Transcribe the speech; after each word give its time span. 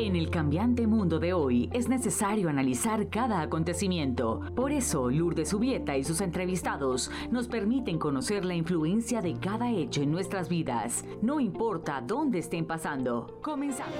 En 0.00 0.14
el 0.14 0.30
cambiante 0.30 0.86
mundo 0.86 1.18
de 1.18 1.32
hoy 1.32 1.68
es 1.72 1.88
necesario 1.88 2.48
analizar 2.48 3.08
cada 3.10 3.40
acontecimiento. 3.40 4.42
Por 4.54 4.70
eso, 4.70 5.10
Lourdes 5.10 5.48
Subieta 5.48 5.96
y 5.96 6.04
sus 6.04 6.20
entrevistados 6.20 7.10
nos 7.32 7.48
permiten 7.48 7.98
conocer 7.98 8.44
la 8.44 8.54
influencia 8.54 9.20
de 9.22 9.34
cada 9.40 9.72
hecho 9.72 10.00
en 10.00 10.12
nuestras 10.12 10.48
vidas, 10.48 11.04
no 11.20 11.40
importa 11.40 12.00
dónde 12.00 12.38
estén 12.38 12.64
pasando. 12.64 13.40
Comenzamos. 13.42 13.92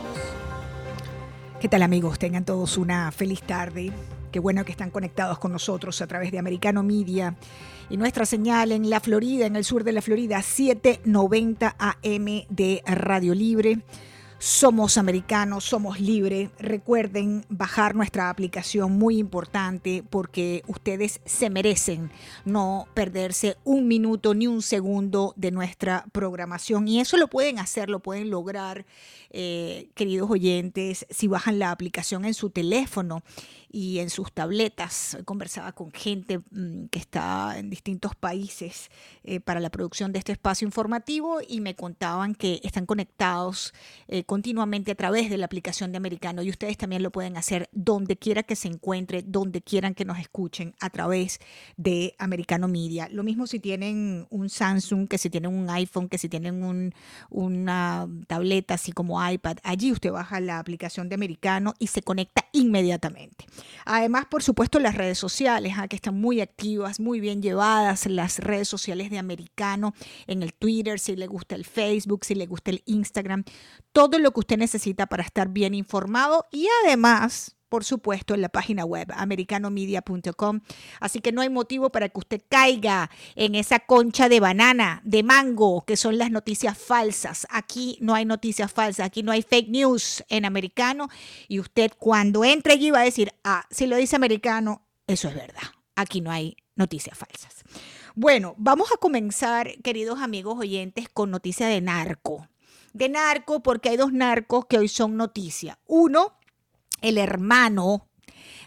¿Qué 1.60 1.68
tal 1.68 1.82
amigos? 1.82 2.16
Tengan 2.20 2.44
todos 2.44 2.78
una 2.78 3.10
feliz 3.10 3.42
tarde. 3.42 3.92
Qué 4.30 4.38
bueno 4.38 4.64
que 4.64 4.70
están 4.70 4.92
conectados 4.92 5.40
con 5.40 5.50
nosotros 5.50 6.00
a 6.00 6.06
través 6.06 6.30
de 6.30 6.38
Americano 6.38 6.84
Media 6.84 7.34
y 7.90 7.96
nuestra 7.96 8.24
señal 8.24 8.70
en 8.70 8.88
la 8.88 9.00
Florida, 9.00 9.46
en 9.46 9.56
el 9.56 9.64
sur 9.64 9.82
de 9.82 9.90
la 9.90 10.02
Florida, 10.02 10.42
790 10.42 11.74
AM 11.76 12.44
de 12.50 12.82
Radio 12.86 13.34
Libre 13.34 13.82
somos 14.38 14.98
americanos, 14.98 15.64
somos 15.64 16.00
libres. 16.00 16.50
Recuerden 16.58 17.44
bajar 17.48 17.94
nuestra 17.94 18.30
aplicación, 18.30 18.92
muy 18.92 19.18
importante, 19.18 20.04
porque 20.08 20.62
ustedes 20.66 21.20
se 21.24 21.50
merecen 21.50 22.10
no 22.44 22.86
perderse 22.94 23.56
un 23.64 23.88
minuto 23.88 24.34
ni 24.34 24.46
un 24.46 24.62
segundo 24.62 25.34
de 25.36 25.50
nuestra 25.50 26.04
programación. 26.12 26.86
Y 26.86 27.00
eso 27.00 27.16
lo 27.16 27.28
pueden 27.28 27.58
hacer, 27.58 27.90
lo 27.90 28.00
pueden 28.00 28.30
lograr, 28.30 28.86
eh, 29.30 29.90
queridos 29.94 30.30
oyentes, 30.30 31.06
si 31.10 31.26
bajan 31.26 31.58
la 31.58 31.70
aplicación 31.70 32.24
en 32.24 32.34
su 32.34 32.50
teléfono 32.50 33.22
y 33.70 33.98
en 33.98 34.10
sus 34.10 34.32
tabletas. 34.32 35.18
Conversaba 35.24 35.72
con 35.72 35.92
gente 35.92 36.38
mm, 36.38 36.86
que 36.86 36.98
está 36.98 37.58
en 37.58 37.70
distintos 37.70 38.14
países 38.14 38.90
eh, 39.24 39.40
para 39.40 39.60
la 39.60 39.70
producción 39.70 40.12
de 40.12 40.18
este 40.18 40.32
espacio 40.32 40.66
informativo 40.66 41.38
y 41.46 41.60
me 41.60 41.74
contaban 41.74 42.34
que 42.34 42.60
están 42.62 42.86
conectados 42.86 43.74
eh, 44.08 44.24
continuamente 44.28 44.92
a 44.92 44.94
través 44.94 45.30
de 45.30 45.38
la 45.38 45.46
aplicación 45.46 45.90
de 45.90 45.96
Americano 45.96 46.42
y 46.42 46.50
ustedes 46.50 46.76
también 46.76 47.02
lo 47.02 47.10
pueden 47.10 47.38
hacer 47.38 47.70
donde 47.72 48.18
quiera 48.18 48.42
que 48.42 48.56
se 48.56 48.68
encuentre, 48.68 49.22
donde 49.22 49.62
quieran 49.62 49.94
que 49.94 50.04
nos 50.04 50.18
escuchen 50.18 50.74
a 50.80 50.90
través 50.90 51.40
de 51.78 52.14
Americano 52.18 52.68
Media. 52.68 53.08
Lo 53.10 53.22
mismo 53.22 53.46
si 53.46 53.58
tienen 53.58 54.26
un 54.28 54.50
Samsung, 54.50 55.08
que 55.08 55.16
si 55.16 55.30
tienen 55.30 55.54
un 55.54 55.70
iPhone, 55.70 56.10
que 56.10 56.18
si 56.18 56.28
tienen 56.28 56.62
un, 56.62 56.92
una 57.30 58.06
tableta 58.26 58.74
así 58.74 58.92
como 58.92 59.26
iPad. 59.26 59.56
Allí 59.62 59.92
usted 59.92 60.12
baja 60.12 60.40
la 60.40 60.58
aplicación 60.58 61.08
de 61.08 61.14
Americano 61.14 61.72
y 61.78 61.86
se 61.86 62.02
conecta 62.02 62.44
inmediatamente. 62.52 63.46
Además, 63.86 64.26
por 64.26 64.42
supuesto, 64.42 64.78
las 64.78 64.94
redes 64.94 65.16
sociales, 65.16 65.72
¿ah? 65.78 65.88
que 65.88 65.96
están 65.96 66.20
muy 66.20 66.42
activas, 66.42 67.00
muy 67.00 67.20
bien 67.20 67.40
llevadas, 67.40 68.04
las 68.04 68.40
redes 68.40 68.68
sociales 68.68 69.08
de 69.08 69.16
Americano, 69.16 69.94
en 70.26 70.42
el 70.42 70.52
Twitter, 70.52 70.98
si 70.98 71.16
le 71.16 71.26
gusta 71.26 71.54
el 71.54 71.64
Facebook, 71.64 72.26
si 72.26 72.34
le 72.34 72.44
gusta 72.44 72.70
el 72.70 72.82
Instagram, 72.84 73.44
todo 73.92 74.17
lo 74.18 74.32
que 74.32 74.40
usted 74.40 74.58
necesita 74.58 75.06
para 75.06 75.22
estar 75.22 75.48
bien 75.48 75.74
informado 75.74 76.46
y 76.50 76.66
además 76.84 77.58
por 77.68 77.84
supuesto, 77.84 78.34
en 78.34 78.40
la 78.40 78.48
página 78.48 78.84
web 78.84 79.12
americanomedia.com. 79.14 80.60
Así 81.00 81.20
que 81.20 81.32
no 81.32 81.42
hay 81.42 81.50
motivo 81.50 81.90
para 81.90 82.08
que 82.08 82.18
usted 82.18 82.42
caiga 82.48 83.10
en 83.36 83.54
esa 83.54 83.80
concha 83.80 84.28
de 84.28 84.40
banana, 84.40 85.00
de 85.04 85.22
mango, 85.22 85.84
que 85.84 85.96
son 85.96 86.18
las 86.18 86.30
noticias 86.30 86.78
falsas. 86.78 87.46
Aquí 87.50 87.98
no 88.00 88.14
hay 88.14 88.24
noticias 88.24 88.72
falsas, 88.72 89.06
aquí 89.06 89.22
no 89.22 89.32
hay 89.32 89.42
fake 89.42 89.68
news 89.68 90.24
en 90.28 90.44
americano. 90.44 91.08
Y 91.46 91.60
usted 91.60 91.92
cuando 91.98 92.44
entre 92.44 92.74
allí 92.74 92.90
va 92.90 93.00
a 93.00 93.04
decir, 93.04 93.32
ah, 93.44 93.64
si 93.70 93.86
lo 93.86 93.96
dice 93.96 94.16
americano, 94.16 94.86
eso 95.06 95.28
es 95.28 95.34
verdad. 95.34 95.62
Aquí 95.96 96.20
no 96.20 96.30
hay 96.30 96.56
noticias 96.76 97.18
falsas. 97.18 97.64
Bueno, 98.14 98.54
vamos 98.58 98.90
a 98.92 98.96
comenzar, 98.96 99.74
queridos 99.82 100.20
amigos 100.20 100.58
oyentes, 100.58 101.08
con 101.08 101.30
noticia 101.30 101.66
de 101.66 101.80
narco. 101.80 102.48
De 102.98 103.08
narco, 103.08 103.60
porque 103.60 103.90
hay 103.90 103.96
dos 103.96 104.12
narcos 104.12 104.66
que 104.66 104.76
hoy 104.76 104.88
son 104.88 105.16
noticia. 105.16 105.78
Uno, 105.86 106.32
el 107.00 107.16
hermano 107.16 108.08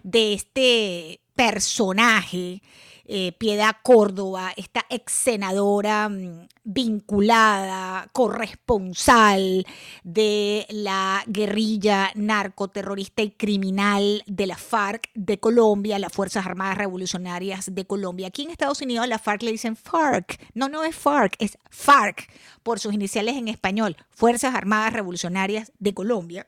de 0.04 0.32
este 0.32 1.20
personaje, 1.36 2.62
eh, 3.04 3.34
Piedad 3.34 3.76
Córdoba, 3.84 4.54
esta 4.56 4.86
ex 4.90 5.12
senadora 5.12 6.08
mm, 6.08 6.48
vinculada, 6.64 8.08
corresponsal 8.14 9.66
de 10.06 10.66
la 10.70 11.24
guerrilla 11.28 12.12
narcoterrorista 12.16 13.24
y 13.24 13.32
criminal 13.32 14.24
de 14.28 14.48
la 14.48 14.56
FARC 14.56 15.10
de 15.14 15.42
Colombia, 15.42 16.00
las 16.00 16.14
Fuerzas 16.14 16.46
Armadas 16.46 16.78
Revolucionarias 16.78 17.76
de 17.76 17.86
Colombia. 17.86 18.28
Aquí 18.28 18.44
en 18.44 18.52
Estados 18.52 18.82
Unidos 18.82 19.06
la 19.10 19.20
FARC 19.20 19.44
le 19.44 19.52
dicen 19.52 19.76
FARC. 19.76 20.40
No, 20.54 20.70
no 20.70 20.86
es 20.86 20.96
FARC, 20.96 21.36
es 21.40 21.58
FARC 21.70 22.30
por 22.64 22.80
sus 22.80 22.94
iniciales 22.94 23.36
en 23.36 23.48
español, 23.48 23.98
Fuerzas 24.10 24.56
Armadas 24.56 24.94
Revolucionarias 24.94 25.72
de 25.80 25.94
Colombia. 25.94 26.46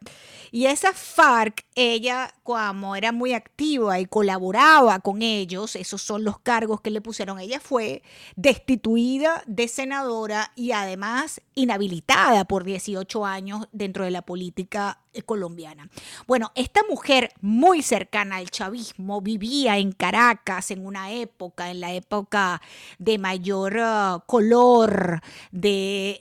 Y 0.51 0.67
esa 0.67 0.93
FARC, 0.93 1.65
ella 1.75 2.33
como 2.43 2.95
era 2.95 3.11
muy 3.11 3.33
activa 3.33 3.99
y 3.99 4.05
colaboraba 4.05 4.99
con 4.99 5.21
ellos, 5.21 5.75
esos 5.75 6.01
son 6.01 6.23
los 6.23 6.39
cargos 6.39 6.81
que 6.81 6.91
le 6.91 7.01
pusieron, 7.01 7.39
ella 7.39 7.59
fue 7.59 8.03
destituida 8.35 9.43
de 9.47 9.67
senadora 9.67 10.51
y 10.55 10.71
además 10.71 11.41
inhabilitada 11.55 12.45
por 12.45 12.63
18 12.63 13.25
años 13.25 13.67
dentro 13.71 14.05
de 14.05 14.11
la 14.11 14.21
política 14.21 14.99
colombiana. 15.21 15.89
Bueno, 16.25 16.51
esta 16.55 16.81
mujer 16.89 17.31
muy 17.41 17.83
cercana 17.83 18.37
al 18.37 18.49
chavismo 18.49 19.21
vivía 19.21 19.77
en 19.77 19.91
Caracas 19.91 20.71
en 20.71 20.85
una 20.85 21.11
época, 21.11 21.69
en 21.69 21.81
la 21.81 21.93
época 21.93 22.61
de 22.97 23.19
mayor 23.19 23.77
uh, 23.77 24.21
color 24.25 25.21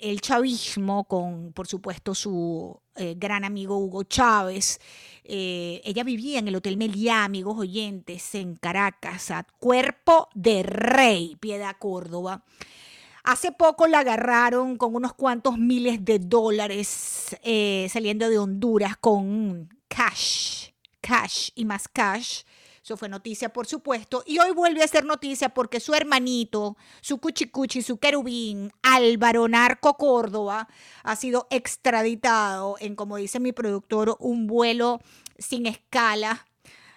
del 0.00 0.10
el 0.10 0.20
chavismo, 0.20 1.04
con 1.04 1.52
por 1.52 1.66
supuesto 1.66 2.14
su 2.14 2.80
eh, 2.96 3.14
gran 3.16 3.44
amigo 3.44 3.78
Hugo 3.78 4.04
Chávez. 4.04 4.80
Eh, 5.24 5.80
ella 5.84 6.04
vivía 6.04 6.38
en 6.38 6.48
el 6.48 6.56
Hotel 6.56 6.76
Meliá, 6.76 7.24
amigos 7.24 7.58
oyentes, 7.58 8.34
en 8.34 8.56
Caracas, 8.56 9.30
a 9.30 9.44
Cuerpo 9.58 10.28
de 10.34 10.62
Rey, 10.62 11.36
Piedad 11.36 11.76
Córdoba. 11.78 12.44
Hace 13.24 13.52
poco 13.52 13.86
la 13.86 14.00
agarraron 14.00 14.76
con 14.76 14.96
unos 14.96 15.14
cuantos 15.14 15.56
miles 15.56 16.04
de 16.04 16.18
dólares 16.18 17.36
eh, 17.44 17.86
saliendo 17.88 18.28
de 18.28 18.38
Honduras 18.38 18.96
con 18.96 19.68
cash, 19.86 20.70
cash 21.00 21.50
y 21.54 21.64
más 21.64 21.86
cash. 21.86 22.42
Eso 22.82 22.96
fue 22.96 23.08
noticia, 23.08 23.52
por 23.52 23.66
supuesto. 23.66 24.24
Y 24.26 24.40
hoy 24.40 24.50
vuelve 24.50 24.82
a 24.82 24.88
ser 24.88 25.04
noticia 25.04 25.50
porque 25.50 25.78
su 25.78 25.94
hermanito, 25.94 26.76
su 27.00 27.18
cuchicuchi, 27.18 27.80
su 27.80 27.98
querubín, 27.98 28.72
Álvaro 28.82 29.46
Narco 29.46 29.94
Córdoba, 29.94 30.68
ha 31.04 31.14
sido 31.14 31.46
extraditado 31.50 32.76
en, 32.80 32.96
como 32.96 33.18
dice 33.18 33.38
mi 33.38 33.52
productor, 33.52 34.16
un 34.18 34.48
vuelo 34.48 35.00
sin 35.38 35.66
escala 35.66 36.44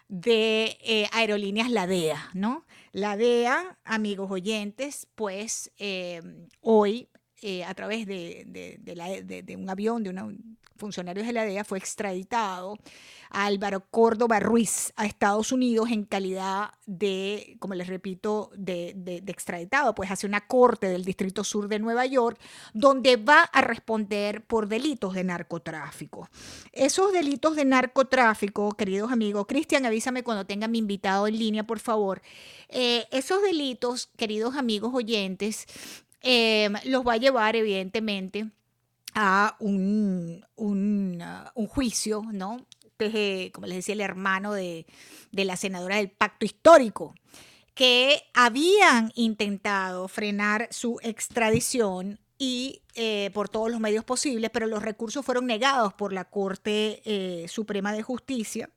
de 0.08 0.78
eh, 0.82 1.08
Aerolíneas 1.12 1.70
La 1.70 1.86
DEA, 1.86 2.30
¿no? 2.34 2.66
La 2.92 3.16
DEA, 3.16 3.78
amigos 3.84 4.32
oyentes, 4.32 5.08
pues 5.16 5.72
eh, 5.78 6.22
hoy 6.62 7.10
eh, 7.42 7.64
a 7.64 7.74
través 7.74 8.06
de, 8.06 8.44
de, 8.80 9.56
un 9.56 9.70
avión, 9.70 10.04
de 10.04 10.10
un 10.10 10.58
funcionarios 10.78 11.26
de 11.26 11.34
la 11.34 11.46
DEA, 11.46 11.64
fue 11.64 11.78
extraditado 11.78 12.78
a 13.30 13.46
Álvaro 13.46 13.82
Córdoba 13.90 14.40
Ruiz 14.40 14.94
a 14.96 15.06
Estados 15.06 15.52
Unidos 15.52 15.90
en 15.90 16.06
calidad 16.06 16.72
de, 16.86 17.58
como 17.60 17.74
les 17.74 17.88
repito, 17.88 18.52
de, 18.56 19.24
extraditado, 19.28 19.96
pues 19.96 20.12
hacia 20.12 20.28
una 20.28 20.48
corte 20.48 20.88
del 20.88 21.04
Distrito 21.04 21.44
Sur 21.44 21.68
de 21.68 21.80
Nueva 21.80 22.06
York, 22.06 22.40
donde 22.74 23.18
va 23.18 23.42
a 23.42 23.62
responder 23.62 24.44
por 24.46 24.68
delitos 24.68 25.14
de 25.14 25.24
narcotráfico. 25.24 26.30
Esos 26.72 27.12
delitos 27.12 27.56
de 27.56 27.66
narcotráfico, 27.66 28.72
queridos 28.74 29.12
amigos, 29.12 29.46
Cristian, 29.48 29.86
avísame 29.86 30.24
cuando 30.24 30.46
tenga 30.46 30.68
mi 30.68 30.80
invitado 30.80 31.28
en 31.28 31.40
línea, 31.40 31.66
por 31.66 31.80
favor. 31.80 32.22
Eh, 32.70 33.06
esos 33.12 33.42
delitos, 33.42 34.10
queridos 34.18 34.56
amigos 34.56 34.94
oyentes, 34.94 35.68
eh, 36.26 36.70
los 36.86 37.08
va 37.08 37.14
a 37.14 37.18
llevar, 37.18 37.56
evidentemente, 37.56 38.50
a 39.14 39.56
un, 39.60 40.44
un, 40.56 41.24
uh, 41.54 41.68
juicio, 41.68 42.24
¿no? 42.34 42.66
como 43.54 43.68
les 43.68 43.78
decía, 43.78 43.94
el 43.94 44.02
hermano 44.02 44.54
de, 44.54 44.88
la 45.32 45.56
senadora 45.56 45.98
del 45.98 46.10
pacto 46.10 46.46
histórico, 46.46 47.14
que 47.76 48.24
habían 48.34 49.12
intentado 49.16 50.08
frenar 50.08 50.68
su 50.72 51.00
extradición 51.04 52.20
y 52.40 52.82
eh, 52.96 53.30
por 53.34 53.48
todos 53.48 53.70
los 53.70 53.80
medios 53.80 54.04
posibles, 54.04 54.50
pero 54.52 54.66
los 54.66 54.82
recursos 54.82 55.24
fueron 55.24 55.46
negados 55.46 55.94
por 55.94 56.12
la 56.12 56.26
Corte 56.26 57.02
eh, 57.06 57.48
Suprema 57.48 57.94
de 57.94 58.02
Justicia. 58.02 58.70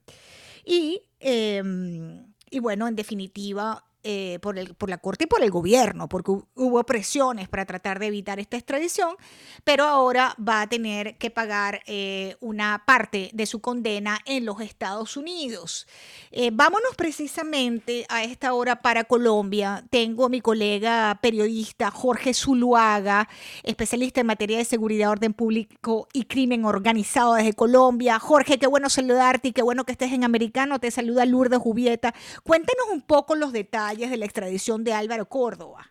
Y, 0.65 1.01
em, 1.21 2.35
y 2.51 2.59
bueno, 2.59 2.89
en 2.89 2.97
definitiva, 2.97 3.88
eh, 4.05 4.39
por, 4.41 4.57
el, 4.61 4.77
por 4.77 4.89
la 4.89 4.99
Corte 4.99 5.25
y 5.25 5.27
por 5.27 5.43
el 5.43 5.51
gobierno, 5.51 6.09
porque 6.09 6.31
hubo 6.55 6.85
presiones 6.85 7.49
para 7.49 7.67
tratar 7.67 7.99
de 7.99 8.07
evitar 8.07 8.39
esta 8.39 8.57
extradición, 8.57 9.17
pero 9.65 9.85
ahora 9.85 10.37
va 10.39 10.61
a 10.61 10.69
tener 10.69 11.19
que 11.19 11.33
pagar 11.33 11.81
eh, 11.85 12.37
una 12.39 12.85
parte 12.87 13.31
de 13.35 13.45
su 13.47 13.61
condena 13.61 14.21
en 14.25 14.45
los 14.45 14.61
Estados 14.61 15.17
Unidos. 15.17 15.89
Eh, 16.31 16.51
vámonos 16.53 16.95
precisamente 16.97 18.07
a 18.09 18.23
esta 18.23 18.55
hora 18.55 18.83
para 18.83 19.03
Colombia. 19.03 19.85
Tengo 19.91 20.27
a 20.27 20.29
mi 20.29 20.41
colega 20.41 21.19
periodista 21.21 21.91
Jorge 21.91 22.35
Zuluaga, 22.35 23.29
especialista 23.65 24.21
en 24.21 24.29
materia 24.29 24.59
de 24.59 24.65
seguridad, 24.65 25.11
orden 25.11 25.35
público 25.35 26.07
y 26.13 26.27
crimen 26.27 26.65
organizado 26.65 27.35
desde 27.35 27.53
Colombia. 27.53 28.21
Jorge, 28.21 28.61
qué 28.61 28.69
bueno 28.69 28.89
saludarte 28.91 29.49
y 29.49 29.53
qué 29.53 29.63
bueno 29.63 29.83
que 29.83 29.91
estés 29.91 30.13
en 30.13 30.23
Americano. 30.23 30.79
Te 30.79 30.93
saluda 30.93 31.25
Lourdes 31.25 31.59
Jubieta. 31.59 32.15
Cuéntenos 32.45 32.87
un 32.93 33.03
poco 33.03 33.35
los 33.35 33.53
detalles 33.53 33.88
de 33.97 34.19
la 34.19 34.27
extradición 34.27 34.85
de 34.85 34.93
Álvaro 34.93 35.27
Córdoba. 35.27 35.91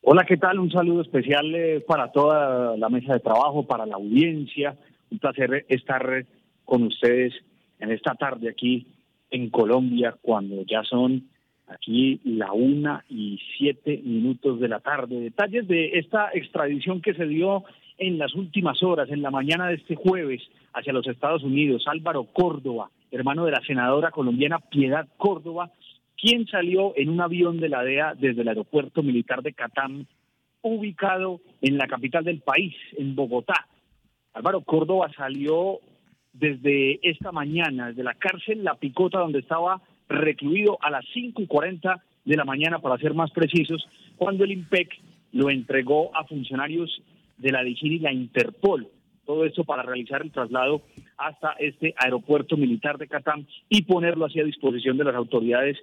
Hola, 0.00 0.24
¿qué 0.26 0.38
tal? 0.38 0.58
Un 0.58 0.70
saludo 0.70 1.02
especial 1.02 1.54
eh, 1.54 1.84
para 1.86 2.10
toda 2.10 2.74
la 2.78 2.88
mesa 2.88 3.12
de 3.12 3.20
trabajo, 3.20 3.66
para 3.66 3.84
la 3.84 3.96
audiencia. 3.96 4.78
Un 5.10 5.18
placer 5.18 5.66
estar 5.68 6.24
con 6.64 6.84
ustedes 6.84 7.34
en 7.80 7.90
esta 7.90 8.14
tarde 8.14 8.48
aquí 8.48 8.86
en 9.30 9.50
Colombia, 9.50 10.16
cuando 10.22 10.62
ya 10.62 10.82
son 10.84 11.28
aquí 11.68 12.18
la 12.24 12.52
una 12.52 13.04
y 13.10 13.38
siete 13.58 14.00
minutos 14.02 14.58
de 14.58 14.68
la 14.68 14.80
tarde. 14.80 15.20
Detalles 15.20 15.68
de 15.68 15.98
esta 15.98 16.30
extradición 16.32 17.02
que 17.02 17.12
se 17.12 17.26
dio 17.26 17.64
en 17.98 18.16
las 18.16 18.34
últimas 18.34 18.82
horas, 18.82 19.10
en 19.10 19.20
la 19.20 19.30
mañana 19.30 19.68
de 19.68 19.74
este 19.74 19.96
jueves, 19.96 20.40
hacia 20.72 20.94
los 20.94 21.06
Estados 21.06 21.42
Unidos. 21.42 21.84
Álvaro 21.86 22.24
Córdoba, 22.24 22.90
hermano 23.10 23.44
de 23.44 23.52
la 23.52 23.60
senadora 23.62 24.10
colombiana 24.10 24.58
Piedad 24.58 25.08
Córdoba, 25.16 25.70
quien 26.16 26.46
salió 26.46 26.92
en 26.96 27.08
un 27.08 27.20
avión 27.20 27.58
de 27.58 27.68
la 27.68 27.82
DEA 27.82 28.14
desde 28.14 28.42
el 28.42 28.48
aeropuerto 28.48 29.02
militar 29.02 29.42
de 29.42 29.52
Catán, 29.52 30.06
ubicado 30.62 31.40
en 31.62 31.78
la 31.78 31.86
capital 31.86 32.24
del 32.24 32.40
país, 32.40 32.74
en 32.96 33.14
Bogotá. 33.14 33.66
Álvaro 34.34 34.60
Córdoba 34.60 35.10
salió 35.16 35.80
desde 36.32 37.00
esta 37.08 37.32
mañana, 37.32 37.88
desde 37.88 38.04
la 38.04 38.14
cárcel 38.14 38.62
La 38.62 38.74
Picota, 38.74 39.18
donde 39.18 39.40
estaba 39.40 39.80
recluido 40.08 40.78
a 40.82 40.90
las 40.90 41.04
5 41.14 41.42
y 41.42 41.46
40 41.46 42.02
de 42.24 42.36
la 42.36 42.44
mañana, 42.44 42.78
para 42.78 42.98
ser 42.98 43.14
más 43.14 43.30
precisos, 43.30 43.88
cuando 44.16 44.44
el 44.44 44.52
IMPEC 44.52 44.88
lo 45.32 45.50
entregó 45.50 46.14
a 46.14 46.24
funcionarios 46.24 47.02
de 47.38 47.52
la 47.52 47.62
DIGIR 47.62 47.92
y 47.92 47.98
la 48.00 48.12
Interpol 48.12 48.88
todo 49.30 49.44
esto 49.44 49.62
para 49.62 49.84
realizar 49.84 50.22
el 50.22 50.32
traslado 50.32 50.82
hasta 51.16 51.52
este 51.60 51.94
aeropuerto 51.96 52.56
militar 52.56 52.98
de 52.98 53.06
Catán 53.06 53.46
y 53.68 53.82
ponerlo 53.82 54.24
así 54.24 54.40
a 54.40 54.44
disposición 54.44 54.96
de 54.96 55.04
las 55.04 55.14
autoridades 55.14 55.78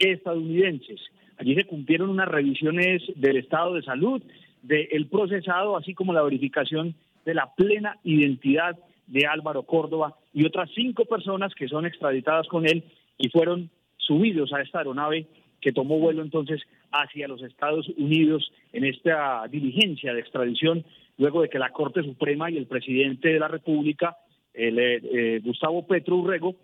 estadounidenses. 0.00 1.00
Allí 1.38 1.54
se 1.54 1.64
cumplieron 1.64 2.10
unas 2.10 2.26
revisiones 2.26 3.02
del 3.14 3.36
estado 3.36 3.74
de 3.74 3.82
salud 3.82 4.20
del 4.62 5.06
procesado, 5.06 5.76
así 5.76 5.94
como 5.94 6.12
la 6.12 6.22
verificación 6.22 6.96
de 7.24 7.34
la 7.34 7.54
plena 7.54 7.98
identidad 8.02 8.76
de 9.06 9.26
Álvaro 9.26 9.62
Córdoba 9.62 10.16
y 10.34 10.44
otras 10.44 10.68
cinco 10.74 11.04
personas 11.04 11.54
que 11.54 11.68
son 11.68 11.86
extraditadas 11.86 12.48
con 12.48 12.66
él 12.66 12.82
y 13.16 13.28
fueron 13.28 13.70
subidos 13.96 14.52
a 14.52 14.60
esta 14.60 14.78
aeronave 14.78 15.28
que 15.60 15.72
tomó 15.72 15.98
vuelo 15.98 16.22
entonces 16.22 16.62
hacia 16.92 17.28
los 17.28 17.42
Estados 17.42 17.88
Unidos 17.96 18.52
en 18.72 18.84
esta 18.84 19.46
diligencia 19.48 20.14
de 20.14 20.20
extradición 20.20 20.84
luego 21.18 21.42
de 21.42 21.48
que 21.48 21.58
la 21.58 21.70
Corte 21.70 22.02
Suprema 22.02 22.50
y 22.50 22.56
el 22.56 22.66
presidente 22.66 23.28
de 23.28 23.40
la 23.40 23.48
República, 23.48 24.16
el, 24.54 24.78
eh, 24.78 25.00
eh, 25.02 25.40
Gustavo 25.42 25.86
Petro 25.86 26.16
Urrego, 26.16 26.56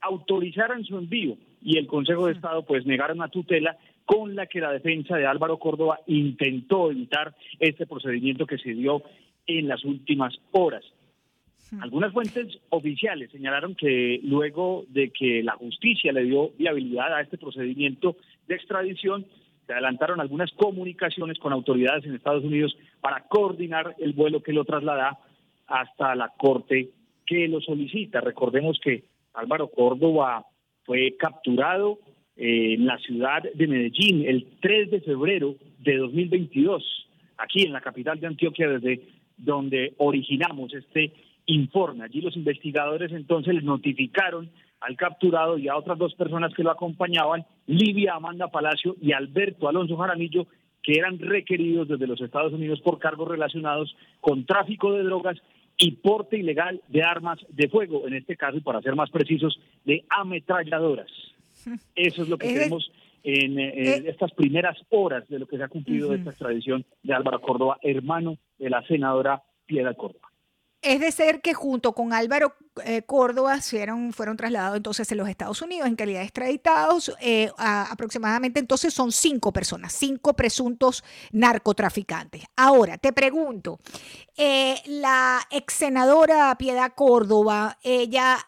autorizaran 0.00 0.84
su 0.84 0.98
envío 0.98 1.36
y 1.62 1.78
el 1.78 1.86
Consejo 1.86 2.26
de 2.26 2.32
Estado 2.32 2.64
pues 2.64 2.84
negaron 2.84 3.18
la 3.18 3.28
tutela 3.28 3.78
con 4.04 4.34
la 4.34 4.46
que 4.46 4.60
la 4.60 4.72
defensa 4.72 5.16
de 5.16 5.26
Álvaro 5.26 5.58
Córdoba 5.58 6.00
intentó 6.06 6.90
evitar 6.90 7.34
este 7.60 7.86
procedimiento 7.86 8.46
que 8.46 8.58
se 8.58 8.74
dio 8.74 9.02
en 9.46 9.68
las 9.68 9.84
últimas 9.84 10.34
horas. 10.50 10.84
Algunas 11.80 12.12
fuentes 12.12 12.58
oficiales 12.68 13.30
señalaron 13.30 13.74
que 13.74 14.20
luego 14.24 14.84
de 14.88 15.10
que 15.10 15.42
la 15.42 15.54
justicia 15.54 16.12
le 16.12 16.24
dio 16.24 16.50
viabilidad 16.58 17.14
a 17.14 17.22
este 17.22 17.38
procedimiento 17.38 18.16
de 18.46 18.54
extradición, 18.54 19.26
se 19.66 19.72
adelantaron 19.72 20.20
algunas 20.20 20.50
comunicaciones 20.52 21.38
con 21.38 21.52
autoridades 21.52 22.04
en 22.04 22.14
Estados 22.14 22.44
Unidos 22.44 22.76
para 23.00 23.24
coordinar 23.28 23.94
el 23.98 24.12
vuelo 24.12 24.42
que 24.42 24.52
lo 24.52 24.64
traslada 24.64 25.18
hasta 25.66 26.14
la 26.14 26.32
corte 26.36 26.90
que 27.26 27.48
lo 27.48 27.60
solicita. 27.60 28.20
Recordemos 28.20 28.78
que 28.82 29.04
Álvaro 29.34 29.68
Córdoba 29.68 30.44
fue 30.84 31.16
capturado 31.18 31.98
eh, 32.36 32.74
en 32.74 32.86
la 32.86 32.98
ciudad 32.98 33.42
de 33.54 33.66
Medellín 33.66 34.24
el 34.26 34.46
3 34.60 34.90
de 34.90 35.00
febrero 35.00 35.54
de 35.78 35.96
2022, 35.96 37.08
aquí 37.38 37.62
en 37.62 37.72
la 37.72 37.80
capital 37.80 38.18
de 38.20 38.26
Antioquia, 38.26 38.68
desde 38.68 39.02
donde 39.36 39.94
originamos 39.98 40.72
este 40.74 41.12
informe. 41.46 42.04
Allí 42.04 42.20
los 42.20 42.36
investigadores 42.36 43.12
entonces 43.12 43.54
le 43.54 43.62
notificaron 43.62 44.50
al 44.82 44.96
capturado 44.96 45.58
y 45.58 45.68
a 45.68 45.76
otras 45.76 45.98
dos 45.98 46.14
personas 46.14 46.52
que 46.54 46.62
lo 46.62 46.70
acompañaban, 46.70 47.44
Livia 47.66 48.14
Amanda 48.14 48.48
Palacio 48.48 48.96
y 49.00 49.12
Alberto 49.12 49.68
Alonso 49.68 49.96
Jaramillo, 49.96 50.46
que 50.82 50.94
eran 50.94 51.18
requeridos 51.18 51.88
desde 51.88 52.06
los 52.06 52.20
Estados 52.20 52.52
Unidos 52.52 52.80
por 52.80 52.98
cargos 52.98 53.28
relacionados 53.28 53.96
con 54.20 54.44
tráfico 54.44 54.92
de 54.92 55.04
drogas 55.04 55.38
y 55.78 55.92
porte 55.92 56.38
ilegal 56.38 56.82
de 56.88 57.02
armas 57.02 57.38
de 57.48 57.68
fuego, 57.68 58.06
en 58.06 58.14
este 58.14 58.36
caso, 58.36 58.56
y 58.56 58.60
para 58.60 58.82
ser 58.82 58.96
más 58.96 59.10
precisos, 59.10 59.60
de 59.84 60.04
ametralladoras. 60.08 61.10
Eso 61.94 62.22
es 62.22 62.28
lo 62.28 62.38
que 62.38 62.48
tenemos 62.48 62.90
en, 63.22 63.58
eh, 63.58 63.72
eh, 63.76 64.04
estas 64.06 64.32
primeras 64.32 64.76
horas 64.90 65.28
de 65.28 65.38
lo 65.38 65.46
que 65.46 65.56
se 65.56 65.62
ha 65.62 65.68
cumplido 65.68 66.12
esta 66.12 66.30
extradición 66.30 66.84
de 67.02 67.14
Álvaro 67.14 67.40
Córdoba, 67.40 67.78
hermano 67.82 68.36
de 68.58 68.70
la 68.70 68.82
senadora 68.86 69.42
Piedra 69.66 69.94
Córdoba. 69.94 70.31
Es 70.82 71.00
de 71.00 71.12
ser 71.12 71.40
que 71.40 71.54
junto 71.54 71.94
con 71.94 72.12
Álvaro 72.12 72.56
eh, 72.84 73.02
Córdoba 73.02 73.60
fueron, 73.60 74.36
trasladados 74.36 74.76
entonces 74.76 75.10
en 75.12 75.18
los 75.18 75.28
Estados 75.28 75.62
Unidos 75.62 75.86
en 75.86 75.94
calidad 75.94 76.18
de 76.18 76.24
extraditados. 76.24 77.14
Eh, 77.20 77.50
aproximadamente 77.56 78.58
entonces 78.58 78.92
son 78.92 79.12
cinco 79.12 79.52
personas, 79.52 79.92
cinco 79.92 80.34
presuntos 80.34 81.04
narcotraficantes. 81.30 82.42
Ahora, 82.56 82.98
te 82.98 83.12
pregunto, 83.12 83.78
eh, 84.36 84.74
la 84.86 85.40
ex 85.50 85.72
senadora 85.72 86.56
Piedad 86.58 86.92
Córdoba, 86.94 87.78
ella 87.82 88.38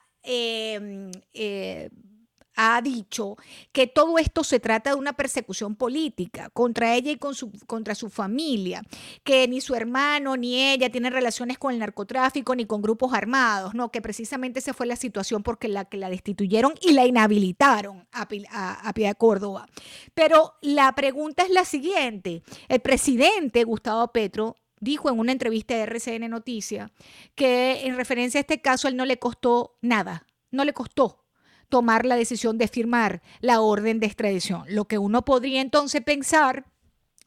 ha 2.57 2.81
dicho 2.83 3.37
que 3.73 3.87
todo 3.87 4.19
esto 4.19 4.45
se 4.45 4.61
trata 4.61 4.91
de 4.91 4.97
una 4.97 5.15
persecución 5.15 5.77
política 5.77 6.51
contra 6.51 6.95
ella 6.95 7.11
y 7.11 7.19
contra 7.67 7.95
su 7.95 8.11
familia, 8.11 8.83
que 9.23 9.49
ni 9.49 9.61
su 9.61 9.75
hermano 9.75 10.37
ni 10.37 10.61
ella 10.61 10.91
tienen 10.91 11.13
relaciones 11.13 11.59
con 11.59 11.73
el 11.73 11.81
narcotráfico 11.81 12.55
ni 12.55 12.67
con 12.67 12.83
grupos 12.83 13.13
armados, 13.13 13.75
no, 13.75 13.91
que 13.91 14.03
precisamente 14.03 14.61
esa 14.61 14.75
fue 14.75 14.87
la 14.87 14.97
situación 14.97 15.43
porque 15.43 15.69
la 15.69 15.85
que 15.85 15.97
la 15.97 16.11
destituyeron 16.11 16.75
y 16.81 16.93
la 16.93 17.07
inhabilitaron 17.07 18.07
a, 18.13 18.29
a, 18.51 18.89
a 18.89 18.93
Piedad 18.93 19.17
Córdoba. 19.17 19.67
Pero 20.15 20.55
la 20.61 20.95
pregunta 20.95 21.43
es 21.43 21.51
la 21.51 21.65
siguiente, 21.65 22.43
el 22.69 22.81
presidente 22.81 23.65
Gustavo 23.65 24.09
Petro 24.13 24.57
dijo 24.81 25.09
en 25.09 25.19
una 25.19 25.33
entrevista 25.33 25.75
de 25.75 25.83
RCN 25.83 26.29
Noticia 26.29 26.93
que 27.35 27.87
en 27.87 27.97
referencia 27.97 28.39
a 28.39 28.43
este 28.43 28.61
caso 28.61 28.87
él 28.87 28.97
no 28.97 29.05
le 29.05 29.19
costó 29.19 29.79
nada, 29.81 30.27
no 30.51 30.65
le 30.65 30.73
costó 30.73 31.24
tomar 31.69 32.05
la 32.05 32.17
decisión 32.17 32.59
de 32.59 32.69
firmar 32.69 33.23
la 33.41 33.61
orden 33.61 34.01
de 34.01 34.07
extradición. 34.07 34.65
Lo 34.69 34.85
que 34.85 34.99
uno 34.99 35.25
podría 35.25 35.61
entonces 35.61 36.03
pensar 36.03 36.65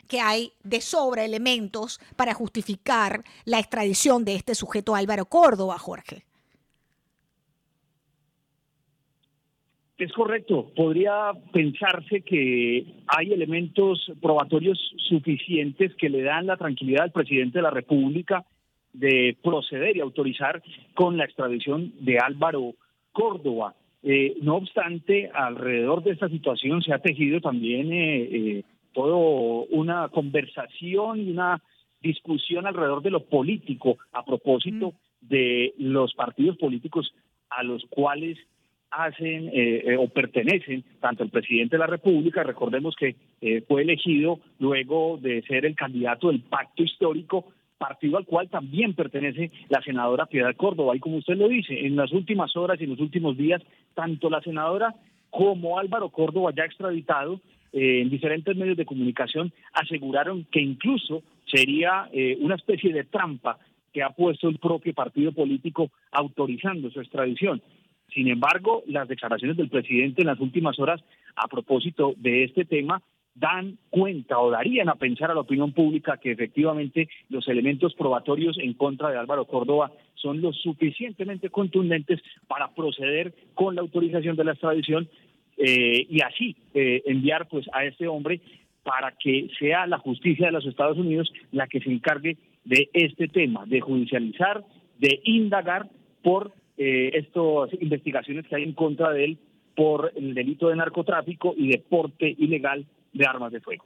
que 0.07 0.19
hay 0.19 0.53
de 0.63 0.81
sobra 0.81 1.25
elementos 1.25 1.99
para 2.15 2.33
justificar 2.33 3.23
la 3.45 3.59
extradición 3.59 4.25
de 4.25 4.35
este 4.35 4.55
sujeto 4.55 4.95
Álvaro 4.95 5.25
Córdoba, 5.25 5.77
Jorge. 5.77 6.23
Es 9.97 10.13
correcto. 10.13 10.71
Podría 10.75 11.31
pensarse 11.51 12.21
que 12.21 12.85
hay 13.07 13.33
elementos 13.33 14.11
probatorios 14.21 14.79
suficientes 15.09 15.95
que 15.95 16.09
le 16.09 16.21
dan 16.21 16.45
la 16.45 16.55
tranquilidad 16.55 17.05
al 17.05 17.11
presidente 17.11 17.57
de 17.57 17.63
la 17.63 17.71
República 17.71 18.45
de 18.93 19.35
proceder 19.43 19.97
y 19.97 20.01
autorizar 20.01 20.61
con 20.93 21.17
la 21.17 21.25
extradición 21.25 21.93
de 21.99 22.19
Álvaro 22.19 22.75
Córdoba. 23.11 23.75
Eh, 24.03 24.37
no 24.41 24.55
obstante, 24.55 25.29
alrededor 25.33 26.03
de 26.03 26.11
esta 26.11 26.29
situación 26.29 26.81
se 26.81 26.93
ha 26.93 26.99
tejido 26.99 27.41
también 27.41 27.91
eh, 27.91 28.29
eh, 28.31 28.63
toda 28.93 29.65
una 29.69 30.07
conversación 30.09 31.19
y 31.19 31.31
una 31.31 31.61
discusión 32.01 32.67
alrededor 32.67 33.01
de 33.01 33.09
lo 33.09 33.25
político 33.25 33.97
a 34.11 34.23
propósito 34.23 34.91
mm. 34.91 35.27
de 35.27 35.73
los 35.79 36.13
partidos 36.13 36.57
políticos 36.57 37.13
a 37.49 37.63
los 37.63 37.85
cuales 37.89 38.37
hacen 38.89 39.51
o 39.99 40.07
pertenecen 40.07 40.81
tanto 41.01 41.21
el 41.21 41.29
presidente 41.29 41.75
de 41.75 41.79
la 41.79 41.87
República, 41.87 42.43
recordemos 42.43 42.95
que 42.95 43.15
fue 43.67 43.81
elegido 43.81 44.39
luego 44.59 45.17
de 45.21 45.41
ser 45.41 45.65
el 45.65 45.75
candidato 45.75 46.29
del 46.29 46.39
pacto 46.39 46.83
histórico 46.83 47.47
partido 47.77 48.17
al 48.17 48.25
cual 48.25 48.49
también 48.49 48.93
pertenece 48.93 49.51
la 49.69 49.81
senadora 49.81 50.25
Piedad 50.25 50.55
Córdoba. 50.55 50.95
Y 50.95 50.99
como 50.99 51.17
usted 51.17 51.35
lo 51.35 51.47
dice, 51.47 51.85
en 51.85 51.95
las 51.95 52.11
últimas 52.11 52.55
horas 52.55 52.79
y 52.79 52.85
en 52.85 52.91
los 52.91 52.99
últimos 52.99 53.37
días, 53.37 53.61
tanto 53.93 54.29
la 54.29 54.41
senadora 54.41 54.95
como 55.29 55.77
Álvaro 55.77 56.09
Córdoba 56.09 56.51
ya 56.55 56.65
extraditado, 56.65 57.39
eh, 57.73 58.01
en 58.01 58.09
diferentes 58.09 58.55
medios 58.55 58.77
de 58.77 58.85
comunicación 58.85 59.51
aseguraron 59.73 60.45
que 60.51 60.61
incluso 60.61 61.21
sería 61.45 62.09
eh, 62.13 62.37
una 62.39 62.55
especie 62.55 62.93
de 62.93 63.03
trampa 63.03 63.59
que 63.93 64.03
ha 64.03 64.09
puesto 64.09 64.47
el 64.47 64.57
propio 64.57 64.93
partido 64.93 65.31
político 65.31 65.89
autorizando 66.11 66.89
su 66.89 67.01
extradición. 67.01 67.61
Sin 68.13 68.29
embargo, 68.29 68.83
las 68.87 69.07
declaraciones 69.07 69.57
del 69.57 69.69
presidente 69.69 70.21
en 70.21 70.27
las 70.27 70.39
últimas 70.39 70.79
horas 70.79 71.01
a 71.35 71.47
propósito 71.47 72.13
de 72.17 72.45
este 72.45 72.65
tema 72.65 73.01
dan 73.39 73.77
cuenta 73.89 74.39
o 74.39 74.49
darían 74.49 74.89
a 74.89 74.95
pensar 74.95 75.29
a 75.29 75.35
la 75.35 75.41
opinión 75.41 75.71
pública 75.71 76.17
que 76.17 76.31
efectivamente 76.31 77.07
los 77.29 77.47
elementos 77.47 77.93
probatorios 77.93 78.57
en 78.57 78.73
contra 78.73 79.09
de 79.09 79.17
Álvaro 79.17 79.45
Córdoba 79.45 79.91
son 80.15 80.41
lo 80.41 80.51
suficientemente 80.53 81.49
contundentes 81.49 82.19
para 82.47 82.73
proceder 82.73 83.33
con 83.53 83.75
la 83.75 83.81
autorización 83.81 84.35
de 84.35 84.43
la 84.43 84.53
extradición 84.53 85.07
eh, 85.57 86.05
y 86.09 86.21
así 86.21 86.55
eh, 86.73 87.03
enviar 87.05 87.47
pues 87.47 87.67
a 87.73 87.85
este 87.85 88.07
hombre 88.07 88.41
para 88.83 89.11
que 89.11 89.49
sea 89.59 89.85
la 89.85 89.99
justicia 89.99 90.47
de 90.47 90.53
los 90.53 90.65
Estados 90.65 90.97
Unidos 90.97 91.31
la 91.51 91.67
que 91.67 91.79
se 91.79 91.91
encargue 91.91 92.37
de 92.63 92.89
este 92.93 93.27
tema, 93.27 93.65
de 93.65 93.81
judicializar, 93.81 94.63
de 94.97 95.21
indagar 95.25 95.89
por 96.23 96.53
eh, 96.77 97.11
estas 97.13 97.81
investigaciones 97.81 98.47
que 98.47 98.55
hay 98.55 98.63
en 98.63 98.73
contra 98.73 99.11
de 99.11 99.25
él 99.25 99.37
por 99.75 100.11
el 100.15 100.33
delito 100.33 100.69
de 100.69 100.75
narcotráfico 100.75 101.53
y 101.55 101.69
de 101.69 101.77
porte 101.77 102.35
ilegal 102.37 102.85
de 103.13 103.25
armas 103.25 103.51
de 103.51 103.61
fuego. 103.61 103.85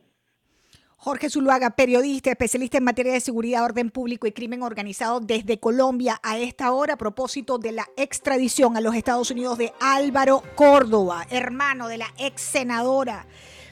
Jorge 1.03 1.31
Zuluaga, 1.31 1.71
periodista, 1.71 2.29
especialista 2.29 2.77
en 2.77 2.83
materia 2.83 3.13
de 3.13 3.21
seguridad, 3.21 3.63
orden 3.63 3.89
público 3.89 4.27
y 4.27 4.33
crimen 4.33 4.61
organizado 4.61 5.19
desde 5.19 5.59
Colombia 5.59 6.19
a 6.21 6.37
esta 6.37 6.71
hora 6.73 6.93
a 6.93 6.97
propósito 6.97 7.57
de 7.57 7.71
la 7.71 7.87
extradición 7.97 8.77
a 8.77 8.81
los 8.81 8.93
Estados 8.93 9.31
Unidos 9.31 9.57
de 9.57 9.73
Álvaro 9.79 10.43
Córdoba, 10.53 11.25
hermano 11.31 11.87
de 11.87 11.97
la 11.97 12.07
ex 12.19 12.41
senadora 12.41 13.25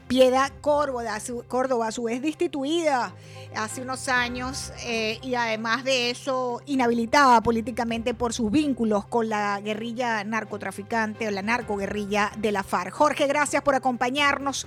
Piedad 0.09 0.51
Córdoba, 0.59 1.19
Córdoba, 1.47 1.89
a 1.89 1.91
su 1.91 2.05
vez 2.05 2.19
destituida 2.19 3.13
hace 3.55 3.83
unos 3.83 4.09
años 4.09 4.73
eh, 4.83 5.19
y 5.21 5.35
además 5.35 5.83
de 5.83 6.09
eso 6.09 6.63
inhabilitada 6.65 7.41
políticamente 7.41 8.15
por 8.15 8.33
sus 8.33 8.49
vínculos 8.49 9.05
con 9.05 9.29
la 9.29 9.61
guerrilla 9.61 10.23
narcotraficante 10.23 11.27
o 11.27 11.31
la 11.31 11.43
narcoguerrilla 11.43 12.31
de 12.39 12.51
la 12.51 12.63
FARC. 12.63 12.91
Jorge, 12.91 13.27
gracias 13.27 13.61
por 13.61 13.75
acompañarnos. 13.75 14.65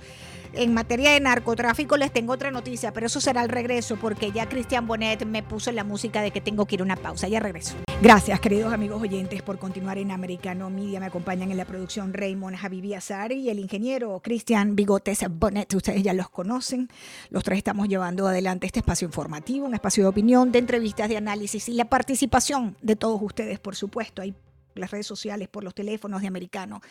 En 0.55 0.71
materia 0.71 1.11
de 1.11 1.19
narcotráfico 1.19 1.97
les 1.97 2.13
tengo 2.13 2.31
otra 2.33 2.51
noticia, 2.51 2.93
pero 2.93 3.07
eso 3.07 3.19
será 3.19 3.41
al 3.41 3.49
regreso 3.49 3.97
porque 3.99 4.31
ya 4.31 4.47
Cristian 4.47 4.85
Bonet 4.85 5.25
me 5.25 5.41
puso 5.41 5.71
la 5.71 5.83
música 5.83 6.21
de 6.21 6.29
que 6.29 6.41
tengo 6.41 6.67
que 6.67 6.75
ir 6.75 6.81
a 6.81 6.83
una 6.83 6.95
pausa. 6.95 7.27
Ya 7.27 7.39
regreso. 7.39 7.75
Gracias, 8.03 8.39
queridos 8.39 8.71
amigos 8.71 9.01
oyentes, 9.01 9.41
por 9.41 9.57
continuar 9.57 9.97
en 9.97 10.11
Americano 10.11 10.69
Media. 10.69 10.99
Me 10.99 11.07
acompañan 11.07 11.49
en 11.49 11.57
la 11.57 11.65
producción 11.65 12.13
Raymond 12.13 12.55
Javivi 12.57 12.93
Azari 12.93 13.39
y 13.39 13.49
el 13.49 13.57
ingeniero 13.57 14.19
Cristian 14.23 14.75
Bigotes 14.75 15.25
Bonet. 15.27 15.73
Ustedes 15.73 16.03
ya 16.03 16.13
los 16.13 16.29
conocen. 16.29 16.87
Los 17.31 17.43
tres 17.43 17.57
estamos 17.57 17.87
llevando 17.87 18.27
adelante 18.27 18.67
este 18.67 18.79
espacio 18.79 19.07
informativo, 19.07 19.65
un 19.65 19.73
espacio 19.73 20.03
de 20.03 20.09
opinión, 20.09 20.51
de 20.51 20.59
entrevistas, 20.59 21.09
de 21.09 21.17
análisis 21.17 21.67
y 21.67 21.73
la 21.73 21.85
participación 21.85 22.77
de 22.81 22.95
todos 22.95 23.19
ustedes, 23.23 23.59
por 23.59 23.75
supuesto. 23.75 24.21
Hay 24.21 24.35
las 24.75 24.91
redes 24.91 25.07
sociales, 25.07 25.47
por 25.49 25.63
los 25.63 25.73
teléfonos 25.73 26.21
de 26.21 26.27
Americano, 26.27 26.81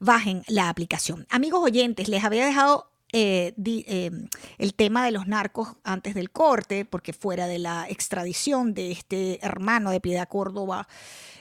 bajen 0.00 0.42
la 0.48 0.68
aplicación. 0.68 1.26
Amigos 1.30 1.62
oyentes, 1.62 2.08
les 2.08 2.24
había 2.24 2.46
dejado 2.46 2.91
eh, 3.12 3.54
eh, 3.64 4.10
el 4.58 4.74
tema 4.74 5.04
de 5.04 5.10
los 5.10 5.26
narcos 5.26 5.76
antes 5.84 6.14
del 6.14 6.30
corte, 6.30 6.84
porque 6.84 7.12
fuera 7.12 7.46
de 7.46 7.58
la 7.58 7.86
extradición 7.88 8.74
de 8.74 8.90
este 8.90 9.38
hermano 9.44 9.90
de 9.90 10.00
Piedad 10.00 10.28
Córdoba 10.28 10.88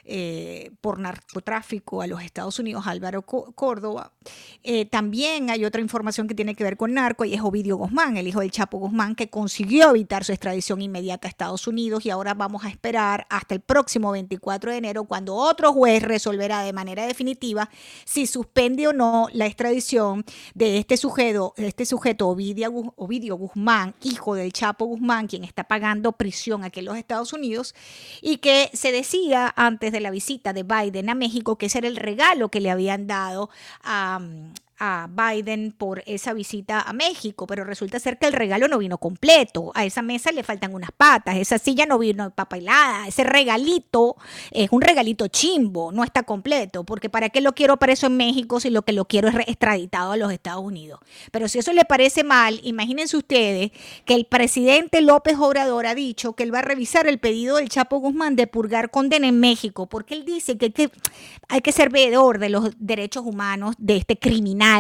eh, 0.06 0.72
por 0.82 1.00
narcotráfico 1.00 2.02
a 2.02 2.08
los 2.08 2.22
Estados 2.22 2.60
Unidos, 2.60 2.88
Álvaro 2.88 3.22
Córdoba. 3.24 4.12
Eh, 4.64 4.86
también 4.86 5.50
hay 5.50 5.66
otra 5.66 5.82
información 5.82 6.28
que 6.28 6.36
tiene 6.36 6.56
que 6.56 6.64
ver 6.64 6.78
con 6.78 6.94
narco 6.94 7.26
y 7.26 7.34
es 7.34 7.42
Ovidio 7.42 7.78
Guzmán, 7.78 8.18
el 8.18 8.28
hijo 8.28 8.42
del 8.42 8.52
Chapo 8.52 8.78
Guzmán, 8.78 9.16
que 9.16 9.30
consiguió 9.30 9.90
evitar 9.92 10.24
su 10.24 10.32
extradición 10.32 10.82
inmediata 10.82 11.28
a 11.28 11.30
Estados 11.30 11.68
Unidos 11.68 12.06
y 12.06 12.10
ahora 12.10 12.34
vamos 12.34 12.66
a 12.66 12.70
esperar 12.70 13.26
hasta 13.30 13.56
el 13.56 13.62
próximo 13.62 14.12
24 14.12 14.72
de 14.72 14.78
enero 14.78 15.04
cuando 15.06 15.36
otro 15.36 15.74
juez 15.74 16.04
resolverá 16.04 16.64
de 16.64 16.74
manera 16.74 17.06
definitiva 17.06 17.70
si 18.06 18.28
suspende 18.28 18.88
o 18.88 18.94
no 18.94 19.28
la 19.34 19.46
extradición 19.46 20.26
de 20.54 20.78
este 20.78 20.98
sujeto, 20.98 21.54
este 21.58 21.86
sujeto 21.86 22.30
Ovidio, 22.30 22.94
Ovidio 22.96 23.36
Guzmán, 23.36 23.96
hijo 24.04 24.36
del 24.36 24.54
Chapo 24.54 24.86
Guzmán, 24.86 25.28
quien 25.28 25.44
está 25.44 25.64
pagando 25.64 26.12
prisión 26.14 26.64
aquí 26.64 26.80
en 26.80 26.86
los 26.86 26.98
Estados 26.98 27.34
Unidos 27.34 27.76
y 28.22 28.38
que 28.38 28.70
se 28.74 28.92
decía 28.92 29.54
antes 29.56 29.91
de 29.92 30.00
la 30.00 30.12
visita 30.12 30.54
de 30.54 30.64
Biden 30.64 31.10
a 31.10 31.16
México, 31.16 31.58
que 31.58 31.68
ese 31.68 31.80
era 31.80 31.88
el 31.88 31.96
regalo 31.96 32.50
que 32.50 32.62
le 32.62 32.72
habían 32.72 33.08
dado 33.08 33.50
a, 33.84 34.20
a 34.84 35.08
Biden 35.08 35.76
por 35.78 36.02
esa 36.08 36.34
visita 36.34 36.82
a 36.82 36.92
México, 36.92 37.46
pero 37.46 37.64
resulta 37.64 38.00
ser 38.00 38.18
que 38.18 38.26
el 38.26 38.34
regalo 38.34 38.68
no 38.68 38.80
vino 38.80 38.98
completo. 38.98 39.72
A 39.76 39.86
esa 39.86 40.02
mesa 40.02 40.32
le 40.32 40.42
faltan 40.42 40.74
unas 40.74 40.92
patas, 40.92 41.38
esa 41.38 41.60
silla 41.60 41.86
no 41.86 42.00
vino 42.00 42.32
papelada, 42.32 43.08
ese 43.08 43.24
regalito 43.24 44.16
es 44.50 44.72
un 44.72 44.82
regalito 44.82 45.28
chimbo, 45.28 45.92
no 45.92 46.04
está 46.04 46.24
completo, 46.24 46.84
porque 46.84 47.12
¿para 47.12 47.30
qué 47.30 47.42
lo 47.42 47.54
quiero 47.54 47.78
para 47.78 47.94
eso 47.94 48.08
en 48.08 48.18
México 48.18 48.60
si 48.60 48.72
lo 48.72 48.82
que 48.82 48.92
lo 48.92 49.06
quiero 49.06 49.28
es 49.28 49.36
extraditado 49.48 50.14
a 50.14 50.18
los 50.18 50.34
Estados 50.34 50.64
Unidos? 50.64 51.00
Pero 51.32 51.48
si 51.48 51.60
eso 51.60 51.74
le 51.74 51.86
parece 51.86 52.24
mal, 52.24 52.60
imagínense 52.64 53.16
ustedes 53.16 53.70
que 54.06 54.16
el 54.16 54.26
presidente 54.26 55.02
López 55.02 55.38
Obrador 55.38 55.86
ha 55.86 55.94
dicho 55.94 56.34
que 56.34 56.42
él 56.42 56.52
va 56.52 56.60
a 56.60 56.64
revisar 56.64 57.06
el 57.06 57.20
pedido 57.20 57.58
del 57.58 57.70
Chapo 57.70 58.00
Guzmán 58.00 58.36
de 58.36 58.48
purgar 58.48 58.90
condena 58.90 59.28
en 59.28 59.40
México, 59.40 59.86
porque 59.86 60.16
él 60.16 60.26
dice 60.26 60.58
que 60.58 60.66
hay 60.66 60.72
que, 60.72 60.92
hay 61.50 61.62
que 61.62 61.72
ser 61.72 61.92
veedor 61.92 62.40
de 62.40 62.50
los 62.50 62.72
derechos 62.80 63.24
humanos 63.24 63.76
de 63.78 63.98
este 63.98 64.18
criminal 64.18 64.71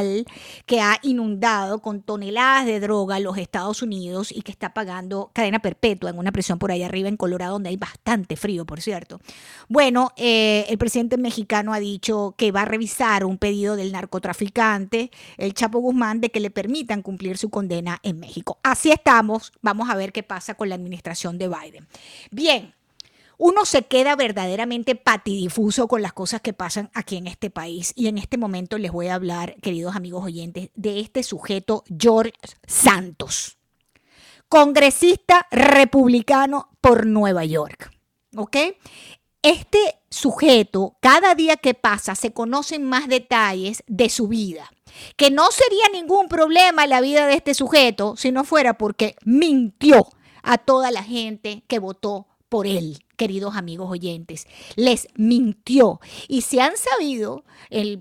que 0.66 0.82
ha 0.82 1.00
inundado 1.02 1.82
con 1.82 2.02
toneladas 2.02 2.66
de 2.66 2.80
droga 2.80 3.20
los 3.20 3.38
Estados 3.38 3.82
Unidos 3.82 4.32
y 4.32 4.42
que 4.42 4.52
está 4.52 4.74
pagando 4.74 5.32
cadena 5.34 5.60
perpetua 5.60 6.10
en 6.10 6.18
una 6.18 6.32
prisión 6.32 6.60
por 6.60 6.72
ahí 6.72 6.84
arriba 6.84 7.10
en 7.10 7.18
Colorado, 7.18 7.54
donde 7.54 7.70
hay 7.70 7.78
bastante 7.78 8.36
frío, 8.36 8.66
por 8.66 8.82
cierto. 8.82 9.20
Bueno, 9.68 10.12
eh, 10.18 10.66
el 10.70 10.78
presidente 10.78 11.18
mexicano 11.18 11.74
ha 11.74 11.80
dicho 11.80 12.36
que 12.38 12.52
va 12.52 12.64
a 12.64 12.66
revisar 12.66 13.26
un 13.26 13.38
pedido 13.38 13.76
del 13.76 13.92
narcotraficante, 13.92 15.12
el 15.38 15.54
Chapo 15.54 15.80
Guzmán, 15.80 16.22
de 16.22 16.30
que 16.30 16.40
le 16.40 16.50
permitan 16.50 17.02
cumplir 17.02 17.38
su 17.38 17.50
condena 17.50 18.00
en 18.04 18.20
México. 18.20 18.60
Así 18.64 18.92
estamos. 18.92 19.52
Vamos 19.62 19.90
a 19.90 19.96
ver 19.96 20.12
qué 20.12 20.24
pasa 20.24 20.56
con 20.56 20.70
la 20.70 20.76
administración 20.76 21.38
de 21.38 21.48
Biden. 21.48 21.88
Bien 22.32 22.74
uno 23.44 23.66
se 23.66 23.82
queda 23.82 24.16
verdaderamente 24.16 24.94
patidifuso 24.94 25.88
con 25.88 26.04
las 26.04 26.14
cosas 26.14 26.42
que 26.42 26.54
pasan 26.54 26.92
aquí 26.94 27.18
en 27.18 27.26
este 27.26 27.50
país. 27.50 27.92
Y 27.96 28.06
en 28.06 28.20
este 28.20 28.38
momento 28.38 28.78
les 28.78 28.92
voy 28.92 29.08
a 29.08 29.16
hablar, 29.16 29.56
queridos 29.64 29.96
amigos 29.96 30.24
oyentes, 30.24 30.70
de 30.76 31.00
este 31.00 31.24
sujeto, 31.24 31.84
George 31.98 32.34
Santos, 32.68 33.58
congresista 34.48 35.48
republicano 35.50 36.70
por 36.82 37.08
Nueva 37.08 37.44
York. 37.44 37.92
¿Ok? 38.38 38.58
Este 39.42 39.80
sujeto, 40.12 40.96
cada 41.00 41.34
día 41.34 41.58
que 41.58 41.74
pasa, 41.74 42.14
se 42.14 42.34
conocen 42.34 42.84
más 42.84 43.08
detalles 43.08 43.84
de 43.88 44.10
su 44.10 44.28
vida. 44.28 44.70
Que 45.18 45.32
no 45.32 45.50
sería 45.50 45.90
ningún 45.92 46.28
problema 46.28 46.86
la 46.86 47.02
vida 47.02 47.26
de 47.26 47.34
este 47.34 47.56
sujeto 47.56 48.16
si 48.18 48.32
no 48.32 48.44
fuera 48.44 48.78
porque 48.78 49.16
mintió 49.26 50.08
a 50.44 50.60
toda 50.60 50.92
la 50.92 51.02
gente 51.02 51.64
que 51.68 51.80
votó 51.80 52.28
por 52.52 52.68
él, 52.68 53.06
queridos 53.22 53.56
amigos 53.56 53.88
oyentes. 53.92 54.48
Les 54.75 55.08
mintió. 55.13 56.01
Y 56.28 56.42
se 56.42 56.60
han 56.60 56.74
sabido 56.75 57.44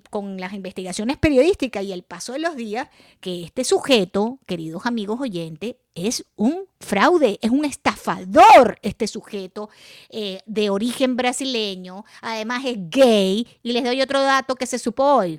con 0.09 0.41
las 0.41 0.55
investigaciones 0.55 1.19
periodísticas 1.19 1.85
y 1.85 1.93
el 1.93 2.05
paso 2.05 2.33
de 2.33 2.39
los 2.39 2.57
días 2.57 2.89
que 3.21 3.45
este 3.45 3.65
sujeto, 3.65 4.39
queridos 4.47 4.87
amigos 4.87 5.21
oyentes, 5.21 5.77
es 5.95 6.25
un 6.37 6.65
fraude, 6.81 7.39
es 7.43 7.51
un 7.51 7.67
estafador 7.67 8.79
este 8.81 9.07
sujeto 9.07 9.69
eh, 10.09 10.41
de 10.47 10.71
origen 10.71 11.17
brasileño, 11.17 12.07
además 12.23 12.65
es 12.65 12.79
gay 12.89 13.47
y 13.63 13.73
les 13.73 13.85
doy 13.85 14.01
otro 14.01 14.23
dato 14.23 14.57
que 14.57 14.65
se 14.65 14.79
supo 14.79 15.05
hoy. 15.05 15.39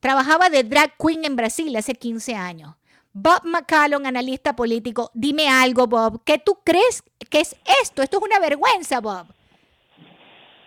Trabajaba 0.00 0.50
de 0.50 0.64
drag 0.64 0.96
queen 0.98 1.24
en 1.24 1.36
Brasil 1.36 1.76
hace 1.76 1.94
15 1.94 2.34
años. 2.34 2.74
Bob 3.16 3.44
McCallum, 3.44 4.04
analista 4.06 4.56
político, 4.56 5.12
dime 5.14 5.46
algo, 5.46 5.86
Bob. 5.86 6.24
¿Qué 6.24 6.38
tú 6.44 6.58
crees 6.64 7.04
que 7.30 7.38
es 7.38 7.54
esto? 7.80 8.02
Esto 8.02 8.16
es 8.18 8.22
una 8.24 8.40
vergüenza, 8.40 9.00
Bob. 9.00 9.26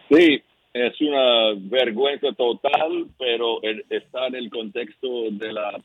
Sí, 0.09 0.41
es 0.71 1.01
una 1.01 1.53
vergüenza 1.57 2.31
total, 2.31 3.07
pero 3.19 3.59
está 3.89 4.27
en 4.27 4.35
el 4.35 4.49
contexto 4.49 5.29
de 5.29 5.51
la 5.51 5.77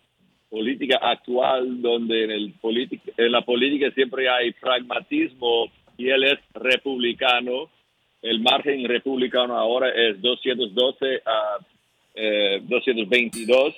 política 0.48 0.98
actual, 1.02 1.82
donde 1.82 2.24
en, 2.24 2.30
el 2.30 2.54
en 3.16 3.32
la 3.32 3.40
política 3.40 3.90
siempre 3.90 4.28
hay 4.28 4.52
pragmatismo 4.52 5.66
y 5.98 6.10
él 6.10 6.22
es 6.22 6.38
republicano. 6.54 7.70
El 8.22 8.40
margen 8.40 8.84
republicano 8.84 9.56
ahora 9.56 9.88
es 9.88 10.22
212 10.22 11.22
a 11.26 11.58
222 12.68 13.74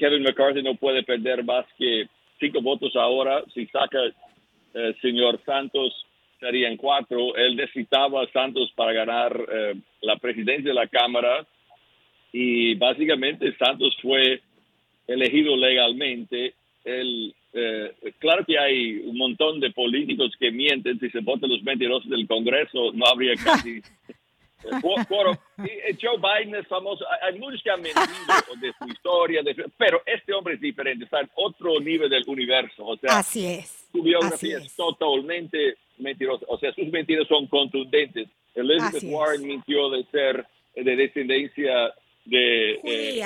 Kevin 0.00 0.22
McCarthy 0.22 0.62
no 0.62 0.74
puede 0.76 1.02
perder 1.02 1.44
más 1.44 1.66
que 1.76 2.08
cinco 2.40 2.62
votos 2.62 2.96
ahora. 2.96 3.44
Si 3.52 3.66
saca 3.66 3.98
el 4.02 4.14
eh, 4.72 4.96
señor 5.02 5.38
Santos, 5.44 6.06
serían 6.40 6.78
cuatro. 6.78 7.36
Él 7.36 7.54
necesitaba 7.54 8.22
a 8.22 8.32
Santos 8.32 8.72
para 8.74 8.94
ganar 8.94 9.38
eh, 9.52 9.74
la 10.00 10.16
presidencia 10.16 10.70
de 10.70 10.74
la 10.74 10.88
Cámara. 10.88 11.46
y 12.32 12.74
básicamente 12.76 13.54
Santos 13.58 13.94
fue 14.00 14.40
elegido 15.06 15.54
legalmente. 15.54 16.54
Eh, 16.82 17.92
claro 18.18 18.44
que 18.46 18.58
hay 18.58 19.02
un 19.04 19.18
montón 19.18 19.60
de 19.60 19.70
políticos 19.70 20.32
que 20.40 20.50
mienten. 20.50 20.98
Si 20.98 21.10
se 21.10 21.20
votan 21.20 21.50
los 21.50 21.62
mentirosos 21.62 22.08
del 22.08 22.26
Congreso, 22.26 22.92
no 22.94 23.04
habría 23.04 23.34
casi 23.44 23.82
eh, 24.64 25.96
Joe 26.00 26.18
Biden 26.18 26.54
es 26.54 26.66
famoso. 26.66 27.04
Hay 27.22 27.38
muchos 27.38 27.62
que 27.62 27.70
han 27.70 27.82
mentido 27.82 28.06
de 28.60 28.72
su 28.78 28.88
historia, 28.88 29.42
pero 29.76 30.02
este 30.06 30.32
hombre 30.32 30.54
es 30.54 30.60
diferente, 30.60 31.04
está 31.04 31.20
en 31.20 31.30
otro 31.34 31.80
nivel 31.80 32.10
del 32.10 32.24
universo. 32.26 32.84
O 32.86 32.96
sea, 32.96 33.18
Así 33.18 33.46
es. 33.46 33.88
Su 33.92 34.02
biografía 34.02 34.58
es. 34.58 34.74
totalmente 34.76 35.76
mentirosa. 35.98 36.44
O 36.48 36.58
sea, 36.58 36.72
sus 36.74 36.88
mentiras 36.88 37.26
son 37.28 37.46
contundentes. 37.46 38.28
Elizabeth 38.54 39.04
Warren 39.04 39.46
mintió 39.46 39.90
de 39.90 40.04
ser 40.10 40.46
de 40.74 40.96
descendencia 40.96 41.92
de 42.24 42.80
eh, 42.84 43.22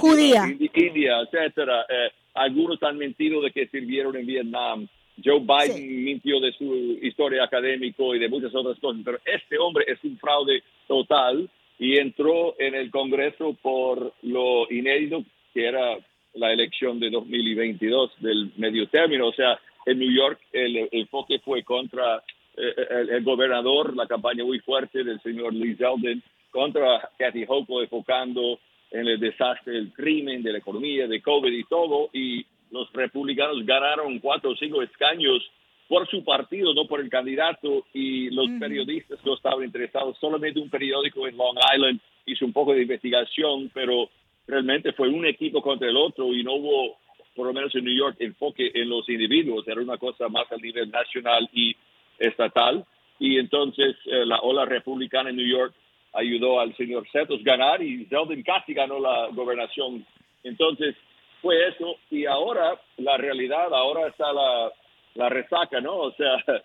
judía, 0.00 0.46
India, 0.58 1.20
etcétera. 1.20 1.86
Eh, 1.88 2.10
algunos 2.34 2.82
han 2.82 2.98
mentido 2.98 3.40
de 3.40 3.50
que 3.50 3.66
sirvieron 3.68 4.16
en 4.16 4.26
Vietnam. 4.26 4.88
Joe 5.22 5.40
Biden 5.40 6.04
mintió 6.04 6.40
de 6.40 6.52
su 6.52 6.98
historia 7.02 7.44
académica 7.44 8.02
y 8.14 8.18
de 8.18 8.28
muchas 8.28 8.54
otras 8.54 8.78
cosas, 8.78 9.02
pero 9.04 9.18
este 9.24 9.58
hombre 9.58 9.84
es 9.88 9.98
un 10.04 10.16
fraude 10.18 10.62
total 10.88 11.48
y 11.78 11.98
entró 11.98 12.56
en 12.58 12.74
el 12.74 12.90
Congreso 12.90 13.56
por 13.62 14.12
lo 14.22 14.70
inédito 14.70 15.24
que 15.54 15.66
era 15.66 15.96
la 16.34 16.52
elección 16.52 16.98
de 16.98 17.10
2022 17.10 18.12
del 18.20 18.52
medio 18.56 18.88
término. 18.88 19.28
O 19.28 19.32
sea, 19.32 19.58
en 19.86 19.98
New 19.98 20.10
York 20.10 20.40
el, 20.52 20.88
enfoque 20.92 21.38
fue 21.38 21.62
contra 21.62 22.22
eh, 22.56 22.74
el, 23.10 23.22
gobernador, 23.22 23.96
la 23.96 24.06
campaña 24.06 24.44
muy 24.44 24.58
fuerte 24.60 25.04
del 25.04 25.20
señor 25.20 25.54
Lee 25.54 25.76
Zeldin, 25.76 26.22
contra 26.50 27.10
Kathy 27.18 27.44
Hochul, 27.46 27.84
enfocando 27.84 28.58
en 28.90 29.06
el 29.06 29.20
desastre 29.20 29.74
del 29.74 29.92
crimen, 29.92 30.42
de 30.42 30.52
la 30.52 30.58
economía, 30.58 31.06
de 31.06 31.20
COVID 31.20 31.52
y 31.52 31.64
todo. 31.64 32.10
Y 32.12 32.44
los 32.70 32.92
republicanos 32.92 33.64
ganaron 33.64 34.18
cuatro 34.18 34.50
o 34.50 34.56
cinco 34.56 34.82
escaños 34.82 35.42
por 35.88 36.06
su 36.08 36.22
partido, 36.22 36.74
no 36.74 36.86
por 36.86 37.00
el 37.00 37.08
candidato, 37.08 37.86
y 37.94 38.30
los 38.30 38.46
periodistas 38.60 39.18
no 39.24 39.34
estaban 39.34 39.64
interesados. 39.64 40.18
Solamente 40.20 40.60
un 40.60 40.68
periódico 40.68 41.26
en 41.26 41.36
Long 41.36 41.58
Island 41.74 42.00
hizo 42.26 42.44
un 42.44 42.52
poco 42.52 42.74
de 42.74 42.82
investigación, 42.82 43.70
pero 43.72 44.10
realmente 44.46 44.92
fue 44.92 45.08
un 45.08 45.24
equipo 45.26 45.62
contra 45.62 45.88
el 45.88 45.96
otro 45.96 46.34
y 46.34 46.44
no 46.44 46.54
hubo, 46.54 46.98
por 47.34 47.46
lo 47.46 47.54
menos 47.54 47.74
en 47.74 47.84
New 47.84 47.96
York, 47.96 48.16
enfoque 48.20 48.70
en 48.74 48.90
los 48.90 49.08
individuos. 49.08 49.66
Era 49.66 49.80
una 49.80 49.96
cosa 49.96 50.28
más 50.28 50.50
a 50.52 50.56
nivel 50.56 50.90
nacional 50.90 51.48
y 51.52 51.74
estatal. 52.18 52.84
Y 53.18 53.38
entonces 53.38 53.96
eh, 54.04 54.26
la 54.26 54.40
ola 54.40 54.66
republicana 54.66 55.30
en 55.30 55.36
New 55.36 55.48
York 55.48 55.74
ayudó 56.12 56.60
al 56.60 56.76
señor 56.76 57.08
Setos 57.10 57.42
ganar 57.42 57.82
y 57.82 58.04
Zeldin 58.06 58.42
casi 58.42 58.74
ganó 58.74 59.00
la 59.00 59.28
gobernación. 59.32 60.04
Entonces, 60.44 60.94
fue 61.42 61.68
eso 61.68 61.96
y 62.10 62.26
ahora 62.26 62.80
la 62.96 63.16
realidad, 63.16 63.72
ahora 63.72 64.08
está 64.08 64.32
la, 64.32 64.72
la 65.18 65.28
resaca, 65.28 65.80
¿no? 65.80 65.96
O 65.96 66.12
sea, 66.12 66.36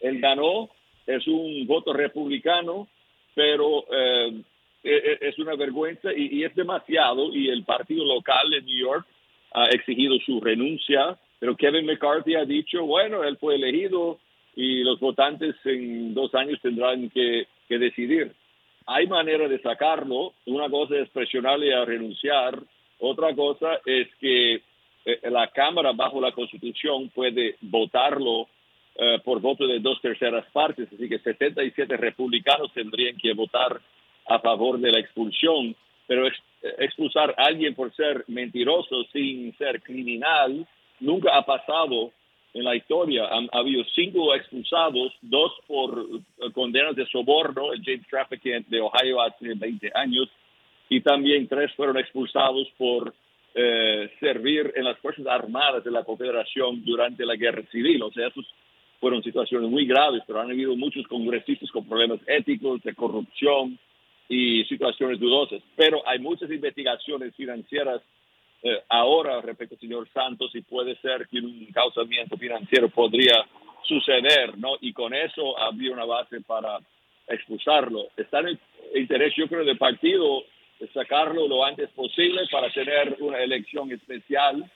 él 0.00 0.20
ganó, 0.20 0.68
es 1.06 1.26
un 1.26 1.66
voto 1.66 1.92
republicano, 1.92 2.88
pero 3.34 3.84
eh, 3.90 4.42
e, 4.84 4.90
e, 4.94 5.18
es 5.28 5.38
una 5.38 5.56
vergüenza 5.56 6.10
y, 6.14 6.44
es 6.44 6.54
demasiado 6.54 7.34
y 7.34 7.48
el 7.48 7.64
partido 7.64 8.04
local 8.04 8.50
de 8.50 8.60
New 8.60 8.78
York 8.78 9.06
ha 9.52 9.64
exigido 9.70 10.18
su 10.24 10.40
renuncia, 10.40 11.16
pero 11.38 11.56
Kevin 11.56 11.86
McCarthy 11.86 12.34
ha 12.34 12.44
dicho, 12.44 12.84
bueno, 12.84 13.24
él 13.24 13.38
fue 13.38 13.54
elegido 13.54 14.18
y 14.54 14.84
los 14.84 15.00
votantes 15.00 15.54
en 15.64 16.12
dos 16.12 16.34
años 16.34 16.60
tendrán 16.60 17.08
que, 17.10 17.46
que 17.68 17.78
decidir. 17.78 18.32
Hay 18.86 19.06
manera 19.06 19.48
de 19.48 19.58
sacarlo, 19.60 20.34
una 20.44 20.68
cosa 20.68 20.96
es 20.96 21.08
presionarle 21.08 21.74
a 21.74 21.84
renunciar, 21.84 22.58
otra 22.98 23.34
cosa 23.34 23.80
es 23.86 24.08
que 24.20 24.60
eh, 25.06 25.30
la 25.30 25.46
Cámara 25.48 25.92
bajo 25.92 26.20
la 26.20 26.32
Constitución 26.32 27.10
puede 27.10 27.56
votarlo 27.62 28.48
eh, 28.96 29.20
por 29.24 29.40
voto 29.40 29.66
de 29.66 29.78
dos 29.78 30.00
terceras 30.00 30.44
partes, 30.52 30.88
así 30.92 31.08
que 31.08 31.18
77 31.20 31.96
republicanos 31.96 32.72
tendrían 32.72 33.16
que 33.16 33.32
votar 33.32 33.80
a 34.26 34.38
favor 34.40 34.78
de 34.80 34.90
la 34.90 34.98
expulsión, 34.98 35.76
pero 36.06 36.26
expulsar 36.78 37.34
a 37.38 37.44
alguien 37.44 37.74
por 37.74 37.94
ser 37.94 38.24
mentiroso 38.26 39.04
sin 39.12 39.56
ser 39.56 39.80
criminal 39.82 40.66
nunca 41.00 41.36
ha 41.36 41.42
pasado 41.42 42.10
en 42.54 42.64
la 42.64 42.74
historia. 42.74 43.28
Han 43.28 43.48
ha 43.52 43.58
habido 43.58 43.84
cinco 43.94 44.34
expulsados, 44.34 45.12
dos 45.20 45.52
por 45.66 46.00
eh, 46.00 46.50
condenas 46.52 46.96
de 46.96 47.06
soborno, 47.06 47.72
el 47.72 47.82
James 47.84 48.06
Trafficking 48.08 48.64
de 48.68 48.80
Ohio 48.80 49.20
hace 49.20 49.54
20 49.54 49.92
años, 49.94 50.28
y 50.88 51.00
también 51.00 51.46
tres 51.48 51.72
fueron 51.74 51.98
expulsados 51.98 52.68
por 52.78 53.14
eh, 53.58 54.10
servir 54.20 54.70
en 54.76 54.84
las 54.84 54.98
Fuerzas 54.98 55.26
Armadas 55.26 55.82
de 55.82 55.90
la 55.90 56.04
Confederación 56.04 56.84
durante 56.84 57.24
la 57.24 57.36
Guerra 57.36 57.62
Civil. 57.72 58.02
O 58.02 58.12
sea, 58.12 58.28
esas 58.28 58.44
fueron 59.00 59.22
situaciones 59.22 59.70
muy 59.70 59.86
graves, 59.86 60.22
pero 60.26 60.42
han 60.42 60.50
habido 60.50 60.76
muchos 60.76 61.06
congresistas 61.06 61.70
con 61.70 61.88
problemas 61.88 62.20
éticos, 62.26 62.82
de 62.82 62.94
corrupción 62.94 63.78
y 64.28 64.62
situaciones 64.64 65.18
dudosas. 65.18 65.62
Pero 65.74 66.06
hay 66.06 66.18
muchas 66.18 66.50
investigaciones 66.50 67.34
financieras 67.34 68.02
eh, 68.62 68.82
ahora 68.90 69.40
respecto 69.40 69.74
al 69.74 69.80
señor 69.80 70.08
Santos 70.12 70.54
y 70.54 70.60
puede 70.60 70.94
ser 70.96 71.26
que 71.26 71.38
un 71.38 71.66
causamiento 71.72 72.36
financiero 72.36 72.90
podría 72.90 73.42
suceder, 73.84 74.58
¿no? 74.58 74.76
Y 74.82 74.92
con 74.92 75.14
eso 75.14 75.58
habría 75.58 75.92
una 75.92 76.04
base 76.04 76.42
para 76.42 76.78
expulsarlo. 77.26 78.08
Está 78.18 78.40
en 78.40 78.48
el 78.48 78.58
interés, 78.94 79.32
yo 79.34 79.48
creo, 79.48 79.64
del 79.64 79.78
partido 79.78 80.44
sacarlo 80.92 81.48
lo 81.48 81.64
antes 81.64 81.90
posible 81.90 82.42
para 82.50 82.70
tener 82.70 83.16
una 83.20 83.38
elección 83.38 83.90
especial 83.92 84.70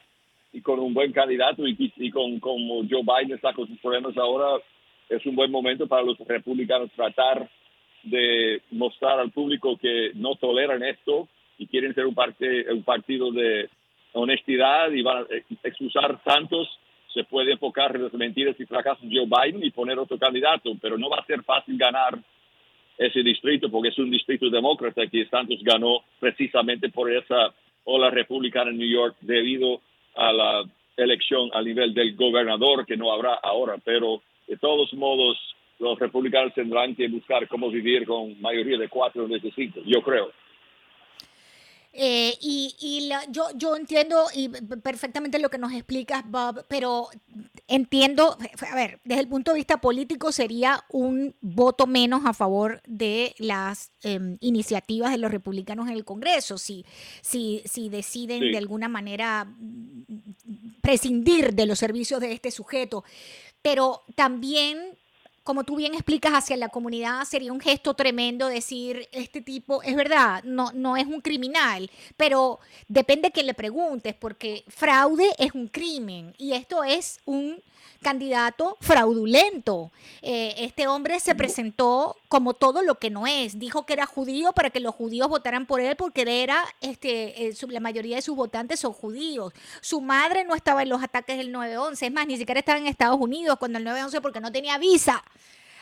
y 0.53 0.61
con 0.61 0.79
un 0.81 0.95
buen 0.95 1.13
candidato. 1.13 1.67
Y, 1.67 2.11
con 2.11 2.41
como 2.41 2.83
Joe 2.89 3.03
Biden 3.03 3.37
está 3.37 3.53
con 3.53 3.67
sus 3.69 3.79
problemas 3.81 4.17
ahora, 4.17 4.63
es 5.09 5.25
un 5.27 5.37
buen 5.37 5.51
momento 5.51 5.87
para 5.87 6.03
los 6.03 6.19
republicanos 6.19 6.91
tratar 6.93 7.49
de 8.03 8.63
mostrar 8.71 9.19
al 9.19 9.31
público 9.31 9.77
que 9.77 10.13
no 10.15 10.37
toleran 10.37 10.83
esto 10.83 11.29
y 11.59 11.67
quieren 11.67 11.95
ser 11.95 12.07
un, 12.07 12.17
un 12.71 12.83
partido 12.83 13.31
de 13.31 13.69
honestidad 14.13 14.91
y 14.91 15.03
van 15.03 15.25
a 15.25 15.27
excusar 15.69 16.23
tantos, 16.23 16.69
se 17.13 17.25
puede 17.25 17.53
enfocar 17.53 17.95
en 17.95 18.05
las 18.05 18.15
mentiras 18.15 18.57
y 18.59 18.65
fracasos 18.65 19.09
de 19.09 19.17
Joe 19.17 19.27
Biden 19.27 19.65
y 19.65 19.71
poner 19.71 19.99
otro 19.99 20.19
candidato, 20.19 20.73
pero 20.81 20.97
no 20.97 21.11
va 21.11 21.19
a 21.19 21.27
ser 21.27 21.43
fácil 21.43 21.77
ganar 21.77 22.19
ese 23.01 23.23
distrito 23.23 23.71
porque 23.71 23.89
es 23.89 23.99
un 23.99 24.11
distrito 24.11 24.51
demócrata 24.51 25.07
que 25.07 25.25
Santos 25.27 25.59
ganó 25.63 26.05
precisamente 26.21 26.91
por 26.91 27.11
esa 27.11 27.55
ola 27.85 28.11
republicana 28.11 28.71
en 28.71 28.77
New 28.77 28.89
York 28.89 29.17
debido 29.23 29.81
a 30.17 30.31
la 30.33 30.65
elección 30.99 31.49
a 31.55 31.63
nivel 31.63 31.95
del 31.95 32.15
gobernador 32.15 32.85
que 32.85 32.99
no 32.99 33.11
habrá 33.11 33.35
ahora, 33.43 33.77
pero 33.83 34.21
de 34.47 34.59
todos 34.59 34.93
modos 34.93 35.39
los 35.79 35.99
republicanos 35.99 36.53
tendrán 36.53 36.95
que 36.95 37.09
buscar 37.09 37.49
cómo 37.49 37.71
vivir 37.71 38.05
con 38.05 38.39
mayoría 38.39 38.77
de 38.77 38.89
cuatro 38.89 39.25
en 39.25 39.33
ese 39.33 39.51
yo 39.87 40.03
creo. 40.03 40.31
Eh, 41.93 42.39
y, 42.41 42.77
y 42.79 43.11
yo, 43.33 43.49
yo 43.57 43.75
entiendo 43.75 44.27
y 44.33 44.49
perfectamente 44.49 45.41
lo 45.41 45.51
que 45.51 45.59
nos 45.59 45.73
explicas, 45.73 46.23
Bob, 46.25 46.65
pero 46.69 47.09
entiendo, 47.67 48.39
a 48.71 48.75
ver, 48.77 49.01
desde 49.05 49.23
el 49.23 49.29
punto 49.29 49.51
de 49.51 49.57
vista 49.57 49.81
político 49.81 50.31
sería 50.31 50.85
un 50.91 51.35
voto 51.41 51.89
menos 51.89 52.25
a 52.27 52.33
favor 52.33 52.81
de 52.87 53.35
las 53.39 53.91
em, 54.03 54.39
iniciativas 54.41 55.11
de 55.11 55.19
los 55.19 55.33
republicanos 55.33 55.89
en 55.89 55.95
el 55.95 56.05
Congreso, 56.05 56.59
si, 56.59 56.85
si, 57.23 57.63
si 57.65 57.89
deciden 57.89 58.53
de 58.53 58.59
alguna 58.59 58.89
manera 58.89 59.45
mm, 59.45 60.81
prescindir 60.83 61.55
de 61.55 61.67
los 61.67 61.81
servicios 61.81 62.21
de 62.21 62.33
este 62.33 62.53
sujeto. 62.53 63.03
Pero 63.63 64.05
también 64.15 64.97
como 65.51 65.65
tú 65.65 65.75
bien 65.75 65.95
explicas, 65.95 66.33
hacia 66.33 66.57
la 66.57 66.69
comunidad 66.69 67.25
sería 67.25 67.53
un 67.53 67.59
gesto 67.59 67.95
tremendo 67.95 68.47
decir, 68.47 69.09
este 69.11 69.41
tipo, 69.41 69.83
es 69.83 69.97
verdad, 69.97 70.45
no, 70.45 70.71
no 70.75 70.97
es 70.97 71.09
un 71.09 71.21
criminal, 71.21 71.91
pero 72.17 72.61
depende 72.87 73.33
que 73.33 73.43
le 73.43 73.53
preguntes, 73.53 74.15
porque 74.15 74.63
fraude 74.69 75.29
es 75.39 75.53
un 75.53 75.67
crimen 75.67 76.37
y 76.39 76.53
esto 76.53 76.85
es 76.85 77.19
un 77.25 77.61
candidato 78.03 78.77
fraudulento. 78.81 79.93
Eh, 80.23 80.55
este 80.59 80.87
hombre 80.87 81.21
se 81.21 81.35
presentó 81.35 82.17
como 82.29 82.55
todo 82.55 82.83
lo 82.83 82.97
que 82.97 83.11
no 83.11 83.27
es. 83.27 83.59
Dijo 83.59 83.87
que 83.87 83.93
era 83.93 84.07
judío 84.07 84.53
para 84.53 84.71
que 84.71 84.81
los 84.81 84.95
judíos 84.95 85.29
votaran 85.29 85.67
por 85.67 85.81
él 85.81 85.97
porque 85.97 86.43
era, 86.43 86.65
este, 86.81 87.49
eh, 87.49 87.55
la 87.69 87.81
mayoría 87.81 88.17
de 88.17 88.23
sus 88.23 88.37
votantes 88.37 88.81
son 88.81 88.93
judíos. 88.93 89.53
Su 89.81 90.01
madre 90.01 90.45
no 90.45 90.55
estaba 90.55 90.83
en 90.83 90.89
los 90.89 91.03
ataques 91.03 91.37
del 91.37 91.53
9-11, 91.53 92.07
es 92.07 92.13
más, 92.13 92.27
ni 92.27 92.37
siquiera 92.37 92.61
estaba 92.61 92.79
en 92.79 92.87
Estados 92.87 93.19
Unidos 93.21 93.57
cuando 93.59 93.79
el 93.79 93.87
9-11 93.87 94.21
porque 94.21 94.41
no 94.41 94.53
tenía 94.53 94.79
visa. 94.79 95.23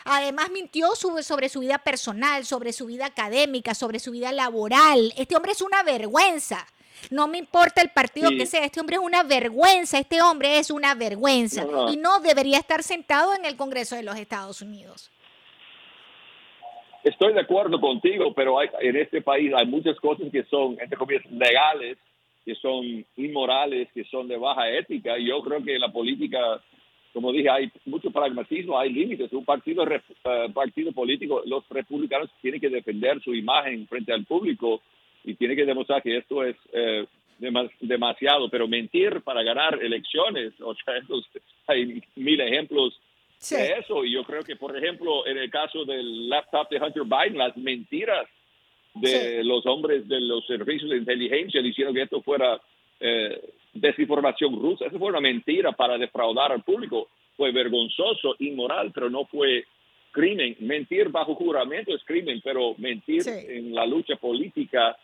Además 0.05 0.51
mintió 0.51 0.95
sobre 0.97 1.49
su 1.49 1.61
vida 1.61 1.79
personal, 1.79 2.47
sobre 2.47 2.73
su 2.73 2.87
vida 2.87 3.07
académica, 3.07 3.75
sobre 3.75 3.99
su 3.99 4.11
vida 4.11 4.33
laboral. 4.33 5.13
Este 5.17 5.37
hombre 5.37 5.53
es 5.53 5.61
una 5.61 5.83
vergüenza. 5.83 6.67
No 7.11 7.29
me 7.29 7.39
importa 7.39 7.81
el 7.83 7.91
partido 7.91 8.31
que 8.31 8.47
sea, 8.47 8.65
este 8.65 8.81
hombre 8.81 8.97
es 8.97 9.03
una 9.03 9.23
vergüenza, 9.23 9.99
este 9.99 10.21
hombre 10.23 10.59
es 10.59 10.71
una 10.71 10.95
vergüenza 10.95 11.67
y 11.91 11.97
no 11.97 12.21
debería 12.21 12.59
estar 12.59 12.83
sentado 12.83 13.35
en 13.35 13.45
el 13.45 13.57
Congreso 13.57 13.97
de 13.97 14.03
los 14.03 14.17
Estados 14.17 14.63
Unidos. 14.63 15.11
estoy 17.05 17.33
de 17.33 17.41
acuerdo 17.41 17.81
contigo, 17.81 18.35
pero 18.35 18.59
hay, 18.59 18.69
en 18.81 18.97
este 18.97 19.23
país 19.23 19.53
hay 19.55 19.67
muchas 19.67 19.99
cosas 20.01 20.31
que 20.31 20.45
son, 20.45 20.77
entre 20.81 20.99
comillas, 20.99 21.25
legales, 21.31 21.97
que 22.45 22.55
son 22.55 23.05
inmorales, 23.17 23.89
que 23.93 24.05
son 24.05 24.27
de 24.27 24.37
baja 24.37 24.71
ética. 24.71 25.19
Yo 25.19 25.41
creo 25.43 25.63
que 25.63 25.79
la 25.79 25.93
política, 25.93 26.39
como 27.13 27.31
dije, 27.31 27.51
hay 27.51 27.71
mucho 27.85 28.11
pragmatismo, 28.11 28.79
hay 28.79 28.91
límites. 28.91 29.33
Un 29.33 29.45
partido, 29.45 29.87
eh, 29.87 30.01
partido 30.55 30.93
político, 30.93 31.43
los 31.45 31.69
republicanos 31.69 32.31
tienen 32.41 32.61
que 32.61 32.71
defender 32.71 33.23
su 33.23 33.35
imagen 33.35 33.87
frente 33.87 34.13
al 34.13 34.25
público 34.25 34.81
y 35.29 35.35
tienen 35.35 35.57
que 35.59 35.67
demostrar 35.67 36.03
que 36.03 36.17
esto 36.17 36.43
es 36.43 36.57
eh, 36.73 37.07
demasiado. 37.81 38.49
Pero 38.49 38.67
mentir 38.67 39.21
para 39.21 39.43
ganar 39.43 39.79
elecciones, 39.83 40.55
o 40.61 40.75
sea, 40.75 40.95
hay 41.67 42.03
mil 42.17 42.41
ejemplos 42.41 42.99
de 43.51 43.75
eso. 43.79 44.05
Y 44.05 44.13
yo 44.13 44.25
creo 44.25 44.43
que, 44.43 44.57
por 44.57 44.77
ejemplo, 44.77 45.27
en 45.27 45.37
el 45.37 45.51
caso 45.51 45.85
del 45.85 46.31
laptop 46.31 46.71
de 46.71 46.79
Hunter 46.79 47.05
Biden, 47.05 47.39
las 47.39 47.57
mentiras 47.57 48.27
de 48.95 49.45
los 49.45 49.67
hombres 49.67 50.09
de 50.09 50.21
los 50.21 50.47
servicios 50.47 50.91
de 50.91 50.97
inteligencia 50.97 51.63
diciendo 51.63 51.93
que 51.93 52.03
esto 52.03 52.23
fuera 52.23 52.59
eh, 52.99 53.39
desinformación 53.75 54.61
rusa, 54.61 54.87
eso 54.87 54.99
fue 54.99 55.11
una 55.11 55.21
mentira 55.21 55.73
para 55.73 55.99
defraudar 55.99 56.53
al 56.53 56.63
público. 56.63 57.09
Fue 57.37 57.53
vergonzoso, 57.53 58.35
inmoral, 58.39 58.91
pero 58.93 59.11
no 59.11 59.27
fue 59.27 59.67
crimen. 60.11 60.57
Mentir 60.61 61.11
bajo 61.11 61.35
juramento 61.35 61.95
es 61.95 62.03
crimen, 62.05 62.41
pero 62.43 62.75
mentir 62.79 63.23
en 63.29 63.75
la 63.75 63.87
lucha 63.87 64.17
política 64.17 64.97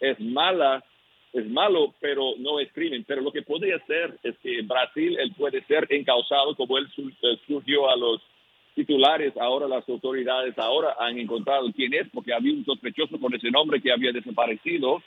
es 0.00 0.18
mala 0.20 0.84
es 1.32 1.48
malo, 1.48 1.94
pero 2.00 2.34
no 2.38 2.58
es 2.58 2.72
crimen. 2.72 3.04
Pero 3.06 3.22
lo 3.22 3.32
que 3.32 3.42
podría 3.42 3.78
ser 3.86 4.18
es 4.22 4.36
que 4.38 4.62
Brasil 4.62 5.16
él 5.18 5.32
puede 5.36 5.62
ser 5.64 5.86
encausado 5.90 6.54
como 6.56 6.78
él 6.78 6.88
eh, 6.96 7.38
surgió 7.46 7.88
a 7.88 7.96
los 7.96 8.20
titulares. 8.74 9.36
Ahora 9.36 9.68
las 9.68 9.88
autoridades 9.88 10.58
ahora 10.58 10.96
han 10.98 11.18
encontrado 11.18 11.70
quién 11.74 11.94
es, 11.94 12.08
porque 12.12 12.32
había 12.32 12.52
un 12.52 12.64
sospechoso 12.64 13.18
con 13.20 13.34
ese 13.34 13.50
nombre 13.50 13.80
que 13.80 13.92
había 13.92 14.12
desaparecido. 14.12 15.02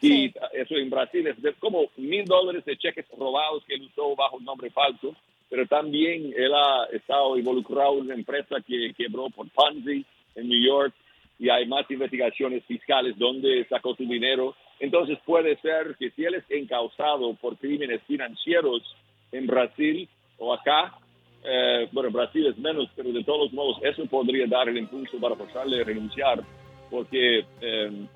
Y 0.00 0.26
eso 0.52 0.76
en 0.76 0.90
Brasil 0.90 1.26
es 1.26 1.36
como 1.58 1.86
mil 1.96 2.24
dólares 2.26 2.64
de 2.64 2.76
cheques 2.76 3.06
robados 3.16 3.64
que 3.64 3.74
él 3.74 3.82
usó 3.82 4.14
bajo 4.14 4.36
un 4.36 4.44
nombre 4.44 4.70
falso. 4.70 5.14
Pero 5.48 5.66
también 5.66 6.34
él 6.36 6.52
ha 6.52 6.86
estado 6.92 7.38
involucrado 7.38 7.94
en 7.94 8.06
una 8.06 8.14
empresa 8.14 8.56
que 8.66 8.92
quebró 8.94 9.30
por 9.30 9.48
Ponzi 9.50 10.04
en 10.34 10.48
New 10.48 10.62
York 10.62 10.92
y 11.38 11.48
hay 11.48 11.66
más 11.66 11.90
investigaciones 11.90 12.64
fiscales 12.64 13.18
donde 13.18 13.66
sacó 13.68 13.94
su 13.94 14.04
dinero 14.04 14.54
entonces 14.80 15.18
puede 15.24 15.56
ser 15.60 15.96
que 15.98 16.10
si 16.10 16.24
él 16.24 16.34
es 16.34 16.44
encausado 16.50 17.34
por 17.34 17.56
crímenes 17.56 18.02
financieros 18.02 18.82
en 19.32 19.46
Brasil 19.46 20.08
o 20.38 20.52
acá, 20.52 20.94
eh, 21.44 21.88
bueno, 21.92 22.10
Brasil 22.10 22.46
es 22.46 22.58
menos, 22.58 22.88
pero 22.96 23.12
de 23.12 23.22
todos 23.24 23.52
modos 23.52 23.78
eso 23.82 24.04
podría 24.06 24.46
dar 24.46 24.68
el 24.68 24.78
impulso 24.78 25.18
para 25.18 25.36
forzarle 25.36 25.80
a 25.80 25.84
renunciar, 25.84 26.42
porque 26.90 27.44
eh, 27.60 28.06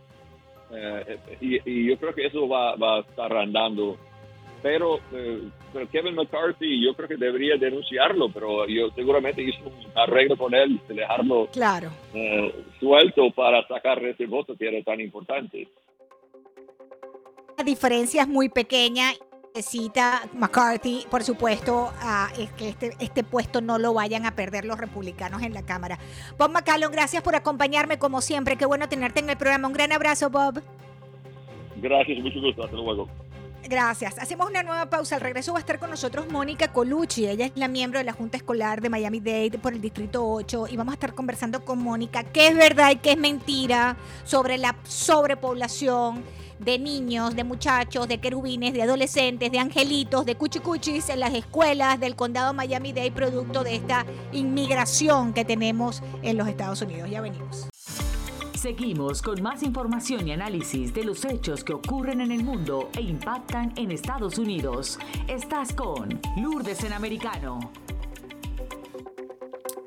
eh, 0.70 1.18
y, 1.40 1.88
yo 1.88 1.96
creo 1.98 2.14
que 2.14 2.26
eso 2.26 2.48
va, 2.48 2.74
a 2.74 3.00
estar 3.00 3.33
andando. 3.37 3.96
Pero, 4.62 4.99
pero, 5.73 5.88
Kevin 5.90 6.16
McCarthy 6.16 6.85
yo 6.85 6.94
creo 6.94 7.09
que 7.09 7.16
debería 7.16 7.57
denunciarlo, 7.57 8.29
pero 8.29 8.66
yo 8.66 8.90
seguramente 8.94 9.42
hizo 9.42 9.64
un 9.64 9.73
arreglo 9.94 10.37
con 10.37 10.53
él 10.55 10.81
de 10.88 10.94
dejarlo 10.94 11.47
claro. 11.53 11.90
suelto 12.81 13.31
para 13.31 13.66
sacar 13.68 14.05
ese 14.05 14.27
voto 14.27 14.57
que 14.57 14.68
era 14.68 14.83
tan 14.83 15.01
importante. 15.01 15.68
La 17.57 17.64
diferencia 17.64 18.23
es 18.23 18.29
muy 18.29 18.49
pequeña. 18.49 19.12
Necesita 19.55 20.29
McCarthy, 20.35 21.05
por 21.11 21.25
supuesto, 21.25 21.90
es 22.38 22.53
que 22.53 22.68
este, 22.68 22.92
este 23.01 23.25
puesto 23.25 23.61
no 23.61 23.79
lo 23.79 23.94
vayan 23.94 24.27
a 24.27 24.37
perder 24.37 24.64
los 24.64 24.79
republicanos 24.79 25.42
en 25.42 25.55
la 25.55 25.64
Cámara. 25.64 25.99
Bob 26.38 26.53
McCallum, 26.53 26.92
gracias 26.92 27.23
por 27.23 27.35
acompañarme 27.35 27.99
como 27.99 28.21
siempre. 28.21 28.57
Qué 28.57 28.66
bueno 28.66 28.88
tenerte 28.88 29.18
en 29.21 29.31
el 29.31 29.37
programa. 29.37 29.66
Un 29.66 29.75
gran 29.75 29.90
abrazo, 29.90 30.31
Bob. 30.31 30.62
Gracias, 31.77 32.18
mucho 32.21 32.40
gusto. 32.40 32.64
Hasta 32.64 32.77
luego. 32.77 33.09
Gracias. 33.64 34.18
Hacemos 34.18 34.49
una 34.49 34.62
nueva 34.62 34.88
pausa. 34.88 35.16
Al 35.16 35.21
regreso 35.21 35.53
va 35.53 35.59
a 35.59 35.61
estar 35.61 35.79
con 35.79 35.90
nosotros 35.90 36.31
Mónica 36.31 36.73
Colucci. 36.73 37.27
Ella 37.27 37.47
es 37.47 37.53
la 37.55 37.68
miembro 37.68 37.99
de 37.99 38.05
la 38.05 38.12
Junta 38.12 38.37
Escolar 38.37 38.81
de 38.81 38.88
Miami 38.88 39.21
Dade 39.21 39.59
por 39.61 39.73
el 39.73 39.81
Distrito 39.81 40.27
8 40.27 40.68
y 40.71 40.77
vamos 40.77 40.92
a 40.92 40.94
estar 40.94 41.14
conversando 41.14 41.64
con 41.64 41.83
Mónica 41.83 42.23
qué 42.25 42.49
es 42.49 42.57
verdad 42.57 42.92
y 42.92 42.97
qué 42.97 43.12
es 43.12 43.18
mentira 43.18 43.97
sobre 44.25 44.59
la 44.59 44.77
sobrepoblación 44.85 46.25
de 46.59 46.79
niños, 46.79 47.37
de 47.37 47.44
muchachos, 47.44 48.09
de 48.09 48.18
querubines, 48.18 48.73
de 48.73 48.83
adolescentes, 48.83 49.51
de 49.53 49.59
angelitos, 49.59 50.27
de 50.27 50.35
cuchicuchis 50.35 51.09
en 51.09 51.21
las 51.21 51.35
escuelas 51.35 52.01
del 52.01 52.16
condado 52.16 52.53
Miami-Dade, 52.53 53.12
producto 53.12 53.62
de 53.62 53.77
esta 53.77 54.05
inmigración 54.33 55.33
que 55.33 55.44
tenemos 55.44 56.03
en 56.23 56.37
los 56.37 56.49
Estados 56.49 56.83
Unidos. 56.83 57.11
Ya 57.11 57.21
venimos. 57.21 57.68
Seguimos 58.59 59.23
con 59.23 59.40
más 59.40 59.62
información 59.62 60.27
y 60.27 60.33
análisis 60.33 60.92
de 60.92 61.05
los 61.05 61.25
hechos 61.25 61.62
que 61.62 61.75
ocurren 61.75 62.21
en 62.21 62.33
el 62.33 62.42
mundo 62.42 62.90
e 62.99 63.03
impactan 63.03 63.73
en 63.77 63.92
Estados 63.92 64.37
Unidos. 64.37 64.99
Estás 65.29 65.73
con 65.73 66.21
Lourdes 66.37 66.83
en 66.83 66.92
Americano. 66.92 67.71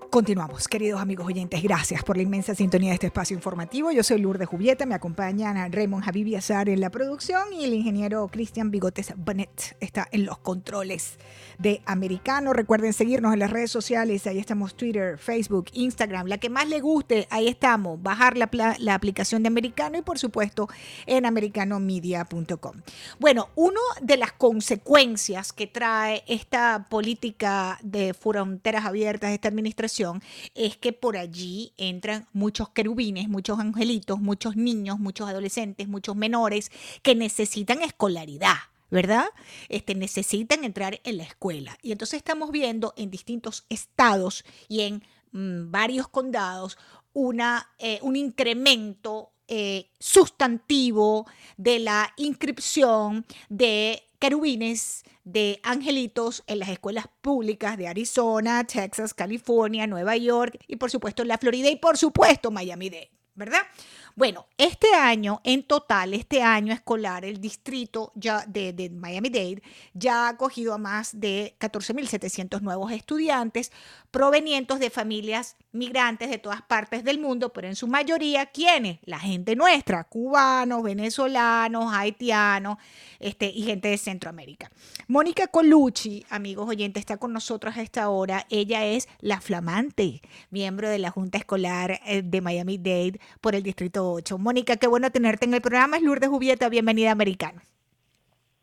Continuamos, 0.09 0.69
queridos 0.69 1.01
amigos 1.01 1.27
oyentes. 1.27 1.61
Gracias 1.61 2.03
por 2.03 2.15
la 2.15 2.23
inmensa 2.23 2.55
sintonía 2.55 2.89
de 2.89 2.95
este 2.95 3.07
espacio 3.07 3.35
informativo. 3.35 3.91
Yo 3.91 4.03
soy 4.03 4.19
Lourdes 4.19 4.47
Jubieta, 4.47 4.85
me 4.85 4.95
acompañan 4.95 5.71
Raymond 5.71 6.05
Javier 6.05 6.37
Azar 6.37 6.69
en 6.69 6.79
la 6.79 6.89
producción 6.89 7.51
y 7.53 7.65
el 7.65 7.73
ingeniero 7.73 8.27
Cristian 8.29 8.71
Bigotes 8.71 9.13
Bennett 9.17 9.77
está 9.81 10.07
en 10.11 10.25
los 10.25 10.37
controles 10.37 11.17
de 11.61 11.81
Americano. 11.85 12.53
Recuerden 12.53 12.93
seguirnos 12.93 13.33
en 13.33 13.39
las 13.39 13.51
redes 13.51 13.71
sociales, 13.71 14.25
ahí 14.27 14.39
estamos 14.39 14.75
Twitter, 14.75 15.17
Facebook, 15.17 15.67
Instagram, 15.73 16.27
la 16.27 16.37
que 16.37 16.49
más 16.49 16.67
le 16.67 16.79
guste, 16.79 17.27
ahí 17.29 17.47
estamos. 17.47 18.01
Bajar 18.01 18.37
la, 18.37 18.49
la 18.79 18.95
aplicación 18.95 19.43
de 19.43 19.47
Americano 19.47 19.97
y 19.97 20.01
por 20.01 20.17
supuesto 20.17 20.67
en 21.05 21.25
americanomedia.com. 21.25 22.81
Bueno, 23.19 23.49
una 23.55 23.79
de 24.01 24.17
las 24.17 24.31
consecuencias 24.31 25.53
que 25.53 25.67
trae 25.67 26.23
esta 26.27 26.87
política 26.89 27.79
de 27.83 28.13
fronteras 28.13 28.85
abiertas, 28.85 29.31
esta 29.31 29.47
administración, 29.47 30.21
es 30.55 30.77
que 30.77 30.93
por 30.93 31.17
allí 31.17 31.73
entran 31.77 32.27
muchos 32.33 32.69
querubines, 32.69 33.29
muchos 33.29 33.59
angelitos, 33.59 34.19
muchos 34.19 34.55
niños, 34.55 34.99
muchos 34.99 35.29
adolescentes, 35.29 35.87
muchos 35.87 36.15
menores 36.15 36.71
que 37.03 37.15
necesitan 37.15 37.81
escolaridad. 37.81 38.70
¿Verdad? 38.91 39.25
Este, 39.69 39.95
necesitan 39.95 40.63
entrar 40.63 40.99
en 41.03 41.17
la 41.17 41.23
escuela. 41.23 41.77
Y 41.81 41.91
entonces 41.91 42.17
estamos 42.17 42.51
viendo 42.51 42.93
en 42.97 43.09
distintos 43.09 43.65
estados 43.69 44.43
y 44.67 44.81
en 44.81 45.03
mm, 45.31 45.71
varios 45.71 46.07
condados 46.07 46.77
una, 47.13 47.69
eh, 47.79 47.99
un 48.03 48.15
incremento 48.15 49.31
eh, 49.47 49.89
sustantivo 49.99 51.25
de 51.57 51.79
la 51.79 52.13
inscripción 52.17 53.25
de 53.49 54.03
querubines 54.19 55.03
de 55.23 55.59
angelitos 55.63 56.43
en 56.47 56.59
las 56.59 56.69
escuelas 56.69 57.07
públicas 57.21 57.77
de 57.77 57.87
Arizona, 57.87 58.63
Texas, 58.65 59.13
California, 59.13 59.87
Nueva 59.87 60.15
York 60.15 60.57
y 60.67 60.77
por 60.77 60.89
supuesto 60.89 61.23
la 61.25 61.37
Florida 61.37 61.69
y 61.69 61.75
por 61.75 61.97
supuesto 61.97 62.51
Miami-Dade, 62.51 63.11
¿verdad? 63.35 63.61
Bueno, 64.21 64.45
este 64.55 64.93
año, 64.93 65.41
en 65.43 65.63
total, 65.63 66.13
este 66.13 66.43
año 66.43 66.73
escolar, 66.73 67.25
el 67.25 67.41
distrito 67.41 68.11
ya 68.13 68.45
de, 68.45 68.91
Miami-Dade 68.93 69.63
ya 69.95 70.27
ha 70.27 70.29
acogido 70.29 70.75
a 70.75 70.77
más 70.77 71.19
de 71.19 71.55
14.700 71.59 72.61
nuevos 72.61 72.91
estudiantes 72.91 73.71
provenientes 74.11 74.79
de 74.79 74.91
familias 74.91 75.55
migrantes 75.71 76.29
de 76.29 76.37
todas 76.37 76.61
partes 76.61 77.03
del 77.03 77.19
mundo, 77.19 77.51
pero 77.51 77.67
en 77.67 77.75
su 77.75 77.87
mayoría, 77.87 78.45
¿quiénes? 78.45 78.99
La 79.05 79.17
gente 79.17 79.55
nuestra, 79.55 80.03
cubanos, 80.03 80.83
venezolanos, 80.83 81.91
haitianos 81.91 82.77
este, 83.19 83.47
y 83.47 83.63
gente 83.63 83.87
de 83.87 83.97
Centroamérica. 83.97 84.69
Mónica 85.07 85.47
Colucci, 85.47 86.27
amigos 86.29 86.69
oyentes, 86.69 87.01
está 87.01 87.17
con 87.17 87.33
nosotros 87.33 87.75
a 87.75 87.81
esta 87.81 88.09
hora. 88.09 88.45
Ella 88.51 88.85
es 88.85 89.07
la 89.19 89.41
flamante 89.41 90.21
miembro 90.51 90.89
de 90.89 90.99
la 90.99 91.09
Junta 91.09 91.39
Escolar 91.39 92.01
eh, 92.05 92.21
de 92.21 92.41
Miami-Dade 92.41 93.19
por 93.39 93.55
el 93.55 93.63
Distrito 93.63 94.10
Mónica, 94.37 94.77
qué 94.77 94.87
bueno 94.87 95.11
tenerte 95.11 95.45
en 95.45 95.53
el 95.53 95.61
programa. 95.61 95.97
Es 95.97 96.03
Lourdes 96.03 96.29
Jubieta, 96.29 96.69
bienvenida 96.69 97.09
a 97.09 97.13
Americano. 97.13 97.61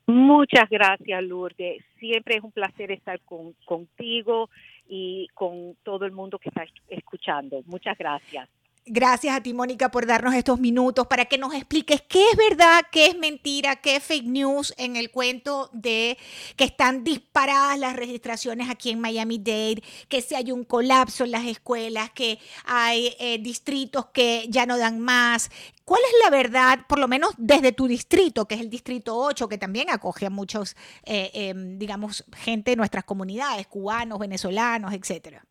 Muchas 0.07 0.71
gracias, 0.71 1.23
Lourdes. 1.23 1.85
Siempre 1.99 2.37
es 2.37 2.43
un 2.43 2.53
placer 2.53 2.91
estar 2.91 3.21
con, 3.21 3.53
contigo 3.67 4.49
y 4.89 5.29
con 5.35 5.77
todo 5.83 6.07
el 6.07 6.13
mundo 6.13 6.39
que 6.39 6.49
está 6.49 6.65
escuchando. 6.89 7.63
Muchas 7.67 7.99
gracias. 7.99 8.49
Gracias 8.91 9.37
a 9.37 9.43
ti, 9.43 9.53
Mónica, 9.53 9.91
por 9.91 10.07
darnos 10.07 10.35
estos 10.35 10.59
minutos 10.59 11.07
para 11.07 11.27
que 11.27 11.37
nos 11.37 11.53
expliques 11.53 12.01
qué 12.03 12.25
es 12.31 12.37
verdad, 12.37 12.83
qué 12.91 13.07
es 13.07 13.19
mentira, 13.19 13.77
qué 13.77 13.97
es 13.97 14.03
fake 14.03 14.25
news 14.25 14.73
en 14.79 14.97
el 14.97 15.11
cuento 15.11 15.69
de 15.75 16.17
que 16.57 16.65
están 16.65 17.05
disparadas 17.05 17.79
las 17.79 17.95
registraciones 17.97 18.71
aquí 18.71 18.91
en 18.91 19.01
Miami-Dade, 19.01 19.83
que 20.09 20.23
si 20.23 20.35
hay 20.35 20.53
un 20.53 20.65
colapso 20.65 21.25
en 21.25 21.33
las 21.33 21.45
escuelas, 21.45 22.11
que 22.13 22.39
hay 22.65 23.15
eh, 23.19 23.39
distritos 23.39 24.07
que 24.07 24.47
ya 24.49 24.65
no 24.65 24.79
dan 24.79 25.01
más. 25.01 25.51
¿Cuál 25.85 26.01
es 26.07 26.15
la 26.25 26.31
verdad, 26.31 26.87
por 26.89 26.99
lo 26.99 27.09
menos 27.09 27.35
desde 27.37 27.73
tu 27.73 27.87
distrito, 27.87 28.47
que 28.47 28.55
es 28.55 28.61
el 28.63 28.71
distrito 28.71 29.19
8, 29.19 29.49
que 29.49 29.59
también 29.59 29.91
acoge 29.91 30.25
a 30.25 30.31
muchos, 30.31 30.77
eh, 31.05 31.31
em, 31.35 31.79
digamos, 31.79 32.25
gente 32.37 32.71
de 32.71 32.77
nuestras 32.77 33.05
comunidades, 33.05 33.67
cubanos, 33.67 34.19
venezolanos, 34.19 34.95
etcétera? 34.95 35.45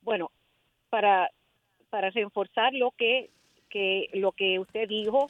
Bueno, 0.00 0.30
para 0.88 1.30
para 1.90 2.10
reforzar 2.10 2.72
lo 2.74 2.90
que, 2.92 3.30
que, 3.68 4.08
lo 4.14 4.32
que 4.32 4.58
usted 4.58 4.88
dijo, 4.88 5.28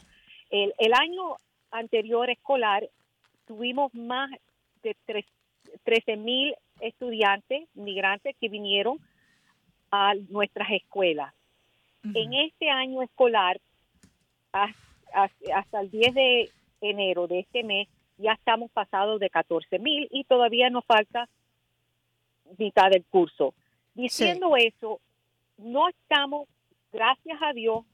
el, 0.49 0.73
el 0.77 0.93
año 0.93 1.35
anterior 1.71 2.29
escolar 2.29 2.89
tuvimos 3.45 3.93
más 3.93 4.29
de 4.83 4.95
13 5.83 6.17
mil 6.17 6.55
estudiantes 6.79 7.67
migrantes 7.73 8.35
que 8.39 8.49
vinieron 8.49 8.99
a 9.91 10.13
nuestras 10.29 10.71
escuelas. 10.71 11.33
En 12.13 12.33
este 12.33 12.69
año 12.69 13.01
escolar, 13.01 13.59
hasta 14.51 15.81
el 15.81 15.91
10 15.91 16.13
de 16.13 16.49
enero 16.79 17.27
de 17.27 17.39
este 17.39 17.63
mes, 17.63 17.89
ya 18.17 18.33
estamos 18.33 18.71
pasados 18.71 19.19
de 19.19 19.29
14 19.29 19.79
mil 19.79 20.07
y 20.11 20.23
todavía 20.23 20.69
nos 20.69 20.85
falta 20.85 21.27
mitad 22.57 22.89
del 22.89 23.03
curso. 23.05 23.53
Diciendo 23.95 24.55
eso, 24.55 25.01
no 25.59 25.87
estamos, 25.89 26.47
gracias 26.91 27.37
a 27.41 27.53
Dios, 27.53 27.85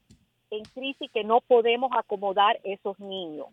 en 0.50 0.64
crisis 0.64 1.10
que 1.10 1.24
no 1.24 1.40
podemos 1.40 1.90
acomodar 1.94 2.58
esos 2.64 2.98
niños. 3.00 3.48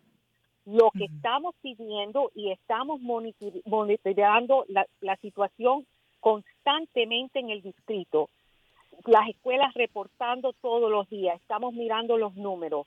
Lo 0.64 0.90
que 0.92 1.04
estamos 1.04 1.54
pidiendo 1.60 2.30
y 2.34 2.50
estamos 2.50 3.00
monitoreando 3.00 4.64
la, 4.68 4.86
la 5.00 5.16
situación 5.16 5.86
constantemente 6.20 7.38
en 7.38 7.50
el 7.50 7.60
distrito. 7.60 8.30
Las 9.04 9.28
escuelas 9.28 9.74
reportando 9.74 10.54
todos 10.54 10.90
los 10.90 11.08
días, 11.10 11.38
estamos 11.40 11.74
mirando 11.74 12.16
los 12.16 12.34
números 12.36 12.86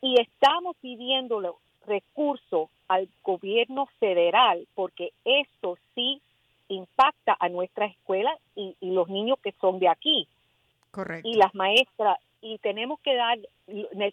y 0.00 0.20
estamos 0.20 0.76
pidiendo 0.80 1.58
recursos 1.86 2.68
al 2.86 3.08
gobierno 3.24 3.86
federal 3.98 4.66
porque 4.74 5.12
eso 5.24 5.76
sí 5.94 6.20
impacta 6.68 7.36
a 7.40 7.48
nuestra 7.48 7.86
escuela 7.86 8.30
y, 8.54 8.76
y, 8.80 8.92
los 8.92 9.08
niños 9.08 9.38
que 9.42 9.52
son 9.60 9.80
de 9.80 9.88
aquí. 9.88 10.28
Correcto. 10.90 11.28
Y 11.28 11.34
las 11.34 11.54
maestras, 11.54 12.18
y 12.40 12.58
tenemos 12.58 13.00
que 13.00 13.14
dar, 13.14 13.38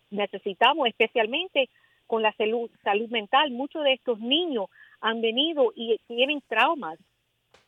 necesitamos 0.10 0.88
especialmente 0.88 1.70
con 2.06 2.22
la 2.22 2.32
salud, 2.34 2.70
salud 2.84 3.10
mental. 3.10 3.52
Muchos 3.52 3.84
de 3.84 3.94
estos 3.94 4.20
niños 4.20 4.70
han 5.02 5.22
venido 5.22 5.72
y 5.76 6.00
tienen 6.08 6.42
traumas 6.48 7.00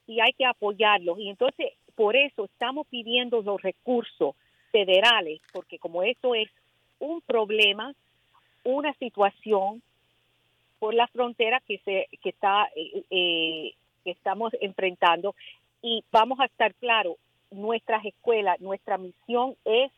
y 0.07 0.21
hay 0.21 0.33
que 0.33 0.45
apoyarlos. 0.45 1.19
Y 1.19 1.29
entonces, 1.29 1.73
por 1.95 2.15
eso 2.15 2.45
estamos 2.45 2.87
pidiendo 2.87 3.41
los 3.41 3.61
recursos 3.61 4.35
federales, 4.71 5.41
porque 5.51 5.79
como 5.79 6.03
esto 6.03 6.35
es 6.35 6.49
un 6.99 7.21
problema, 7.21 7.93
una 8.63 8.93
situación 8.93 9.81
por 10.79 10.93
la 10.93 11.07
frontera 11.07 11.61
que 11.67 11.79
se 11.79 12.07
que 12.21 12.29
está 12.29 12.69
eh, 12.75 13.03
eh, 13.09 13.73
que 14.03 14.11
estamos 14.11 14.53
enfrentando 14.61 15.35
y 15.81 16.03
vamos 16.11 16.39
a 16.39 16.45
estar 16.45 16.73
claro 16.75 17.17
nuestras 17.51 18.05
escuelas 18.05 18.59
nuestra 18.59 18.97
misión 18.97 19.55
es 19.65 19.91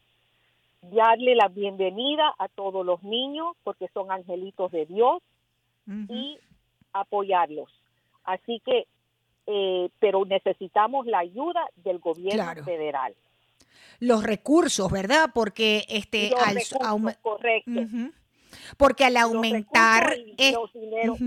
darle 0.81 1.35
la 1.35 1.47
bienvenida 1.47 2.33
a 2.39 2.47
todos 2.47 2.85
los 2.85 3.03
niños 3.03 3.55
porque 3.63 3.87
son 3.93 4.11
angelitos 4.11 4.71
de 4.71 4.85
Dios 4.85 5.21
y 6.07 6.39
apoyarlos. 6.93 7.69
Así 8.23 8.61
que, 8.65 8.87
eh, 9.47 9.89
pero 9.99 10.25
necesitamos 10.25 11.05
la 11.05 11.19
ayuda 11.19 11.65
del 11.75 11.99
gobierno 11.99 12.63
federal. 12.63 13.13
Los 13.99 14.23
recursos, 14.23 14.91
¿verdad? 14.91 15.29
Porque 15.33 15.85
este, 15.89 16.31
al, 16.43 16.57
correcto. 17.21 17.81
Porque 18.77 19.05
al 19.05 19.17
aumentar... 19.17 20.15
los 20.53 20.73
dineros, 20.73 21.19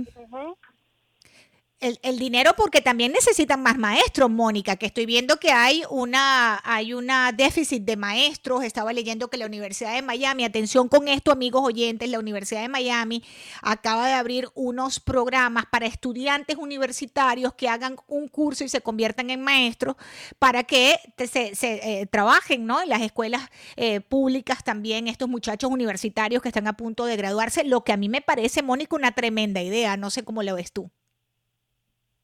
el, 2.03 2.19
dinero 2.19 2.53
porque 2.57 2.81
también 2.81 3.13
necesitan 3.13 3.63
más 3.63 3.77
maestros, 3.77 4.31
Mónica, 4.31 4.77
que 4.77 4.87
estoy 4.87 5.05
viendo 5.05 5.37
que 5.37 5.51
hay 5.51 5.83
una, 5.91 6.61
hay 6.65 6.95
una 6.95 7.33
déficit 7.33 7.83
de 7.85 7.97
maestros. 7.97 8.65
Estaba 8.65 8.93
leyendo 8.93 9.29
que 9.29 9.37
la 9.37 9.47
Universidad 9.47 9.95
de 9.95 10.03
Miami, 10.03 10.45
atención 10.45 10.89
con 10.89 11.09
esto, 11.09 11.31
amigos 11.31 11.63
oyentes, 11.65 12.09
la 12.09 12.19
Universidad 12.19 12.63
de 12.63 12.69
Miami 12.69 13.23
acaba 13.61 14.07
de 14.07 14.15
abrir 14.15 14.49
unos 14.55 15.01
programas 15.01 15.67
para 15.67 15.87
estudiantes 15.87 16.57
universitarios 16.57 17.55
que 17.55 17.69
hagan 17.69 17.97
un 18.09 18.29
curso 18.29 18.65
y 18.65 18.69
se 18.69 18.81
conviertan 18.81 19.31
en 19.31 19.43
maestros 19.43 19.97
para 20.39 20.65
que 20.65 20.97
se, 21.27 21.53
eh, 21.63 22.07
trabajen 22.07 22.67
¿no? 22.67 22.83
en 22.83 22.89
las 22.89 23.03
escuelas 23.03 23.43
eh, 23.77 24.01
públicas 24.01 24.65
también, 24.65 25.09
estos 25.09 25.29
muchachos 25.29 25.71
universitarios 25.71 26.43
que 26.43 26.49
están 26.49 26.67
a 26.67 26.77
punto 26.77 27.05
de 27.05 27.17
graduarse, 27.17 27.65
lo 27.65 27.85
que 27.85 27.93
a 27.93 27.97
mí 27.97 28.09
me 28.09 28.23
parece, 28.23 28.63
Mónica, 28.63 28.97
una 28.97 29.13
tremenda 29.13 29.63
idea. 29.63 29.97
No 29.97 30.11
sé 30.11 30.25
cómo 30.25 30.43
lo 30.43 30.55
ves 30.55 30.73
tú. 30.73 30.91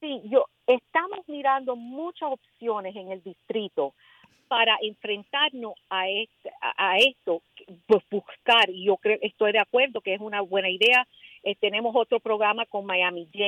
Sí, 0.01 0.23
yo 0.25 0.47
estamos 0.67 1.29
mirando 1.29 1.77
muchas 1.77 2.33
opciones 2.33 2.97
en 2.97 3.13
el 3.13 3.23
distrito 3.23 3.95
para 4.49 4.79
enfrentarnos 4.83 5.75
a, 5.91 6.09
este, 6.09 6.51
a, 6.61 6.99
esto, 6.99 7.43
pues 7.87 8.03
buscar, 8.11 8.69
y 8.69 8.87
yo 8.87 8.97
creo, 8.97 9.19
estoy 9.23 9.53
de 9.53 9.61
acuerdo 9.61 10.01
que 10.01 10.15
es 10.15 10.21
una 10.21 10.41
buena 10.41 10.69
idea. 10.69 11.07
Eh, 11.45 11.55
tenemos 11.55 11.95
otro 11.95 12.19
programa 12.19 12.67
con 12.67 12.85
Miami 12.85 13.29
J 13.33 13.47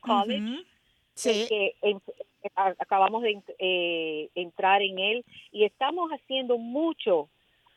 College, 0.00 0.64
sí. 1.14 1.46
que 1.48 1.74
acabamos 2.54 3.22
de 3.22 3.40
eh, 3.58 4.28
entrar 4.34 4.82
en 4.82 4.98
él, 4.98 5.24
y 5.52 5.64
estamos 5.64 6.10
haciendo 6.10 6.58
mucho 6.58 7.28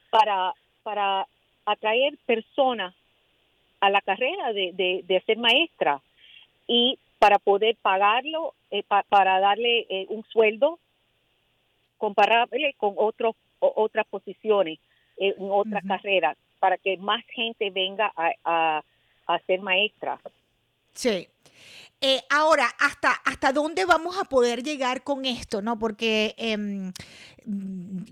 para, 0.10 0.54
para 0.82 1.28
atraer 1.66 2.18
personas 2.26 2.96
a 3.80 3.90
la 3.90 4.02
carrera 4.02 4.54
de, 4.54 4.72
de, 4.74 5.04
de 5.04 5.22
ser 5.22 5.38
maestra. 5.38 6.02
Y 6.68 6.98
para 7.20 7.38
poder 7.38 7.76
pagarlo, 7.82 8.54
eh, 8.72 8.84
para 9.10 9.40
darle 9.40 9.86
eh, 9.90 10.06
un 10.10 10.24
sueldo 10.24 10.80
comparable 11.98 12.74
con 12.78 12.96
otros 12.98 13.36
otras 13.60 14.08
posiciones 14.08 14.80
en 15.18 15.34
otras 15.52 15.84
carreras, 15.86 16.38
para 16.60 16.78
que 16.78 16.96
más 16.96 17.26
gente 17.26 17.70
venga 17.72 18.10
a, 18.16 18.82
a, 19.28 19.40
ser 19.40 19.60
maestra. 19.60 20.18
Sí. 20.94 21.28
Eh, 22.02 22.22
ahora, 22.30 22.66
¿hasta, 22.80 23.12
¿hasta 23.26 23.52
dónde 23.52 23.84
vamos 23.86 24.18
a 24.18 24.24
poder 24.24 24.64
llegar 24.64 25.04
con 25.04 25.26
esto? 25.26 25.62
¿no? 25.62 25.78
Porque 25.78 26.34
em, 26.38 26.94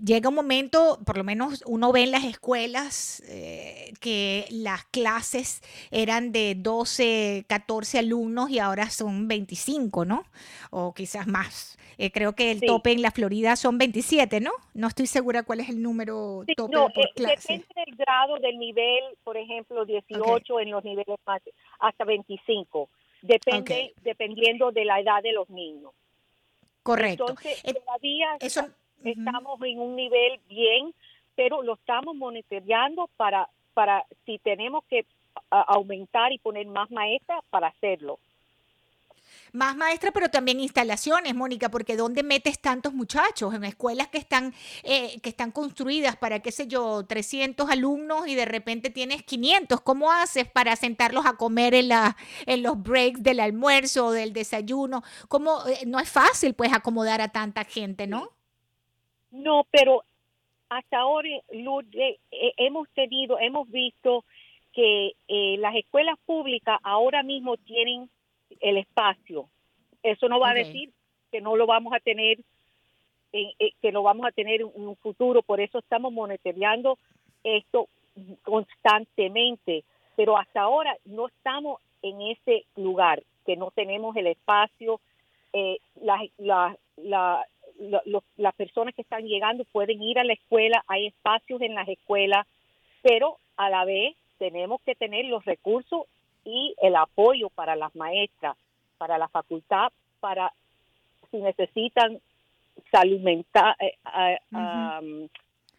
llega 0.04 0.28
un 0.28 0.34
momento, 0.34 0.98
por 1.06 1.16
lo 1.16 1.24
menos 1.24 1.62
uno 1.66 1.92
ve 1.92 2.02
en 2.02 2.10
las 2.10 2.24
escuelas 2.24 3.22
eh, 3.28 3.92
que 4.00 4.46
las 4.50 4.84
clases 4.86 5.62
eran 5.90 6.32
de 6.32 6.54
12, 6.56 7.44
14 7.48 7.98
alumnos 8.00 8.50
y 8.50 8.58
ahora 8.58 8.90
son 8.90 9.28
25, 9.28 10.04
¿no? 10.04 10.24
O 10.70 10.92
quizás 10.92 11.26
más. 11.26 11.78
Eh, 11.98 12.12
creo 12.12 12.34
que 12.34 12.52
el 12.52 12.60
tope 12.60 12.92
en 12.92 13.02
la 13.02 13.10
Florida 13.10 13.56
son 13.56 13.76
27, 13.76 14.40
¿no? 14.40 14.52
No 14.72 14.86
estoy 14.86 15.06
segura 15.06 15.42
cuál 15.42 15.60
es 15.60 15.68
el 15.68 15.82
número 15.82 16.44
tope 16.56 16.76
por 16.76 17.06
eh, 17.06 17.12
clase. 17.14 17.54
Depende 17.54 17.66
del 17.86 17.96
grado, 17.96 18.38
del 18.38 18.58
nivel, 18.58 19.02
por 19.24 19.36
ejemplo, 19.36 19.84
18 19.84 20.60
en 20.60 20.70
los 20.70 20.84
niveles 20.84 21.18
más, 21.26 21.42
hasta 21.80 22.04
25. 22.04 22.88
Depende, 23.22 23.94
dependiendo 24.02 24.70
de 24.70 24.84
la 24.84 25.00
edad 25.00 25.22
de 25.22 25.32
los 25.32 25.48
niños. 25.50 25.92
Correcto. 26.82 27.26
Entonces, 27.28 27.62
todavía 27.62 28.36
eso, 28.40 28.66
estamos 29.04 29.60
en 29.62 29.80
un 29.80 29.96
nivel 29.96 30.40
bien, 30.48 30.94
pero 31.34 31.62
lo 31.62 31.74
estamos 31.74 32.14
monitoreando 32.16 33.08
para, 33.16 33.48
para 33.74 34.06
si 34.24 34.38
tenemos 34.38 34.84
que 34.84 35.04
aumentar 35.50 36.32
y 36.32 36.38
poner 36.38 36.66
más 36.66 36.90
maestras 36.90 37.44
para 37.50 37.68
hacerlo. 37.68 38.18
Más 39.52 39.76
maestras, 39.76 40.12
pero 40.12 40.28
también 40.28 40.60
instalaciones, 40.60 41.34
Mónica, 41.34 41.70
porque 41.70 41.96
¿dónde 41.96 42.22
metes 42.22 42.60
tantos 42.60 42.92
muchachos? 42.92 43.54
En 43.54 43.64
escuelas 43.64 44.08
que 44.08 44.18
están, 44.18 44.54
eh, 44.82 45.18
que 45.20 45.28
están 45.30 45.50
construidas 45.50 46.16
para, 46.16 46.40
qué 46.40 46.52
sé 46.52 46.66
yo, 46.66 47.04
300 47.06 47.70
alumnos 47.70 48.26
y 48.28 48.34
de 48.34 48.44
repente 48.44 48.90
tienes 48.90 49.22
500. 49.22 49.80
¿Cómo 49.80 50.12
haces 50.12 50.48
para 50.48 50.76
sentarlos 50.76 51.26
a 51.26 51.36
comer 51.36 51.74
en, 51.74 51.88
la, 51.88 52.16
en 52.46 52.62
los 52.62 52.82
breaks 52.82 53.22
del 53.22 53.40
almuerzo 53.40 54.06
o 54.06 54.12
del 54.12 54.32
desayuno? 54.32 55.02
¿Cómo? 55.28 55.66
Eh, 55.66 55.86
no 55.86 55.98
es 55.98 56.10
fácil, 56.10 56.54
pues, 56.54 56.72
acomodar 56.72 57.20
a 57.20 57.28
tanta 57.28 57.64
gente, 57.64 58.06
¿no? 58.06 58.30
No, 59.30 59.66
pero 59.70 60.04
hasta 60.68 60.98
ahora, 60.98 61.28
Lourdes, 61.52 62.18
eh, 62.30 62.52
hemos 62.56 62.88
tenido, 62.90 63.38
hemos 63.38 63.70
visto 63.70 64.24
que 64.72 65.12
eh, 65.28 65.56
las 65.58 65.74
escuelas 65.74 66.18
públicas 66.26 66.78
ahora 66.82 67.22
mismo 67.22 67.56
tienen 67.56 68.10
el 68.60 68.78
espacio. 68.78 69.48
Eso 70.02 70.28
no 70.28 70.40
va 70.40 70.50
a 70.50 70.54
decir 70.54 70.90
que 71.30 71.40
no 71.40 71.56
lo 71.56 71.66
vamos 71.66 71.92
a 71.92 72.00
tener, 72.00 72.38
eh, 73.32 73.52
que 73.80 73.92
lo 73.92 74.02
vamos 74.02 74.26
a 74.26 74.32
tener 74.32 74.60
en 74.60 74.70
un 74.74 74.96
futuro. 74.96 75.42
Por 75.42 75.60
eso 75.60 75.78
estamos 75.78 76.12
monitoreando 76.12 76.98
esto 77.44 77.88
constantemente. 78.42 79.84
Pero 80.16 80.36
hasta 80.36 80.62
ahora 80.62 80.96
no 81.04 81.28
estamos 81.28 81.80
en 82.02 82.20
ese 82.22 82.64
lugar, 82.76 83.22
que 83.46 83.56
no 83.56 83.70
tenemos 83.70 84.16
el 84.16 84.26
espacio. 84.26 85.00
la, 86.00 86.24
la, 86.38 86.76
la, 86.96 87.44
las 88.36 88.54
personas 88.54 88.94
que 88.94 89.02
están 89.02 89.26
llegando 89.26 89.64
pueden 89.66 90.02
ir 90.02 90.18
a 90.18 90.24
la 90.24 90.32
escuela, 90.32 90.84
hay 90.88 91.06
espacios 91.06 91.60
en 91.60 91.74
las 91.74 91.88
escuelas, 91.88 92.46
pero 93.02 93.38
a 93.56 93.70
la 93.70 93.84
vez 93.84 94.16
tenemos 94.38 94.80
que 94.82 94.94
tener 94.94 95.24
los 95.26 95.44
recursos 95.44 96.06
y 96.44 96.74
el 96.80 96.96
apoyo 96.96 97.50
para 97.50 97.76
las 97.76 97.94
maestras, 97.94 98.56
para 98.96 99.18
la 99.18 99.28
facultad, 99.28 99.92
para 100.20 100.52
si 101.30 101.38
necesitan 101.38 102.20
salud 102.90 103.20
mental, 103.20 103.74
eh, 103.80 103.98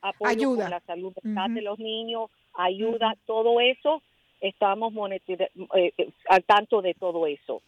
apoyo 0.02 0.30
Ayuda. 0.30 0.64
con 0.64 0.72
la 0.72 0.80
salud 0.82 1.14
mental 1.24 1.54
de 1.54 1.62
los 1.62 1.80
niños, 1.80 2.30
ayuda, 2.54 3.16
todo 3.26 3.60
eso, 3.60 4.02
estamos 4.42 4.94
eh, 5.12 5.94
eh, 5.98 6.10
al 6.28 6.44
tanto 6.44 6.82
de 6.82 6.94
todo 6.94 7.26
eso. 7.26 7.62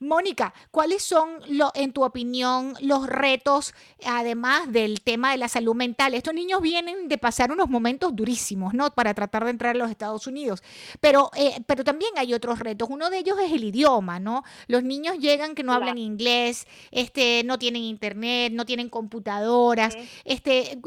Mónica, 0.00 0.52
¿cuáles 0.70 1.02
son, 1.02 1.40
lo, 1.48 1.70
en 1.74 1.92
tu 1.92 2.04
opinión, 2.04 2.74
los 2.80 3.06
retos, 3.06 3.74
además 4.04 4.72
del 4.72 5.00
tema 5.02 5.32
de 5.32 5.38
la 5.38 5.48
salud 5.48 5.74
mental? 5.74 6.14
Estos 6.14 6.34
niños 6.34 6.60
vienen 6.60 7.08
de 7.08 7.18
pasar 7.18 7.52
unos 7.52 7.68
momentos 7.68 8.14
durísimos, 8.14 8.74
¿no? 8.74 8.90
Para 8.92 9.14
tratar 9.14 9.44
de 9.44 9.50
entrar 9.50 9.74
a 9.76 9.78
los 9.78 9.90
Estados 9.90 10.26
Unidos. 10.26 10.62
Pero, 11.00 11.30
eh, 11.36 11.60
pero 11.66 11.84
también 11.84 12.12
hay 12.16 12.34
otros 12.34 12.58
retos. 12.58 12.88
Uno 12.90 13.10
de 13.10 13.18
ellos 13.18 13.38
es 13.40 13.52
el 13.52 13.64
idioma, 13.64 14.18
¿no? 14.20 14.42
Los 14.66 14.82
niños 14.82 15.18
llegan 15.18 15.54
que 15.54 15.62
no 15.62 15.72
hablan 15.72 15.94
Claro. 15.96 16.00
inglés, 16.00 16.66
este, 16.90 17.42
no 17.44 17.58
tienen 17.58 17.82
internet, 17.82 18.52
no 18.52 18.64
tienen 18.64 18.88
computadoras. 18.88 19.96
Este, 20.24 20.78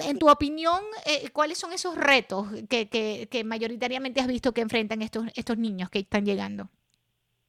en 0.00 0.18
tu 0.18 0.28
opinión, 0.30 0.80
eh, 1.06 1.28
¿cuáles 1.32 1.58
son 1.58 1.72
esos 1.72 1.96
retos 1.96 2.46
que, 2.68 2.88
que, 2.88 3.28
que 3.30 3.44
mayoritariamente 3.44 4.20
has 4.20 4.26
visto 4.26 4.52
que 4.52 4.60
enfrentan 4.60 5.02
estos, 5.02 5.26
estos 5.34 5.58
niños 5.58 5.90
que 5.90 6.00
están 6.00 6.24
llegando? 6.24 6.68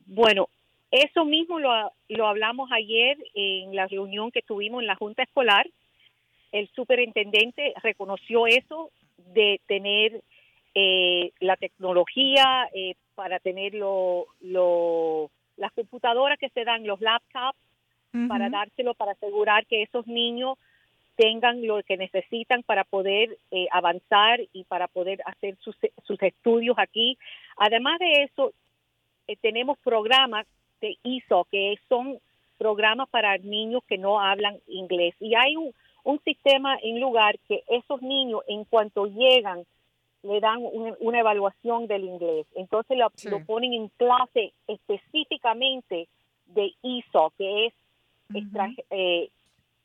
Bueno, 0.05 0.47
eso 0.91 1.25
mismo 1.25 1.59
lo, 1.59 1.91
lo 2.09 2.27
hablamos 2.27 2.69
ayer 2.71 3.17
en 3.33 3.75
la 3.75 3.87
reunión 3.87 4.31
que 4.31 4.41
tuvimos 4.41 4.81
en 4.81 4.87
la 4.87 4.95
Junta 4.95 5.23
Escolar. 5.23 5.67
El 6.51 6.69
superintendente 6.69 7.73
reconoció 7.83 8.47
eso 8.47 8.91
de 9.17 9.59
tener 9.67 10.21
eh, 10.73 11.31
la 11.39 11.57
tecnología 11.57 12.69
eh, 12.73 12.95
para 13.15 13.39
tener 13.39 13.73
lo, 13.73 14.27
lo- 14.41 15.29
las 15.57 15.71
computadoras 15.73 16.37
que 16.37 16.49
se 16.49 16.63
dan, 16.65 16.85
los 16.85 16.99
laptops, 17.01 17.57
para 18.29 18.49
dárselo, 18.49 18.93
para 18.93 19.11
asegurar 19.11 19.65
que 19.65 19.81
esos 19.83 20.07
niños 20.07 20.57
tengan 21.17 21.65
lo 21.67 21.83
que 21.83 21.97
necesitan 21.97 22.63
para 22.63 22.85
poder 22.85 23.37
eh, 23.51 23.67
avanzar 23.71 24.39
y 24.53 24.63
para 24.63 24.87
poder 24.87 25.21
hacer 25.25 25.57
sus, 25.59 25.75
sus 26.05 26.21
estudios 26.21 26.77
aquí. 26.79 27.17
Además 27.57 27.99
de 27.99 28.23
eso, 28.23 28.53
eh, 29.27 29.35
tenemos 29.41 29.77
programas 29.79 30.45
de 30.81 30.97
ISO, 31.03 31.45
que 31.51 31.75
son 31.89 32.19
programas 32.57 33.09
para 33.09 33.37
niños 33.37 33.83
que 33.87 33.97
no 33.97 34.19
hablan 34.19 34.57
inglés. 34.67 35.15
Y 35.19 35.35
hay 35.35 35.55
un, 35.57 35.73
un 36.03 36.19
sistema 36.23 36.77
en 36.81 36.99
lugar 36.99 37.37
que 37.47 37.63
esos 37.67 38.01
niños, 38.01 38.41
en 38.47 38.63
cuanto 38.65 39.05
llegan, 39.07 39.65
le 40.23 40.39
dan 40.39 40.59
un- 40.61 40.95
una 41.01 41.19
evaluación 41.19 41.87
del 41.87 42.03
inglés. 42.05 42.47
Entonces 42.55 42.97
lo, 42.97 43.11
Sí. 43.15 43.29
lo 43.29 43.43
ponen 43.45 43.73
en 43.73 43.87
clase 43.89 44.53
específicamente 44.67 46.07
de 46.47 46.73
ISO, 46.81 47.31
que 47.37 47.67
es 47.67 47.73
extra- 48.33 48.71
eh, 48.89 49.29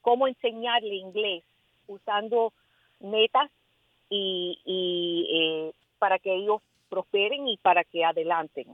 cómo 0.00 0.26
enseñarle 0.26 0.94
inglés 0.94 1.42
usando 1.88 2.52
metas 3.00 3.50
y, 4.08 4.58
y, 4.64 5.26
eh, 5.32 5.72
para 5.98 6.18
que 6.18 6.34
ellos 6.34 6.62
prosperen 6.88 7.46
y 7.48 7.56
para 7.58 7.84
que 7.84 8.04
adelanten. 8.04 8.66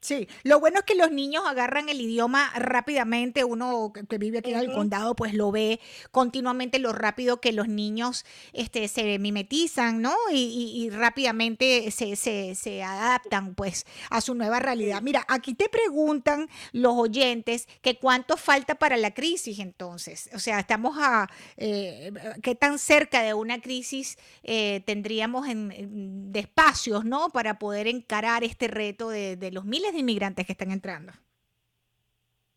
Sí, 0.00 0.28
lo 0.44 0.60
bueno 0.60 0.78
es 0.80 0.84
que 0.84 0.94
los 0.94 1.10
niños 1.10 1.42
agarran 1.46 1.88
el 1.88 2.00
idioma 2.00 2.52
rápidamente. 2.54 3.42
Uno 3.42 3.92
que 4.08 4.18
vive 4.18 4.38
aquí 4.38 4.52
en 4.52 4.58
el 4.60 4.70
condado, 4.70 5.16
pues 5.16 5.34
lo 5.34 5.50
ve 5.50 5.80
continuamente 6.12 6.78
lo 6.78 6.92
rápido 6.92 7.40
que 7.40 7.50
los 7.52 7.66
niños 7.66 8.24
este, 8.52 8.86
se 8.86 9.18
mimetizan, 9.18 10.00
¿no? 10.02 10.14
Y, 10.30 10.36
y- 10.36 10.84
y 10.84 10.90
rápidamente 10.90 11.90
se, 11.90 12.14
se- 12.14 12.54
se 12.54 12.84
adaptan, 12.84 13.56
pues, 13.56 13.84
a 14.10 14.20
su 14.20 14.34
nueva 14.36 14.60
realidad. 14.60 15.02
Mira, 15.02 15.24
aquí 15.28 15.54
te 15.54 15.68
preguntan 15.68 16.48
los 16.72 16.94
oyentes 16.94 17.66
que 17.82 17.98
cuánto 17.98 18.36
falta 18.36 18.76
para 18.76 18.96
la 18.96 19.12
crisis, 19.12 19.58
entonces. 19.58 20.30
O 20.34 20.38
sea, 20.38 20.60
estamos 20.60 20.96
a 21.00 21.28
eh, 21.56 22.12
qué 22.42 22.54
tan 22.54 22.78
cerca 22.78 23.22
de 23.22 23.34
una 23.34 23.60
crisis 23.60 24.18
eh, 24.44 24.82
tendríamos 24.86 25.48
en, 25.48 25.72
en- 25.72 26.32
de 26.32 26.40
espacios, 26.40 27.04
¿no? 27.04 27.30
Para 27.30 27.58
poder 27.58 27.88
encarar 27.88 28.44
este 28.44 28.68
reto 28.68 29.08
de, 29.08 29.36
de 29.36 29.50
los 29.50 29.64
miles 29.64 29.85
de 29.92 30.00
inmigrantes 30.00 30.46
que 30.46 30.52
están 30.52 30.70
entrando. 30.70 31.12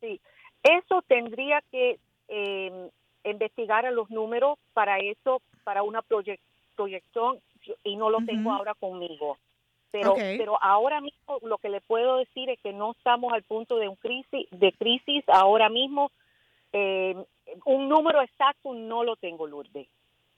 Sí, 0.02 0.20
eso 0.63 1.02
tendría 1.08 1.62
que 1.72 2.00
eh, 2.28 2.89
investigar 3.24 3.86
a 3.86 3.92
los 3.92 4.10
números 4.10 4.58
para 4.74 4.98
eso, 5.00 5.42
para 5.63 5.84
una 5.84 6.02
proye- 6.02 6.39
proyección, 6.76 7.39
y 7.84 7.96
no 7.96 8.10
lo 8.10 8.20
tengo 8.26 8.50
Ujú. 8.50 8.58
ahora 8.58 8.74
conmigo. 8.76 9.38
Pero, 9.92 10.13
Ok. 10.13 10.20
pero 10.38 10.62
ahora 10.63 11.02
mismo 11.02 11.39
lo 11.42 11.58
que 11.58 11.70
le 11.70 11.82
puedo 11.82 12.18
decir 12.18 12.50
es 12.50 12.60
que 12.62 12.72
no 12.74 12.92
estamos 12.92 13.34
al 13.34 13.44
punto 13.44 13.78
de 13.78 13.88
un 13.89 13.96
crisis, 13.96 14.48
de 14.52 14.72
crisis 14.74 15.24
ahora 15.28 15.68
mismo. 15.70 16.12
Eh, 16.72 17.15
un 17.65 17.89
número 17.89 18.22
exacto 18.22 18.74
no 18.76 19.04
lo 19.04 19.15
tengo, 19.15 19.48
Lourdes. 19.48 19.88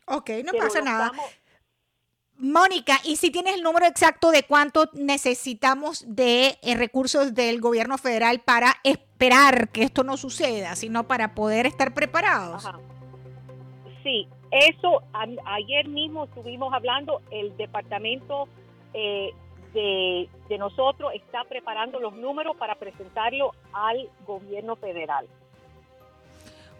Ok, 0.07 0.29
no 0.45 0.51
pero 0.51 0.63
pasa 0.63 0.81
nada. 0.81 1.05
estamos- 1.07 1.37
Mónica, 2.41 2.97
¿y 3.03 3.17
si 3.17 3.29
tienes 3.29 3.53
el 3.55 3.61
número 3.61 3.85
exacto 3.85 4.31
de 4.31 4.41
cuánto 4.41 4.89
necesitamos 4.93 6.03
de 6.07 6.57
eh, 6.63 6.75
recursos 6.75 7.35
del 7.35 7.61
gobierno 7.61 7.99
federal 7.99 8.39
para 8.39 8.77
esperar 8.83 9.69
que 9.69 9.83
esto 9.83 10.03
no 10.03 10.17
suceda, 10.17 10.75
sino 10.75 11.03
para 11.07 11.35
poder 11.35 11.67
estar 11.67 11.93
preparados? 11.93 12.65
Ajá. 12.65 12.79
Sí, 14.01 14.27
eso 14.49 15.03
a- 15.13 15.53
ayer 15.53 15.87
mismo 15.87 16.23
estuvimos 16.23 16.73
hablando, 16.73 17.21
el 17.29 17.55
departamento 17.57 18.47
eh, 18.95 19.29
de, 19.75 20.27
de 20.49 20.57
nosotros 20.57 21.11
está 21.13 21.43
preparando 21.43 21.99
los 21.99 22.13
números 22.15 22.57
para 22.57 22.73
presentarlo 22.73 23.51
al 23.71 24.09
gobierno 24.25 24.75
federal. 24.77 25.27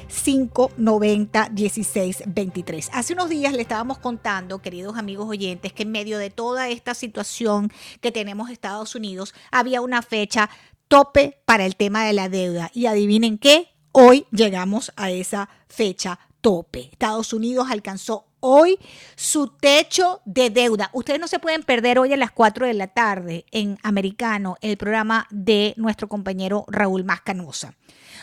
786-590-1623. 0.09 2.91
Hace 2.93 3.13
unos 3.13 3.29
días 3.29 3.53
le 3.53 3.63
estábamos 3.63 3.99
contando, 3.99 4.61
queridos 4.61 4.97
amigos 4.97 5.29
oyentes, 5.29 5.73
que 5.73 5.85
en 5.85 5.93
medio 5.93 6.19
de 6.19 6.31
toda 6.31 6.69
esta 6.69 6.95
situación 6.95 7.73
que 8.01 8.11
tenemos 8.13 8.49
en 8.49 8.55
Estados 8.55 8.95
Unidos, 8.95 9.35
había 9.51 9.81
una 9.81 10.03
fecha 10.03 10.51
tope 10.89 11.41
para 11.45 11.67
el 11.67 11.75
tema 11.77 12.05
de 12.05 12.13
la 12.13 12.29
deuda. 12.29 12.71
Y 12.75 12.87
adivinen 12.87 13.39
qué, 13.39 13.69
hoy 13.93 14.27
llegamos 14.31 14.93
a 14.97 15.11
esa 15.11 15.49
fecha 15.69 16.19
tope. 16.41 16.89
Estados 16.93 17.33
Unidos 17.33 17.69
alcanzó 17.71 18.27
hoy 18.41 18.79
su 19.17 19.49
techo 19.49 20.21
de 20.25 20.51
deuda. 20.51 20.91
Ustedes 20.93 21.21
no 21.21 21.29
se 21.29 21.39
pueden 21.39 21.63
perder 21.63 21.99
hoy 21.99 22.13
a 22.13 22.17
las 22.17 22.33
4 22.33 22.67
de 22.67 22.75
la 22.75 22.89
tarde 22.89 23.45
en 23.51 23.79
Americano 23.83 24.57
el 24.61 24.77
programa 24.77 25.27
de 25.31 25.75
nuestro 25.77 26.09
compañero 26.09 26.65
Raúl 26.69 27.05
Mascanosa. 27.05 27.75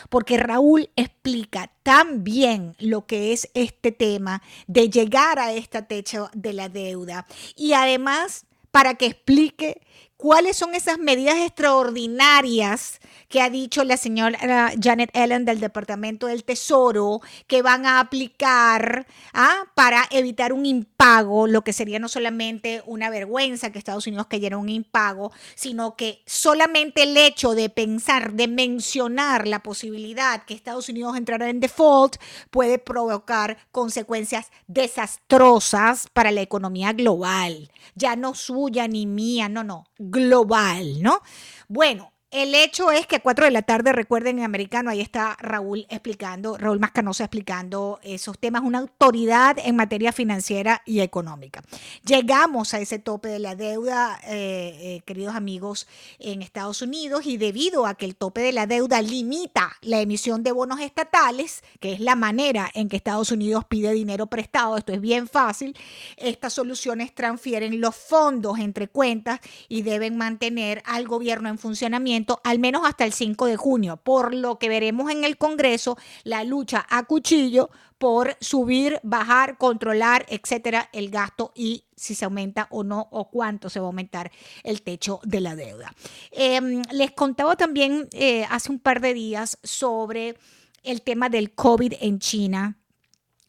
Porque 0.08 0.36
Raúl 0.36 0.90
explica 0.96 1.70
tan 1.82 2.24
bien 2.24 2.74
lo 2.78 3.06
que 3.06 3.32
es 3.32 3.48
este 3.54 3.92
tema 3.92 4.42
de 4.66 4.90
llegar 4.90 5.38
a 5.38 5.52
este 5.52 5.82
techo 5.82 6.30
de 6.34 6.52
la 6.52 6.68
deuda. 6.68 7.26
Y 7.56 7.72
además, 7.72 8.46
para 8.70 8.94
que 8.94 9.06
explique 9.06 9.80
¿Cuáles 10.18 10.56
son 10.56 10.74
esas 10.74 10.98
medidas 10.98 11.36
extraordinarias 11.36 12.98
que 13.28 13.40
ha 13.40 13.50
dicho 13.50 13.84
la 13.84 13.96
señora 13.96 14.72
Janet 14.82 15.10
Ellen 15.14 15.44
del 15.44 15.60
Departamento 15.60 16.26
del 16.26 16.42
Tesoro 16.42 17.20
que 17.46 17.62
van 17.62 17.86
a 17.86 18.00
aplicar 18.00 19.06
¿ah? 19.32 19.62
para 19.76 20.08
evitar 20.10 20.52
un 20.52 20.66
impago, 20.98 21.46
lo 21.46 21.62
que 21.62 21.72
sería 21.72 22.00
no 22.00 22.08
solamente 22.08 22.82
una 22.84 23.08
vergüenza 23.08 23.70
que 23.70 23.78
Estados 23.78 24.08
Unidos 24.08 24.26
cayera 24.26 24.58
un 24.58 24.68
impago, 24.68 25.30
sino 25.54 25.94
que 25.94 26.22
solamente 26.26 27.04
el 27.04 27.16
hecho 27.16 27.54
de 27.54 27.70
pensar, 27.70 28.32
de 28.32 28.48
mencionar 28.48 29.46
la 29.46 29.62
posibilidad 29.62 30.44
que 30.44 30.54
Estados 30.54 30.88
Unidos 30.88 31.16
entrara 31.16 31.50
en 31.50 31.60
default 31.60 32.16
puede 32.50 32.80
provocar 32.80 33.58
consecuencias 33.70 34.50
desastrosas 34.66 36.08
para 36.12 36.32
la 36.32 36.40
economía 36.40 36.92
global, 36.92 37.70
ya 37.94 38.16
no 38.16 38.34
suya 38.34 38.88
ni 38.88 39.06
mía, 39.06 39.48
no, 39.48 39.62
no 39.62 39.84
global, 39.98 41.00
¿no? 41.00 41.22
Bueno, 41.68 42.12
el 42.30 42.54
hecho 42.54 42.90
es 42.90 43.06
que 43.06 43.16
a 43.16 43.20
4 43.20 43.46
de 43.46 43.50
la 43.50 43.62
tarde, 43.62 43.90
recuerden 43.90 44.38
en 44.38 44.44
americano, 44.44 44.90
ahí 44.90 45.00
está 45.00 45.34
Raúl 45.40 45.86
explicando, 45.88 46.58
Raúl 46.58 46.78
Mascanosa 46.78 47.24
explicando 47.24 48.00
esos 48.02 48.38
temas, 48.38 48.62
una 48.64 48.80
autoridad 48.80 49.56
en 49.64 49.76
materia 49.76 50.12
financiera 50.12 50.82
y 50.84 51.00
económica. 51.00 51.62
Llegamos 52.04 52.74
a 52.74 52.80
ese 52.80 52.98
tope 52.98 53.28
de 53.28 53.38
la 53.38 53.54
deuda, 53.54 54.20
eh, 54.24 54.76
eh, 54.78 55.00
queridos 55.06 55.34
amigos, 55.34 55.88
en 56.18 56.42
Estados 56.42 56.82
Unidos 56.82 57.24
y 57.24 57.38
debido 57.38 57.86
a 57.86 57.94
que 57.94 58.04
el 58.04 58.14
tope 58.14 58.42
de 58.42 58.52
la 58.52 58.66
deuda 58.66 59.00
limita 59.00 59.78
la 59.80 60.00
emisión 60.00 60.42
de 60.42 60.52
bonos 60.52 60.80
estatales, 60.80 61.62
que 61.80 61.94
es 61.94 62.00
la 62.00 62.14
manera 62.14 62.68
en 62.74 62.90
que 62.90 62.96
Estados 62.96 63.32
Unidos 63.32 63.64
pide 63.66 63.90
dinero 63.92 64.26
prestado, 64.26 64.76
esto 64.76 64.92
es 64.92 65.00
bien 65.00 65.28
fácil, 65.28 65.74
estas 66.18 66.52
soluciones 66.52 67.14
transfieren 67.14 67.80
los 67.80 67.96
fondos 67.96 68.58
entre 68.58 68.86
cuentas 68.86 69.40
y 69.66 69.80
deben 69.80 70.18
mantener 70.18 70.82
al 70.84 71.08
gobierno 71.08 71.48
en 71.48 71.56
funcionamiento 71.56 72.17
al 72.44 72.58
menos 72.58 72.82
hasta 72.84 73.04
el 73.04 73.12
5 73.12 73.46
de 73.46 73.56
junio, 73.56 73.96
por 73.96 74.34
lo 74.34 74.58
que 74.58 74.68
veremos 74.68 75.10
en 75.10 75.24
el 75.24 75.36
Congreso 75.36 75.96
la 76.24 76.44
lucha 76.44 76.86
a 76.88 77.04
cuchillo 77.04 77.70
por 77.98 78.36
subir, 78.40 79.00
bajar, 79.02 79.58
controlar, 79.58 80.24
etcétera, 80.28 80.88
el 80.92 81.10
gasto 81.10 81.52
y 81.54 81.84
si 81.96 82.14
se 82.14 82.24
aumenta 82.24 82.68
o 82.70 82.84
no 82.84 83.08
o 83.10 83.28
cuánto 83.28 83.68
se 83.68 83.80
va 83.80 83.86
a 83.86 83.88
aumentar 83.88 84.30
el 84.62 84.82
techo 84.82 85.20
de 85.24 85.40
la 85.40 85.56
deuda. 85.56 85.92
Em, 86.30 86.82
les 86.92 87.10
contaba 87.12 87.56
también 87.56 88.08
eh, 88.12 88.46
hace 88.50 88.70
un 88.70 88.78
par 88.78 89.00
de 89.00 89.14
días 89.14 89.58
sobre 89.62 90.36
el 90.84 91.02
tema 91.02 91.28
del 91.28 91.52
COVID 91.52 91.94
en 92.00 92.20
China 92.20 92.76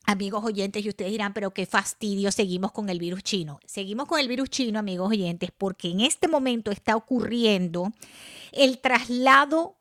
amigos 0.09 0.43
oyentes, 0.43 0.83
y 0.83 0.89
ustedes 0.89 1.11
dirán, 1.11 1.33
pero 1.33 1.51
qué 1.51 1.67
fastidio, 1.67 2.31
seguimos 2.31 2.71
con 2.71 2.89
el 2.89 2.97
virus 2.97 3.21
chino. 3.21 3.59
Seguimos 3.65 4.07
con 4.07 4.19
el 4.19 4.27
virus 4.27 4.49
chino, 4.49 4.79
amigos 4.79 5.11
oyentes, 5.11 5.51
porque 5.55 5.89
en 5.89 6.01
este 6.01 6.27
momento 6.27 6.71
está 6.71 6.95
ocurriendo 6.95 7.91
el 8.51 8.79
traslado 8.79 9.75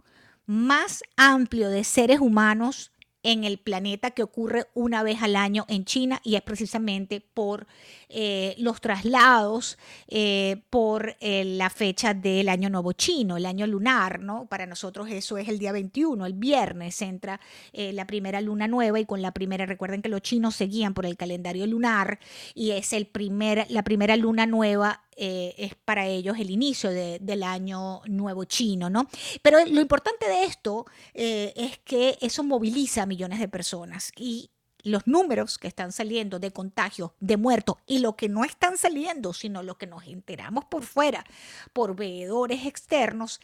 más 0.45 1.03
amplio 1.17 1.71
de 1.71 1.83
seres 1.83 2.21
humanos 2.21 2.93
en 3.29 3.45
el 3.45 3.59
planeta 3.59 4.13
que 4.13 4.23
ocurre 4.23 4.69
una 4.73 5.03
vez 5.03 5.23
al 5.23 5.37
año 5.37 5.67
en 5.69 5.85
China 5.85 6.19
y 6.25 6.37
es 6.37 6.41
precisamente 6.41 7.21
por 7.21 7.67
eh, 8.09 8.55
los 8.57 8.81
traslados, 8.81 9.77
eh, 10.09 10.63
por 10.71 11.15
eh, 11.21 11.45
la 11.45 11.69
fecha 11.69 12.15
del 12.15 12.49
año 12.49 12.71
nuevo 12.71 12.93
chino, 12.93 13.37
el 13.37 13.45
año 13.45 13.67
lunar, 13.67 14.21
¿no? 14.21 14.47
Para 14.47 14.65
nosotros 14.65 15.11
eso 15.11 15.37
es 15.37 15.47
el 15.51 15.59
día 15.59 15.73
21, 15.73 16.25
el 16.25 16.33
viernes 16.33 17.03
entra 17.03 17.39
la 17.75 18.07
primera 18.07 18.41
luna 18.41 18.67
nueva 18.67 18.99
y 18.99 19.05
con 19.05 19.21
la 19.21 19.33
primera, 19.33 19.67
recuerden 19.67 20.01
que 20.01 20.09
los 20.09 20.23
chinos 20.23 20.57
seguían 20.57 20.95
por 20.95 21.05
el 21.05 21.19
calendario 21.19 21.67
lunar 21.67 22.21
y 22.55 22.71
es 22.71 22.95
el 22.95 23.07
primer, 23.07 23.67
la 23.69 23.83
primera 23.83 24.17
luna 24.17 24.47
nueva 24.47 25.03
es 25.19 25.75
para 25.85 26.07
ellos 26.07 26.39
el 26.39 26.51
inicio 26.51 26.91
del 26.91 27.43
año 27.43 28.03
nuevo 28.07 28.45
chino, 28.45 28.89
¿no? 28.89 29.09
Pero 29.43 29.65
lo 29.67 29.81
importante 29.81 30.29
de 30.29 30.45
esto 30.45 30.87
es 31.13 31.79
que 31.79 32.17
eso 32.21 32.45
moviliza 32.45 33.03
a 33.03 33.07
millones 33.07 33.41
de 33.41 33.49
personas 33.49 34.13
y 34.17 34.51
los 34.85 35.09
números 35.09 35.59
que 35.59 35.67
están 35.67 35.91
saliendo 35.91 36.39
de 36.39 36.53
contagios, 36.53 37.11
de 37.19 37.37
muertos 37.37 37.77
y 37.85 37.99
lo 37.99 38.17
que 38.17 38.29
no 38.29 38.45
están 38.45 38.79
saliendo, 38.79 39.33
sino 39.33 39.65
lo 39.65 39.77
que 39.77 39.89
nos 39.89 40.07
enteramos 40.07 40.65
por 40.67 40.85
fuera, 40.85 41.25
por 41.73 41.97
veedores 41.97 42.65
externos, 42.65 43.41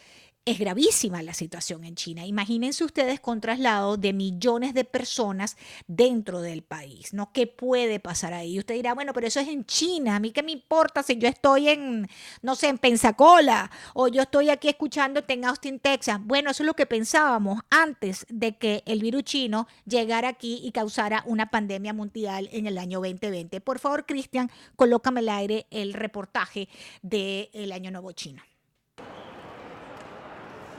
es 0.47 0.59
gravísima 0.59 1.22
la 1.22 1.32
situación 1.32 1.84
en 1.84 1.95
China. 1.95 2.26
Imagínense 2.26 2.84
ustedes 2.84 3.18
con 3.18 3.40
traslado 3.40 3.97
de 3.97 4.12
millones 4.12 4.74
de 4.74 4.84
personas 4.84 5.57
dentro 5.86 6.42
del 6.42 6.62
país, 6.62 7.14
¿no? 7.14 7.32
¿Qué 7.32 7.47
puede 7.47 7.99
pasar 7.99 8.34
ahí? 8.34 8.59
Usted 8.59 8.74
dirá, 8.74 8.95
bueno, 8.95 9.14
pero 9.14 9.26
eso 9.26 9.40
es 9.40 9.49
en 9.49 9.64
China. 9.64 10.16
¿A 10.16 10.20
mí 10.20 10.32
qué 10.32 10.42
me 10.42 10.53
importa 10.53 11.03
si 11.03 11.16
yo 11.16 11.28
estoy 11.28 11.68
en, 11.68 12.09
no 12.42 12.57
sé, 12.57 12.68
en 12.68 12.78
Pensacola 12.78 13.70
o 13.95 14.09
yo 14.09 14.22
estoy 14.22 14.51
aquí 14.51 14.68
escuchándote 14.68 15.32
en 15.32 15.47
Austin, 15.47 15.80
Texas? 15.80 16.20
Bueno, 16.22 16.51
eso 16.51 16.62
es 16.62 16.66
lo 16.66 16.74
que 16.74 16.86
pensábamos 16.86 17.62
antes 17.70 18.26
de 18.28 18.59
que 18.59 18.82
el 18.84 19.01
virus 19.01 19.24
chino 19.24 19.66
llegara 19.86 20.28
aquí 20.28 20.61
y 20.62 20.72
causara 20.72 21.22
una 21.26 21.51
pandemia 21.51 21.95
mundial 21.95 22.51
en 22.53 22.66
el 22.66 22.76
año 22.76 23.01
2020. 23.01 23.62
Por 23.62 23.78
favor, 23.78 24.05
Cristian, 24.05 24.51
colócame 24.76 25.20
al 25.20 25.30
aire 25.30 25.66
el 25.70 25.95
reportaje 25.95 26.68
del 27.03 27.72
Año 27.72 27.90
Nuevo 27.90 28.12
Chino. 28.12 28.42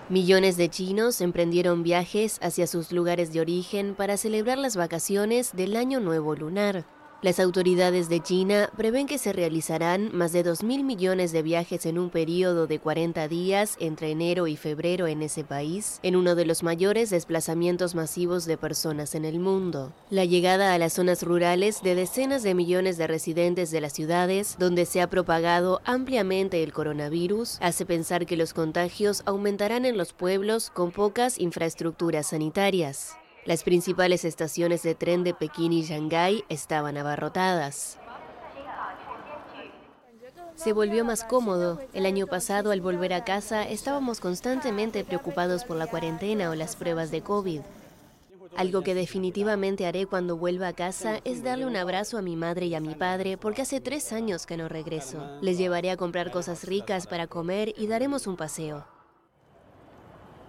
Millones 0.07 0.55
de 0.55 0.69
chinos 0.69 1.19
emprendieron 1.19 1.81
viajes 1.81 2.37
hacia 2.43 2.67
sus 2.67 2.91
lugares 2.91 3.33
de 3.33 3.41
origen 3.41 3.95
para 3.95 4.17
celebrar 4.17 4.59
las 4.59 4.75
vacaciones 4.75 5.53
del 5.53 5.75
Año 5.75 5.99
Nuevo 5.99 6.35
Lunar. 6.35 6.85
Las 7.25 7.39
autoridades 7.39 8.07
de 8.07 8.21
China 8.21 8.69
prevén 8.77 9.07
que 9.07 9.17
se 9.17 9.33
realizarán 9.33 10.15
más 10.15 10.31
de 10.31 10.45
2.000 10.45 10.83
millones 10.83 11.31
de 11.31 11.41
viajes 11.41 11.87
en 11.87 11.97
un 11.97 12.11
periodo 12.11 12.67
de 12.67 12.77
40 12.77 13.27
días 13.27 13.77
entre 13.79 14.11
enero 14.11 14.45
y 14.45 14.55
febrero 14.55 15.07
en 15.07 15.23
ese 15.23 15.43
país, 15.43 15.99
en 16.03 16.15
uno 16.15 16.35
de 16.35 16.45
los 16.45 16.61
mayores 16.61 17.09
desplazamientos 17.09 17.95
masivos 17.95 18.45
de 18.45 18.57
personas 18.57 19.15
en 19.15 19.25
el 19.25 19.39
mundo. 19.39 19.91
La 20.11 20.23
llegada 20.23 20.75
a 20.75 20.77
las 20.77 20.93
zonas 20.93 21.23
rurales 21.23 21.81
de 21.81 21.95
decenas 21.95 22.43
de 22.43 22.53
millones 22.53 22.95
de 22.99 23.07
residentes 23.07 23.71
de 23.71 23.81
las 23.81 23.93
ciudades, 23.93 24.55
donde 24.59 24.85
se 24.85 25.01
ha 25.01 25.09
propagado 25.09 25.81
ampliamente 25.83 26.61
el 26.61 26.73
coronavirus, 26.73 27.57
hace 27.59 27.87
pensar 27.87 28.27
que 28.27 28.37
los 28.37 28.53
contagios 28.53 29.23
aumentarán 29.25 29.85
en 29.85 29.97
los 29.97 30.13
pueblos 30.13 30.69
con 30.69 30.91
pocas 30.91 31.39
infraestructuras 31.39 32.27
sanitarias. 32.27 33.17
Las 33.45 33.61
principales 33.61 34.25
estaciones 34.25 34.81
de 34.81 34.95
tren 34.95 35.23
de 35.23 35.35
Pekín 35.35 35.71
y 35.71 35.83
Shanghái 35.83 36.43
estaban 36.49 36.97
abarrotadas. 36.97 37.99
Se 40.55 40.73
volvió 40.73 41.05
más 41.05 41.23
cómodo. 41.23 41.79
El 41.93 42.07
año 42.07 42.25
pasado, 42.25 42.71
al 42.71 42.81
volver 42.81 43.13
a 43.13 43.23
casa, 43.23 43.69
estábamos 43.69 44.19
constantemente 44.19 45.03
preocupados 45.03 45.63
por 45.63 45.77
la 45.77 45.85
cuarentena 45.85 46.49
o 46.49 46.55
las 46.55 46.75
pruebas 46.75 47.11
de 47.11 47.21
COVID. 47.21 47.61
Algo 48.55 48.81
que 48.81 48.95
definitivamente 48.95 49.85
haré 49.85 50.07
cuando 50.07 50.37
vuelva 50.37 50.69
a 50.69 50.73
casa 50.73 51.19
es 51.23 51.43
darle 51.43 51.67
un 51.67 51.75
abrazo 51.75 52.17
a 52.17 52.23
mi 52.23 52.35
madre 52.35 52.65
y 52.65 52.73
a 52.73 52.79
mi 52.79 52.95
padre 52.95 53.37
porque 53.37 53.61
hace 53.61 53.79
tres 53.79 54.11
años 54.11 54.47
que 54.47 54.57
no 54.57 54.69
regreso. 54.69 55.19
Les 55.41 55.59
llevaré 55.59 55.91
a 55.91 55.97
comprar 55.97 56.31
cosas 56.31 56.63
ricas 56.63 57.05
para 57.05 57.27
comer 57.27 57.75
y 57.77 57.85
daremos 57.85 58.25
un 58.25 58.37
paseo. 58.37 58.94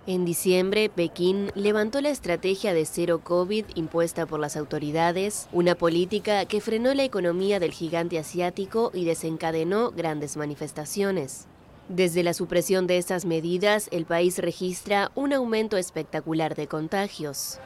En 0.09 0.25
diciembre, 0.25 0.89
Pekín 0.89 1.51
levantó 1.57 2.01
la 2.01 2.11
estrategia 2.11 2.73
de 2.73 2.87
cero 2.87 3.23
COVID 3.25 3.65
impuesta 3.75 4.25
por 4.25 4.39
las 4.39 4.57
autoridades, 4.57 5.49
una 5.51 5.75
política 5.75 6.45
que 6.45 6.61
frenó 6.61 6.95
la 6.95 7.03
economía 7.03 7.59
del 7.59 7.73
gigante 7.73 8.17
asiático 8.17 8.93
y 8.95 9.05
desencadenó 9.05 9.91
grandes 9.91 10.37
manifestaciones. 10.37 11.49
Desde 11.89 12.23
la 12.23 12.35
supresión 12.35 12.87
de 12.87 12.99
estas 12.99 13.25
medidas, 13.25 13.89
el 13.91 14.05
país 14.05 14.39
registra 14.39 15.11
un 15.17 15.33
aumento 15.33 15.77
espectacular 15.77 16.55
de 16.55 16.69
contagios. 16.69 17.59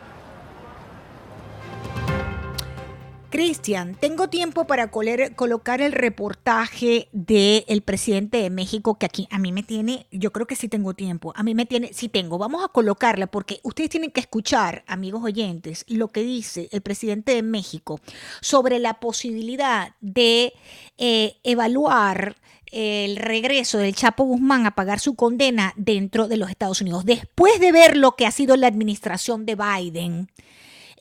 Cristian, 3.31 3.95
tengo 3.95 4.29
tiempo 4.29 4.67
para 4.67 4.91
colocar 4.91 5.81
el 5.81 5.93
reportaje 5.93 7.09
del 7.13 7.83
presidente 7.83 8.39
de 8.39 8.51
México, 8.51 8.99
que 8.99 9.07
aquí 9.07 9.29
a 9.31 9.39
mí 9.39 9.53
me 9.53 9.63
tiene, 9.63 10.07
yo 10.11 10.33
creo 10.33 10.49
que 10.49 10.57
sí 10.57 10.69
tengo 10.69 10.95
tiempo, 10.95 11.33
a 11.37 11.45
mí 11.45 11.55
me 11.55 11.65
tiene, 11.65 11.93
sí 11.93 12.09
tengo, 12.09 12.39
vamos 12.39 12.65
a 12.65 12.69
colocarla 12.69 13.29
porque 13.29 13.61
ustedes 13.63 13.91
tienen 13.91 14.11
que 14.11 14.21
escuchar, 14.21 14.83
amigos 14.89 15.23
oyentes, 15.23 15.85
lo 15.87 16.09
que 16.09 16.23
dice 16.23 16.69
el 16.73 16.81
presidente 16.81 17.33
de 17.33 17.43
México 17.43 18.01
sobre 18.41 18.81
la 18.81 18.95
posibilidad 18.95 19.95
de 20.01 20.53
eh, 20.99 21.37
evaluar 21.45 22.37
el 22.73 23.17
regreso 23.17 23.79
del 23.79 23.95
Chapo 23.95 24.25
Guzmán 24.25 24.67
a 24.67 24.75
pagar 24.75 24.99
su 24.99 25.15
condena 25.15 25.73
dentro 25.77 26.27
de 26.27 26.37
los 26.37 26.51
Estados 26.51 26.81
Unidos, 26.81 27.05
después 27.05 27.61
de 27.61 27.71
ver 27.71 27.97
lo 27.97 28.17
que 28.17 28.27
ha 28.27 28.33
sido 28.33 28.57
la 28.57 28.67
administración 28.67 29.47
de 29.47 29.57
Biden. 29.57 30.31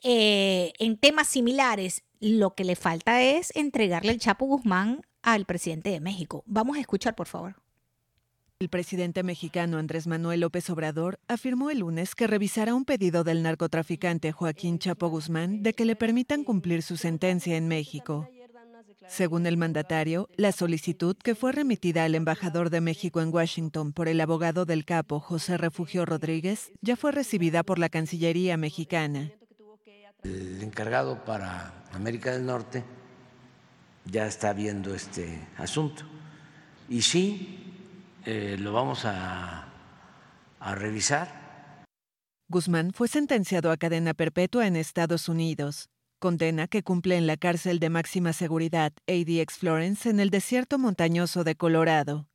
Eh, 0.02 0.72
en 0.78 0.96
temas 0.96 1.28
similares 1.28 2.04
lo 2.20 2.54
que 2.54 2.64
le 2.64 2.76
falta 2.76 3.22
es 3.22 3.50
entregarle 3.56 4.12
el 4.12 4.20
Chapo 4.20 4.46
Guzmán 4.46 5.00
al 5.22 5.46
presidente 5.46 5.90
de 5.90 6.00
México. 6.00 6.44
Vamos 6.46 6.76
a 6.76 6.80
escuchar, 6.80 7.14
por 7.14 7.26
favor. 7.26 7.56
El 8.60 8.68
presidente 8.68 9.22
mexicano 9.22 9.78
Andrés 9.78 10.06
Manuel 10.06 10.40
López 10.40 10.68
Obrador 10.68 11.18
afirmó 11.28 11.70
el 11.70 11.78
lunes 11.78 12.14
que 12.14 12.26
revisará 12.26 12.74
un 12.74 12.84
pedido 12.84 13.24
del 13.24 13.42
narcotraficante 13.42 14.32
Joaquín 14.32 14.78
Chapo 14.78 15.08
Guzmán 15.08 15.62
de 15.62 15.72
que 15.72 15.86
le 15.86 15.96
permitan 15.96 16.44
cumplir 16.44 16.82
su 16.82 16.98
sentencia 16.98 17.56
en 17.56 17.68
México. 17.68 18.28
Según 19.08 19.46
el 19.46 19.56
mandatario, 19.56 20.28
la 20.36 20.52
solicitud 20.52 21.16
que 21.16 21.34
fue 21.34 21.52
remitida 21.52 22.04
al 22.04 22.14
embajador 22.14 22.68
de 22.68 22.82
México 22.82 23.22
en 23.22 23.32
Washington 23.32 23.94
por 23.94 24.08
el 24.08 24.20
abogado 24.20 24.66
del 24.66 24.84
capo 24.84 25.20
José 25.20 25.56
Refugio 25.56 26.04
Rodríguez 26.04 26.70
ya 26.82 26.96
fue 26.96 27.12
recibida 27.12 27.62
por 27.62 27.78
la 27.78 27.88
Cancillería 27.88 28.58
mexicana. 28.58 29.32
El 30.22 30.62
encargado 30.62 31.24
para 31.24 31.84
América 31.92 32.32
del 32.32 32.46
Norte 32.46 32.84
ya 34.04 34.26
está 34.26 34.52
viendo 34.52 34.94
este 34.94 35.48
asunto 35.56 36.04
y 36.88 37.02
sí 37.02 37.74
eh, 38.24 38.56
lo 38.58 38.72
vamos 38.72 39.04
a, 39.04 39.68
a 40.58 40.74
revisar. 40.74 41.84
Guzmán 42.48 42.92
fue 42.92 43.08
sentenciado 43.08 43.70
a 43.70 43.76
cadena 43.76 44.14
perpetua 44.14 44.66
en 44.66 44.76
Estados 44.76 45.28
Unidos 45.28 45.88
condena 46.20 46.68
que 46.68 46.84
cumple 46.84 47.16
en 47.16 47.26
la 47.26 47.36
cárcel 47.36 47.80
de 47.80 47.88
máxima 47.88 48.32
seguridad 48.32 48.92
ADX 49.08 49.56
Florence 49.58 50.08
en 50.08 50.20
el 50.20 50.30
desierto 50.30 50.78
montañoso 50.78 51.42
de 51.42 51.56
Colorado. 51.56 52.28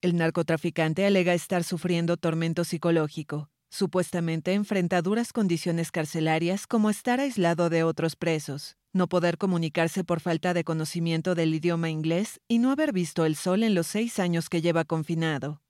El 0.00 0.16
narcotraficante 0.16 1.04
alega 1.04 1.34
estar 1.34 1.64
sufriendo 1.64 2.16
tormento 2.16 2.64
psicológico. 2.64 3.50
Supuestamente 3.72 4.52
enfrenta 4.52 5.00
duras 5.00 5.32
condiciones 5.32 5.90
carcelarias 5.90 6.66
como 6.66 6.90
estar 6.90 7.20
aislado 7.20 7.70
de 7.70 7.84
otros 7.84 8.16
presos, 8.16 8.76
no 8.92 9.08
poder 9.08 9.38
comunicarse 9.38 10.04
por 10.04 10.20
falta 10.20 10.52
de 10.52 10.62
conocimiento 10.62 11.34
del 11.34 11.54
idioma 11.54 11.88
inglés 11.88 12.42
y 12.48 12.58
no 12.58 12.70
haber 12.70 12.92
visto 12.92 13.24
el 13.24 13.34
sol 13.34 13.62
en 13.62 13.74
los 13.74 13.86
seis 13.86 14.18
años 14.18 14.50
que 14.50 14.60
lleva 14.60 14.84
confinado. 14.84 15.62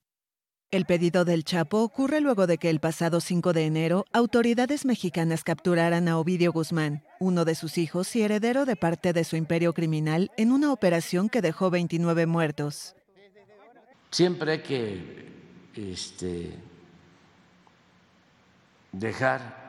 El 0.73 0.85
pedido 0.85 1.25
del 1.25 1.45
Chapo 1.45 1.79
ocurre 1.79 2.21
luego 2.21 2.49
de 2.49 2.59
que 2.59 2.71
el 2.71 2.81
pasado 2.81 3.21
5 3.21 3.53
de 3.53 3.67
enero 3.67 4.05
autoridades 4.13 4.85
mexicanas 4.85 5.45
capturaran 5.45 6.09
a 6.09 6.19
Ovidio 6.19 6.51
Guzmán, 6.51 7.05
uno 7.21 7.45
de 7.45 7.55
sus 7.55 7.79
hijos 7.79 8.17
y 8.17 8.23
heredero 8.23 8.65
de 8.65 8.75
parte 8.75 9.13
de 9.13 9.23
su 9.23 9.37
imperio 9.37 9.75
criminal, 9.75 10.33
en 10.37 10.51
una 10.51 10.73
operación 10.73 11.29
que 11.29 11.41
dejó 11.41 11.71
29 11.71 12.27
muertos. 12.27 12.97
Siempre 14.11 14.61
que 14.65 15.31
este, 15.77 16.59
dejar 18.93 19.63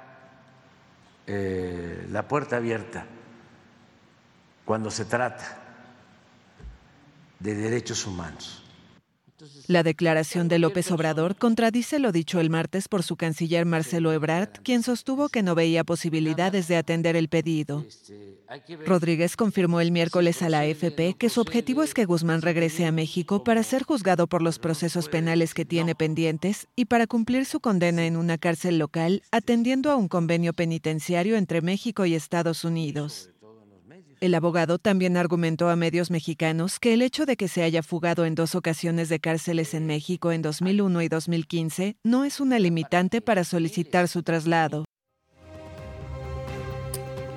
eh, 1.26 2.06
la 2.12 2.28
puerta 2.28 2.58
abierta 2.58 3.06
cuando 4.66 4.92
se 4.92 5.06
trata 5.06 5.58
de 7.40 7.56
derechos 7.56 8.06
humanos 8.06 8.63
la 9.68 9.84
declaración 9.84 10.48
de 10.48 10.60
López 10.60 10.92
Obrador 10.92 11.36
contradice 11.36 12.00
lo 12.00 12.12
dicho 12.12 12.40
el 12.40 12.50
martes 12.50 12.88
por 12.88 13.04
su 13.04 13.16
canciller 13.16 13.66
Marcelo 13.66 14.12
Ebrard, 14.14 14.50
quien 14.64 14.84
sostuvo 14.84 15.30
que 15.30 15.44
no 15.44 15.56
veía 15.56 15.84
posibilidades 15.84 16.68
de 16.68 16.78
atender 16.78 17.16
el 17.16 17.30
pedido. 17.30 17.86
Rodríguez 18.86 19.36
confirmó 19.36 19.82
el 19.82 19.92
miércoles 19.92 20.42
a 20.42 20.50
la 20.50 20.60
AFP 20.60 21.16
que 21.18 21.30
su 21.30 21.42
objetivo 21.42 21.84
es 21.84 21.94
que 21.94 22.06
Guzmán 22.06 22.42
regrese 22.42 22.86
a 22.86 22.92
México 22.92 23.44
para 23.44 23.64
ser 23.64 23.84
juzgado 23.84 24.28
por 24.28 24.42
los 24.42 24.60
procesos 24.60 25.10
penales 25.10 25.54
que 25.54 25.66
tiene 25.66 25.96
pendientes 25.96 26.68
y 26.76 26.86
para 26.86 27.08
cumplir 27.08 27.46
su 27.46 27.60
condena 27.60 28.06
en 28.06 28.18
una 28.18 28.38
cárcel 28.38 28.78
local, 28.78 29.24
atendiendo 29.32 29.92
a 29.92 29.96
un 29.96 30.08
convenio 30.08 30.54
penitenciario 30.54 31.36
entre 31.36 31.62
México 31.62 32.06
y 32.06 32.16
Estados 32.16 32.64
Unidos. 32.64 33.33
El 34.24 34.36
abogado 34.36 34.80
también 34.80 35.18
argumentó 35.18 35.68
a 35.68 35.76
medios 35.76 36.10
mexicanos 36.10 36.80
que 36.80 36.94
el 36.94 37.02
hecho 37.02 37.26
de 37.26 37.36
que 37.36 37.50
se 37.50 37.62
haya 37.62 37.84
fugado 37.84 38.24
en 38.24 38.36
dos 38.36 38.56
ocasiones 38.56 39.10
de 39.10 39.20
cárceles 39.20 39.74
en 39.74 39.86
México 39.86 40.32
en 40.32 40.42
2001 40.42 41.02
y 41.02 41.10
2015 41.10 41.98
no 42.06 42.24
es 42.24 42.40
una 42.40 42.58
limitante 42.58 43.20
para 43.20 43.44
solicitar 43.44 44.08
su 44.08 44.24
traslado. 44.24 44.86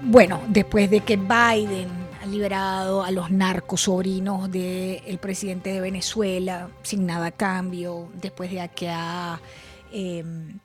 Bueno, 0.01 0.41
después 0.47 0.89
de 0.89 1.01
que 1.01 1.16
Biden 1.16 1.89
ha 2.22 2.26
liberado 2.26 3.03
a 3.03 3.11
los 3.11 3.32
narcos 3.32 3.80
sobrinos 3.80 4.49
del 4.49 5.18
presidente 5.20 5.70
de 5.72 5.80
Venezuela 5.80 6.70
sin 6.84 7.05
nada 7.05 7.26
a 7.26 7.32
cambio, 7.32 8.11
después 8.14 8.49
de 8.53 8.70
que 8.76 8.91
ha 8.91 9.41
em, 9.91 10.61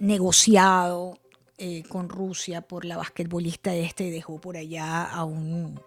negociado 0.00 1.20
eh, 1.58 1.82
con 1.88 2.08
Rusia 2.08 2.60
por 2.60 2.84
la 2.84 2.96
basquetbolista 2.96 3.74
este 3.74 4.10
dejó 4.10 4.40
por 4.40 4.56
allá 4.56 5.04
a 5.04 5.24
un 5.24 5.80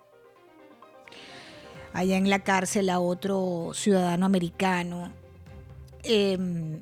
allá 1.93 2.17
en 2.17 2.29
la 2.29 2.39
cárcel 2.39 2.89
a 2.89 2.99
otro 2.99 3.71
ciudadano 3.73 4.25
americano 4.25 5.11
em, 6.03 6.81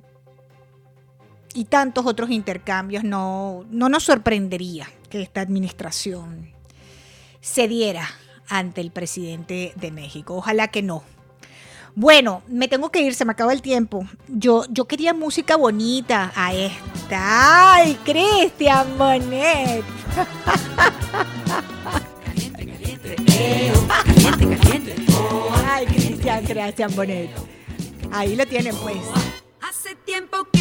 y 1.54 1.66
tantos 1.66 2.06
otros 2.06 2.30
intercambios 2.30 3.04
no, 3.04 3.66
no 3.70 3.90
nos 3.90 4.04
sorprendería 4.04 4.88
que 5.10 5.22
esta 5.22 5.42
administración 5.42 6.54
cediera 7.42 8.08
ante 8.48 8.82
el 8.82 8.92
presidente 8.92 9.74
de 9.76 9.92
México. 9.92 10.36
Ojalá 10.36 10.70
que 10.70 10.82
no, 10.82 11.04
bueno, 12.00 12.44
me 12.48 12.68
tengo 12.68 12.92
que 12.92 13.02
ir, 13.02 13.16
se 13.16 13.26
me 13.26 13.32
acaba 13.32 13.52
el 13.52 13.64
tiempo. 13.64 14.06
Yo, 14.28 14.66
yo 14.70 14.86
quería 14.86 15.16
música 15.16 15.56
bonita. 15.56 16.32
A 16.36 16.54
esta. 16.54 17.74
¡Ay, 17.74 17.96
Cristian 18.06 18.96
caliente. 19.00 19.84
Ay, 25.66 25.86
Cristian, 25.88 26.46
Cristian 26.46 26.96
Bonet. 26.96 27.32
Ahí 28.12 28.36
lo 28.36 28.46
tienen, 28.46 28.76
pues. 28.78 28.98
Hace 29.60 29.96
tiempo 30.06 30.48
que 30.54 30.57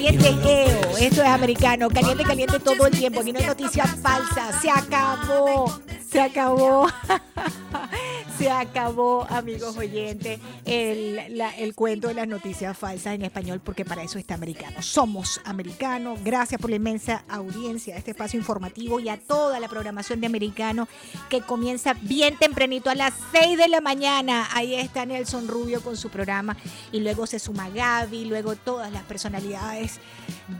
Caliente, 0.00 0.28
EO. 0.30 0.96
Esto 0.96 1.22
es 1.22 1.28
americano. 1.28 1.90
Caliente, 1.90 2.24
caliente 2.24 2.58
todo 2.58 2.86
el 2.86 2.98
tiempo. 2.98 3.20
Aquí 3.20 3.32
no 3.32 3.38
hay 3.38 3.46
noticias 3.46 3.96
falsas. 4.00 4.58
Se 4.62 4.70
acabó. 4.70 5.78
Se 6.10 6.20
acabó. 6.22 6.88
Se 8.40 8.50
acabó, 8.50 9.26
amigos 9.28 9.76
oyentes, 9.76 10.40
el, 10.64 11.74
cuento 11.74 12.08
de 12.08 12.14
las 12.14 12.26
noticias 12.26 12.74
falsas 12.74 13.14
en 13.14 13.20
español, 13.20 13.60
porque 13.62 13.84
para 13.84 14.02
eso 14.02 14.18
está 14.18 14.32
americano. 14.32 14.80
Somos 14.80 15.42
americanos. 15.44 16.18
Gracias 16.24 16.58
por 16.58 16.70
la 16.70 16.76
inmensa 16.76 17.22
audiencia 17.28 17.92
de 17.92 17.98
este 17.98 18.12
espacio 18.12 18.38
informativo 18.40 18.98
y 18.98 19.10
a 19.10 19.18
toda 19.18 19.60
la 19.60 19.68
programación 19.68 20.22
de 20.22 20.26
americano 20.26 20.88
que 21.28 21.42
comienza 21.42 21.92
bien 22.00 22.38
tempranito 22.38 22.88
a 22.88 22.94
las 22.94 23.12
6 23.32 23.58
de 23.58 23.68
la 23.68 23.82
mañana. 23.82 24.48
Ahí 24.54 24.74
está 24.74 25.04
Nelson 25.04 25.46
Rubio 25.46 25.82
con 25.82 25.98
su 25.98 26.08
programa 26.08 26.56
y 26.92 27.00
luego 27.00 27.26
se 27.26 27.38
suma 27.38 27.68
Gaby, 27.68 28.24
luego 28.24 28.56
todas 28.56 28.90
las 28.90 29.02
personalidades 29.02 30.00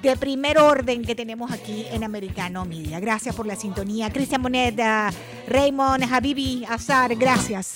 de 0.02 0.16
primer 0.18 0.58
orden 0.58 1.02
que 1.02 1.14
tenemos 1.14 1.50
aquí 1.50 1.86
en 1.90 2.04
Americano 2.04 2.66
Media. 2.66 3.00
Gracias 3.00 3.34
por 3.34 3.46
la 3.46 3.56
sintonía. 3.56 4.12
Cristian 4.12 4.42
Moneda, 4.42 5.10
Raymond, 5.48 6.04
Habibi, 6.12 6.66
Azar, 6.68 7.16
gracias 7.16 7.69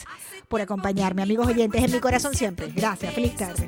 por 0.48 0.60
acompañarme, 0.60 1.22
amigos 1.22 1.46
oyentes, 1.46 1.82
en 1.82 1.92
mi 1.92 2.00
corazón 2.00 2.34
siempre. 2.34 2.68
Gracias, 2.68 3.14
feliz 3.14 3.36
tarde. 3.36 3.66